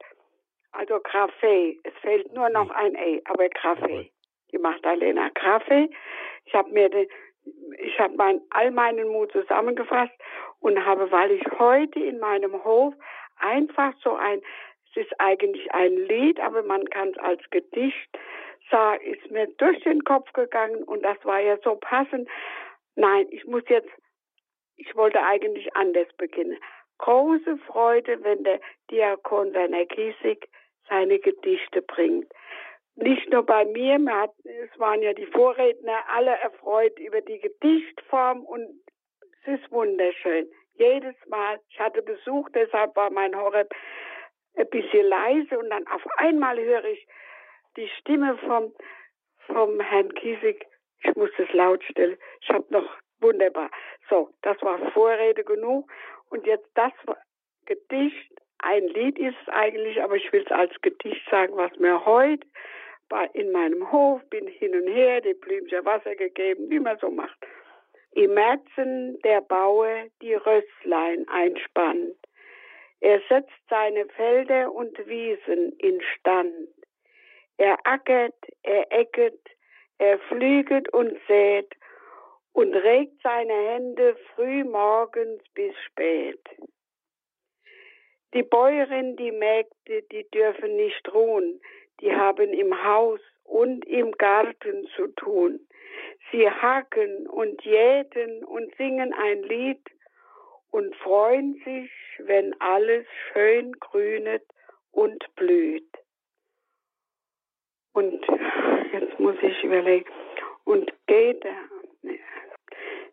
Also 0.74 1.00
Kaffee, 1.00 1.80
es 1.84 1.94
fehlt 2.02 2.34
nur 2.34 2.50
noch 2.50 2.70
ein 2.70 2.96
E, 2.96 3.22
aber 3.26 3.48
Kaffee. 3.50 4.12
Die 4.52 4.58
macht 4.58 4.86
Alena 4.86 5.30
Kaffee. 5.30 5.90
Ich 6.46 6.54
habe 6.54 6.70
mir 6.72 6.90
den, 6.90 7.08
ich 7.80 8.00
habe 8.00 8.16
mein, 8.16 8.42
all 8.50 8.72
meinen 8.72 9.08
Mut 9.08 9.32
zusammengefasst 9.32 10.14
und 10.60 10.84
habe, 10.86 11.12
weil 11.12 11.32
ich 11.32 11.44
heute 11.60 12.00
in 12.00 12.20
meinem 12.20 12.64
Hof 12.64 12.94
einfach 13.38 13.94
so 14.04 14.16
ein, 14.16 14.42
es 14.92 15.06
ist 15.06 15.20
eigentlich 15.20 15.72
ein 15.74 15.96
Lied, 15.96 16.40
aber 16.40 16.64
man 16.64 16.86
kann 16.90 17.10
es 17.10 17.18
als 17.18 17.42
Gedicht 17.50 18.10
sagen, 18.70 19.04
ist 19.04 19.32
mir 19.32 19.48
durch 19.58 19.82
den 19.84 20.04
Kopf 20.04 20.32
gegangen 20.34 20.84
und 20.84 21.04
das 21.04 21.18
war 21.24 21.40
ja 21.40 21.58
so 21.64 21.76
passend. 21.76 22.30
Nein, 22.96 23.28
ich 23.32 23.46
muss 23.46 23.64
jetzt, 23.70 23.90
ich 24.78 24.96
wollte 24.96 25.22
eigentlich 25.22 25.76
anders 25.76 26.08
beginnen. 26.18 26.58
Große 26.98 27.58
Freude, 27.68 28.24
wenn 28.24 28.44
der 28.44 28.60
Diakon 28.90 29.54
Werner 29.54 29.86
Kiesig 29.86 30.48
seine 30.88 31.20
Gedichte 31.20 31.82
bringt 31.82 32.32
nicht 32.96 33.30
nur 33.32 33.46
bei 33.46 33.66
mir, 33.66 34.00
hat, 34.14 34.32
es 34.44 34.80
waren 34.80 35.02
ja 35.02 35.14
die 35.14 35.26
Vorredner 35.28 36.04
alle 36.10 36.32
erfreut 36.32 36.98
über 37.00 37.22
die 37.22 37.40
Gedichtform 37.40 38.46
und 38.46 38.68
es 39.44 39.60
ist 39.60 39.72
wunderschön. 39.72 40.50
Jedes 40.76 41.16
Mal, 41.28 41.60
ich 41.70 41.80
hatte 41.80 42.02
Besuch, 42.02 42.50
deshalb 42.50 42.96
war 42.96 43.10
mein 43.10 43.36
Horeb 43.36 43.74
ein 44.56 44.70
bisschen 44.70 45.08
leise 45.08 45.58
und 45.58 45.70
dann 45.70 45.88
auf 45.88 46.06
einmal 46.18 46.60
höre 46.60 46.86
ich 46.86 47.08
die 47.78 47.90
Stimme 48.00 48.38
vom, 48.40 48.74
vom 49.48 49.80
Herrn 49.80 50.14
Kiesig. 50.14 50.66
Ich 51.04 51.16
muss 51.16 51.32
es 51.38 51.52
laut 51.54 51.84
stellen. 51.84 52.18
Ich 52.42 52.50
habe 52.50 52.66
noch 52.70 52.88
wunderbar. 53.20 53.72
So, 54.10 54.30
das 54.42 54.62
war 54.62 54.78
Vorrede 54.92 55.44
genug. 55.44 55.90
Und 56.30 56.46
jetzt 56.46 56.68
das 56.76 56.92
Gedicht. 57.66 58.32
Ein 58.60 58.88
Lied 58.90 59.18
ist 59.18 59.36
es 59.42 59.50
eigentlich, 59.50 60.04
aber 60.04 60.16
ich 60.16 60.32
will 60.32 60.44
es 60.46 60.52
als 60.52 60.72
Gedicht 60.82 61.28
sagen, 61.32 61.56
was 61.56 61.76
mir 61.80 62.06
heute 62.06 62.46
in 63.34 63.52
meinem 63.52 63.92
Hof, 63.92 64.22
bin 64.30 64.48
hin 64.48 64.74
und 64.74 64.88
her, 64.88 65.22
die 65.22 65.34
Blümchen 65.34 65.86
Wasser 65.86 66.16
gegeben, 66.16 66.70
wie 66.70 66.80
man 66.80 66.98
so 67.00 67.10
macht. 67.10 67.38
Im 68.14 68.34
Märzen 68.34 69.20
der 69.22 69.42
Baue 69.42 70.12
die 70.22 70.34
Rösslein 70.34 71.28
einspannt, 71.28 72.16
Er 73.00 73.20
setzt 73.30 73.52
seine 73.70 74.06
Felder 74.10 74.72
und 74.72 74.96
Wiesen 75.08 75.74
instand. 75.80 76.70
Er 77.58 77.78
ackert, 77.84 78.36
er 78.64 78.92
ecket, 78.92 79.40
er 79.98 80.20
flüget 80.20 80.92
und 80.94 81.18
sät 81.28 81.74
und 82.54 82.74
regt 82.74 83.22
seine 83.24 83.54
Hände 83.54 84.16
früh 84.36 84.64
morgens 84.64 85.42
bis 85.54 85.76
spät. 85.86 86.42
Die 88.34 88.44
Bäuerin, 88.44 89.16
die 89.18 89.32
Mägde, 89.32 90.04
die 90.12 90.30
dürfen 90.32 90.76
nicht 90.76 91.14
ruhen, 91.14 91.60
die 92.02 92.14
haben 92.16 92.54
im 92.54 92.84
Haus 92.84 93.20
und 93.44 93.86
im 93.86 94.12
Garten 94.14 94.88
zu 94.96 95.08
tun. 95.16 95.60
Sie 96.32 96.50
hacken 96.50 97.28
und 97.28 97.62
jäten 97.64 98.44
und 98.44 98.74
singen 98.76 99.14
ein 99.14 99.44
Lied 99.44 99.82
und 100.72 100.96
freuen 100.98 101.62
sich, 101.66 101.92
wenn 102.20 102.60
alles 102.60 103.06
schön 103.32 103.74
grünet 103.74 104.44
und 104.92 105.24
blüht. 105.36 105.90
Und 107.94 108.26
jetzt 108.94 109.20
muss 109.20 109.36
ich 109.42 109.64
überlegen, 109.64 110.10
und 110.64 110.92
geht. 111.08 111.44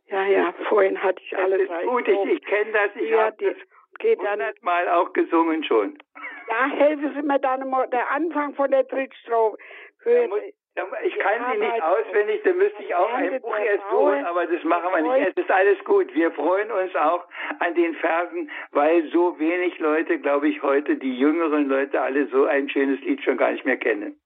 Ja, 0.07 0.27
ja, 0.27 0.55
vorhin 0.69 1.03
hatte 1.03 1.21
ich 1.23 1.37
alles. 1.37 1.69
Das 1.69 1.83
ist 1.83 1.89
gut, 1.89 2.09
ich, 2.09 2.33
ich 2.33 2.43
kenne 2.43 2.73
das, 2.73 2.91
ich 2.97 3.11
ja, 3.11 3.25
habe 3.27 3.37
das 3.45 3.57
geht 3.99 4.23
dann 4.23 4.41
Mal 4.63 4.89
auch 4.89 5.13
gesungen 5.13 5.65
schon. 5.65 5.99
Ja, 6.49 6.67
helfen 6.77 7.13
Sie 7.15 7.23
mir 7.23 7.39
dann 7.39 7.69
mal, 7.69 7.89
der 7.89 8.11
Anfang 8.11 8.55
von 8.55 8.71
der 8.71 8.85
Drittstrophe. 8.85 9.59
Ich 11.05 11.19
kann 11.19 11.53
sie 11.53 11.59
nicht 11.59 11.83
auswendig, 11.83 12.41
dann 12.45 12.57
müsste 12.57 12.83
ich 12.83 12.95
auch 12.95 13.13
ein 13.13 13.41
Buch 13.41 13.59
erst 13.59 13.83
suchen, 13.91 14.25
aber 14.25 14.47
das 14.47 14.63
machen 14.63 14.91
wir 14.93 15.19
nicht. 15.19 15.29
Es 15.37 15.43
ist 15.43 15.51
alles 15.51 15.83
gut. 15.85 16.15
Wir 16.15 16.31
freuen 16.31 16.71
uns 16.71 16.95
auch 16.95 17.27
an 17.59 17.75
den 17.75 17.97
Versen, 17.97 18.49
weil 18.71 19.03
so 19.11 19.39
wenig 19.41 19.79
Leute, 19.81 20.21
glaube 20.21 20.49
ich, 20.49 20.63
heute, 20.63 20.97
die 20.97 21.19
jüngeren 21.19 21.69
Leute, 21.69 22.01
alle 22.01 22.29
so 22.29 22.45
ein 22.45 22.69
schönes 22.69 23.01
Lied 23.01 23.23
schon 23.25 23.37
gar 23.37 23.51
nicht 23.51 23.65
mehr 23.65 23.77
kennen. 23.77 24.21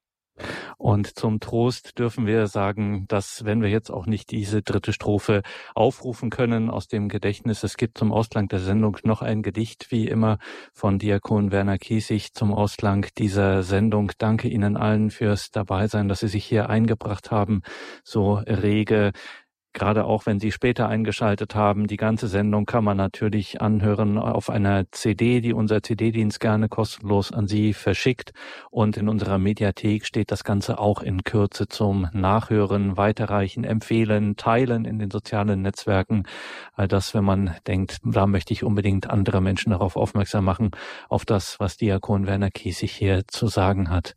Und 0.79 1.19
zum 1.19 1.41
Trost 1.41 1.99
dürfen 1.99 2.27
wir 2.27 2.47
sagen, 2.47 3.07
dass 3.09 3.45
wenn 3.45 3.63
wir 3.63 3.69
jetzt 3.69 3.91
auch 3.91 4.07
nicht 4.07 4.31
diese 4.31 4.63
dritte 4.63 4.93
Strophe 4.93 5.43
aufrufen 5.75 6.31
können 6.31 6.71
aus 6.71 6.89
dem 6.89 7.09
Gedächtnis, 7.09 7.63
es 7.63 7.77
gibt 7.77 7.99
zum 7.99 8.13
Ausklang 8.13 8.49
der 8.49 8.59
Sendung 8.59 8.99
noch 9.05 9.23
ein 9.23 9.43
Gedicht, 9.43 9.91
wie 9.91 10.09
immer 10.09 10.39
von 10.73 10.99
Diakon 10.99 11.53
Werner 11.53 11.79
Kiesig 11.79 12.35
zum 12.35 12.53
Ausklang 12.53 13.07
dieser 13.19 13.63
Sendung. 13.63 14.13
Danke 14.19 14.49
Ihnen 14.49 14.77
allen 14.77 15.11
fürs 15.11 15.51
Dabeisein, 15.51 16.09
dass 16.09 16.21
Sie 16.21 16.29
sich 16.29 16.45
hier 16.45 16.69
eingebracht 16.69 17.31
haben, 17.31 17.63
so 18.03 18.35
rege 18.35 19.13
Gerade 19.75 20.05
auch 20.05 20.27
wenn 20.27 20.39
Sie 20.39 20.53
später 20.53 20.87
eingeschaltet 20.87 21.55
haben, 21.55 21.87
die 21.87 21.97
ganze 21.97 22.29
Sendung 22.29 22.67
kann 22.67 22.85
man 22.85 22.99
natürlich 22.99 23.63
anhören 23.63 24.19
auf 24.19 24.51
einer 24.51 24.85
CD, 24.91 25.41
die 25.41 25.55
unser 25.55 25.83
CD-Dienst 25.83 26.41
gerne 26.41 26.69
kostenlos 26.69 27.33
an 27.33 27.49
Sie 27.49 27.73
verschickt. 27.73 28.33
Und 28.71 28.99
in 28.99 29.09
unserer 29.09 29.39
Mediathek 29.39 30.05
steht 30.05 30.31
das 30.31 30.45
Ganze 30.45 30.79
auch 30.79 31.01
in 31.01 31.25
Kürze 31.25 31.69
zum 31.69 32.07
Nachhören, 32.13 32.99
Weiterreichen, 32.99 33.65
Empfehlen, 33.65 34.37
Teilen 34.37 34.85
in 34.85 34.99
den 34.99 35.11
sozialen 35.11 35.63
Netzwerken. 35.63 36.25
All 36.75 36.87
das, 36.87 37.15
wenn 37.15 37.25
man 37.25 37.57
denkt, 37.67 38.01
da 38.05 38.27
möchte 38.27 38.53
ich 38.53 38.65
unbedingt 38.65 39.09
andere 39.09 39.41
Menschen 39.41 39.71
darauf 39.71 39.97
aufmerksam 39.97 40.45
machen, 40.45 40.73
auf 41.09 41.25
das, 41.25 41.59
was 41.61 41.79
Diakon 41.79 42.27
Werner 42.27 42.51
Kiesig 42.51 42.93
hier 42.93 43.27
zu 43.27 43.47
sagen 43.47 43.89
hat. 43.89 44.17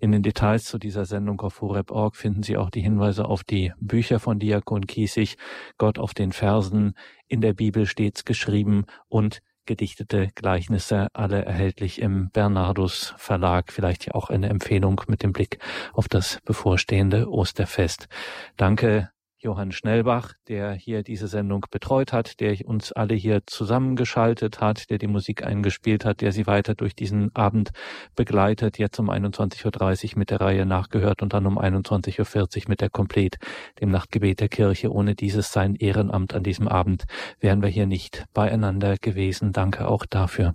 In 0.00 0.10
den 0.10 0.24
Details 0.24 0.64
zu 0.64 0.78
dieser 0.78 1.04
Sendung 1.04 1.40
auf 1.42 1.60
horeb.org 1.60 2.16
finden 2.16 2.42
Sie 2.42 2.56
auch 2.56 2.70
die 2.70 2.80
Hinweise 2.80 3.26
auf 3.26 3.44
die 3.44 3.72
Bücher 3.78 4.18
von 4.18 4.40
Diakon 4.40 4.88
Kiesig 4.88 4.95
Kiesig, 4.96 5.36
Gott 5.76 5.98
auf 5.98 6.14
den 6.14 6.32
Versen, 6.32 6.94
in 7.28 7.42
der 7.42 7.52
Bibel 7.52 7.84
stets 7.84 8.24
geschrieben 8.24 8.86
und 9.08 9.42
gedichtete 9.66 10.30
Gleichnisse, 10.34 11.08
alle 11.12 11.44
erhältlich 11.44 12.00
im 12.00 12.30
Bernardus 12.30 13.12
Verlag. 13.18 13.72
Vielleicht 13.72 14.06
ja 14.06 14.14
auch 14.14 14.30
eine 14.30 14.48
Empfehlung 14.48 15.02
mit 15.06 15.22
dem 15.22 15.34
Blick 15.34 15.58
auf 15.92 16.08
das 16.08 16.40
bevorstehende 16.46 17.30
Osterfest. 17.30 18.08
Danke 18.56 19.10
Johann 19.38 19.72
Schnellbach, 19.72 20.32
der 20.48 20.72
hier 20.72 21.02
diese 21.02 21.28
Sendung 21.28 21.66
betreut 21.70 22.12
hat, 22.12 22.40
der 22.40 22.56
uns 22.66 22.92
alle 22.92 23.14
hier 23.14 23.40
zusammengeschaltet 23.46 24.60
hat, 24.60 24.88
der 24.90 24.98
die 24.98 25.06
Musik 25.06 25.44
eingespielt 25.44 26.04
hat, 26.04 26.20
der 26.20 26.32
sie 26.32 26.46
weiter 26.46 26.74
durch 26.74 26.94
diesen 26.94 27.34
Abend 27.34 27.70
begleitet, 28.14 28.78
jetzt 28.78 28.98
um 28.98 29.10
21.30 29.10 30.12
Uhr 30.12 30.18
mit 30.18 30.30
der 30.30 30.40
Reihe 30.40 30.64
nachgehört 30.64 31.22
und 31.22 31.34
dann 31.34 31.46
um 31.46 31.58
21.40 31.58 32.56
Uhr 32.56 32.64
mit 32.68 32.80
der 32.80 32.90
Komplet, 32.90 33.36
dem 33.80 33.90
Nachtgebet 33.90 34.40
der 34.40 34.48
Kirche. 34.48 34.90
Ohne 34.90 35.14
dieses 35.14 35.52
sein 35.52 35.74
Ehrenamt 35.74 36.34
an 36.34 36.42
diesem 36.42 36.66
Abend 36.66 37.04
wären 37.38 37.62
wir 37.62 37.68
hier 37.68 37.86
nicht 37.86 38.24
beieinander 38.32 38.96
gewesen. 38.96 39.52
Danke 39.52 39.88
auch 39.88 40.06
dafür. 40.06 40.54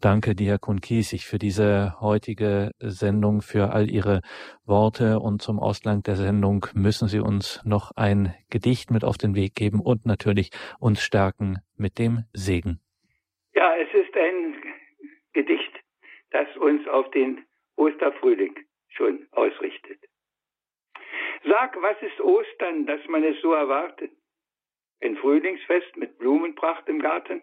Danke 0.00 0.34
Diakon 0.34 0.80
Kiesig 0.80 1.26
für 1.26 1.38
diese 1.38 1.94
heutige 2.00 2.72
Sendung, 2.80 3.40
für 3.42 3.72
all 3.72 3.90
Ihre 3.90 4.20
Worte 4.66 5.20
und 5.20 5.42
zum 5.42 5.60
Ausgang 5.60 6.02
der 6.02 6.16
Sendung 6.16 6.66
müssen 6.74 7.08
Sie 7.08 7.20
uns 7.20 7.62
noch 7.64 7.92
ein 7.96 8.34
Gedicht 8.50 8.90
mit 8.90 9.04
auf 9.04 9.16
den 9.16 9.34
Weg 9.34 9.54
geben 9.54 9.80
und 9.80 10.06
natürlich 10.06 10.50
uns 10.80 11.02
stärken 11.02 11.58
mit 11.76 11.98
dem 11.98 12.24
Segen. 12.32 12.80
Ja, 13.54 13.76
es 13.76 13.88
ist 13.94 14.14
ein 14.16 14.56
Gedicht, 15.32 15.72
das 16.30 16.48
uns 16.56 16.86
auf 16.88 17.10
den 17.12 17.44
Osterfrühling 17.76 18.56
schon 18.88 19.26
ausrichtet. 19.30 20.00
Sag, 21.44 21.80
was 21.80 21.96
ist 22.02 22.20
Ostern, 22.20 22.86
dass 22.86 23.06
man 23.08 23.22
es 23.22 23.40
so 23.42 23.52
erwartet? 23.52 24.10
Ein 25.00 25.16
Frühlingsfest 25.16 25.96
mit 25.96 26.18
Blumenpracht 26.18 26.88
im 26.88 27.00
Garten? 27.00 27.42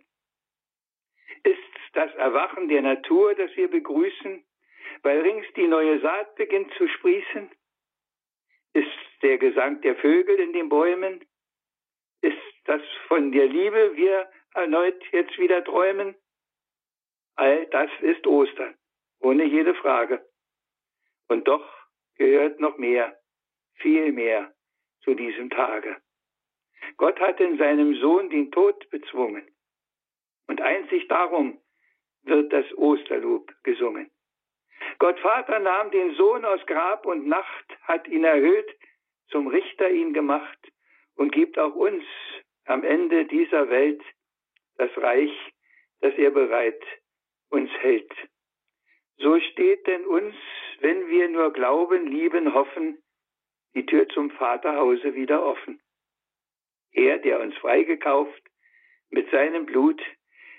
Ist 1.44 1.60
das 1.94 2.14
Erwachen 2.16 2.68
der 2.68 2.82
Natur, 2.82 3.36
das 3.36 3.56
wir 3.56 3.70
begrüßen, 3.70 4.44
weil 5.02 5.22
rings 5.22 5.46
die 5.56 5.68
neue 5.68 6.00
Saat 6.00 6.36
beginnt 6.36 6.74
zu 6.76 6.88
sprießen? 6.88 7.50
Ist 8.74 9.22
der 9.22 9.38
Gesang 9.38 9.82
der 9.82 9.96
Vögel 9.96 10.40
in 10.40 10.54
den 10.54 10.70
Bäumen? 10.70 11.24
Ist 12.22 12.38
das 12.66 12.82
von 13.08 13.32
der 13.32 13.48
Liebe 13.48 13.96
wir 13.96 14.30
erneut 14.54 15.02
jetzt 15.12 15.38
wieder 15.38 15.64
träumen? 15.64 16.16
All 17.36 17.66
das 17.68 17.90
ist 18.02 18.26
Ostern, 18.28 18.76
ohne 19.20 19.44
jede 19.44 19.76
Frage. 19.76 20.24
Und 21.28 21.48
doch 21.48 21.68
gehört 22.16 22.60
noch 22.60 22.78
mehr, 22.78 23.20
viel 23.76 24.12
mehr 24.12 24.54
zu 25.02 25.16
diesem 25.16 25.50
Tage. 25.50 25.98
Gott 26.98 27.20
hat 27.20 27.40
in 27.40 27.58
seinem 27.58 27.96
Sohn 27.96 28.30
den 28.30 28.52
Tod 28.52 28.90
bezwungen. 28.90 29.48
Und 30.48 30.62
einzig 30.62 31.08
darum 31.08 31.60
wird 32.24 32.52
das 32.54 32.66
Osterlob 32.78 33.52
gesungen. 33.64 34.12
Gott 35.00 35.20
Vater 35.20 35.60
nahm 35.60 35.92
den 35.92 36.16
Sohn 36.16 36.46
aus 36.46 36.66
Grab 36.66 37.06
und 37.06 37.28
Nacht, 37.28 37.66
hat 37.84 38.08
ihn 38.08 38.24
erhöht, 38.24 38.70
zum 39.30 39.48
Richter 39.48 39.90
ihn 39.90 40.14
gemacht 40.14 40.60
und 41.16 41.32
gibt 41.32 41.58
auch 41.58 41.76
uns 41.76 42.04
am 42.66 42.84
Ende 42.84 43.26
dieser 43.26 43.70
Welt 43.70 44.02
das 44.78 44.90
Reich, 44.98 45.34
das 46.02 46.14
er 46.16 46.32
bereit 46.32 46.82
uns 47.50 47.70
hält. 47.80 48.12
So 49.18 49.40
steht 49.40 49.86
denn 49.88 50.06
uns, 50.06 50.36
wenn 50.80 51.08
wir 51.08 51.30
nur 51.30 51.54
glauben, 51.54 52.08
lieben, 52.08 52.54
hoffen, 52.54 53.02
die 53.76 53.86
Tür 53.86 54.08
zum 54.10 54.32
Vaterhause 54.32 55.16
wieder 55.16 55.46
offen. 55.46 55.82
Er, 56.92 57.18
der 57.20 57.40
uns 57.40 57.56
freigekauft 57.58 58.44
mit 59.10 59.30
seinem 59.32 59.66
Blut, 59.66 60.02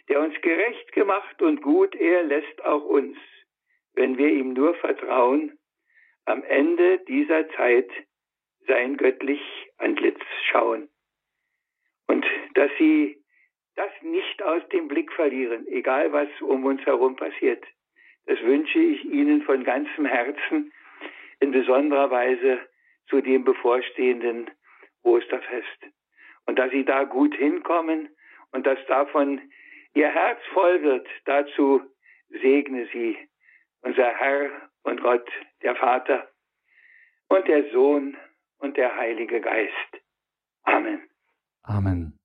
der 0.08 0.20
uns 0.20 0.40
gerecht 0.40 0.92
gemacht 0.92 1.40
und 1.42 1.62
gut, 1.62 1.94
er 1.94 2.22
lässt 2.24 2.64
auch 2.64 2.84
uns 2.84 3.16
wenn 3.94 4.18
wir 4.18 4.28
ihm 4.28 4.52
nur 4.52 4.74
vertrauen, 4.74 5.58
am 6.24 6.42
Ende 6.44 6.98
dieser 7.06 7.48
Zeit 7.50 7.90
sein 8.66 8.96
göttlich 8.96 9.40
Antlitz 9.78 10.20
schauen. 10.50 10.88
Und 12.06 12.24
dass 12.54 12.70
sie 12.78 13.22
das 13.76 13.90
nicht 14.02 14.42
aus 14.42 14.66
dem 14.68 14.88
Blick 14.88 15.12
verlieren, 15.12 15.66
egal 15.66 16.12
was 16.12 16.28
um 16.40 16.64
uns 16.64 16.84
herum 16.86 17.16
passiert. 17.16 17.64
Das 18.26 18.40
wünsche 18.42 18.78
ich 18.78 19.04
Ihnen 19.04 19.42
von 19.42 19.64
ganzem 19.64 20.06
Herzen, 20.06 20.72
in 21.40 21.50
besonderer 21.50 22.10
Weise 22.10 22.60
zu 23.08 23.20
dem 23.20 23.44
bevorstehenden 23.44 24.50
Osterfest. 25.02 25.86
Und 26.46 26.58
dass 26.58 26.70
Sie 26.70 26.84
da 26.84 27.04
gut 27.04 27.34
hinkommen 27.34 28.08
und 28.52 28.66
dass 28.66 28.78
davon 28.86 29.40
Ihr 29.94 30.08
Herz 30.08 30.40
voll 30.52 30.82
wird, 30.82 31.06
dazu 31.24 31.82
segne 32.28 32.88
Sie 32.92 33.16
unser 33.84 34.14
Herr 34.18 34.50
und 34.82 35.00
Gott, 35.02 35.28
der 35.62 35.76
Vater 35.76 36.28
und 37.28 37.46
der 37.46 37.70
Sohn 37.70 38.16
und 38.58 38.76
der 38.76 38.96
Heilige 38.96 39.40
Geist. 39.40 40.02
Amen. 40.64 41.02
Amen. 41.62 42.18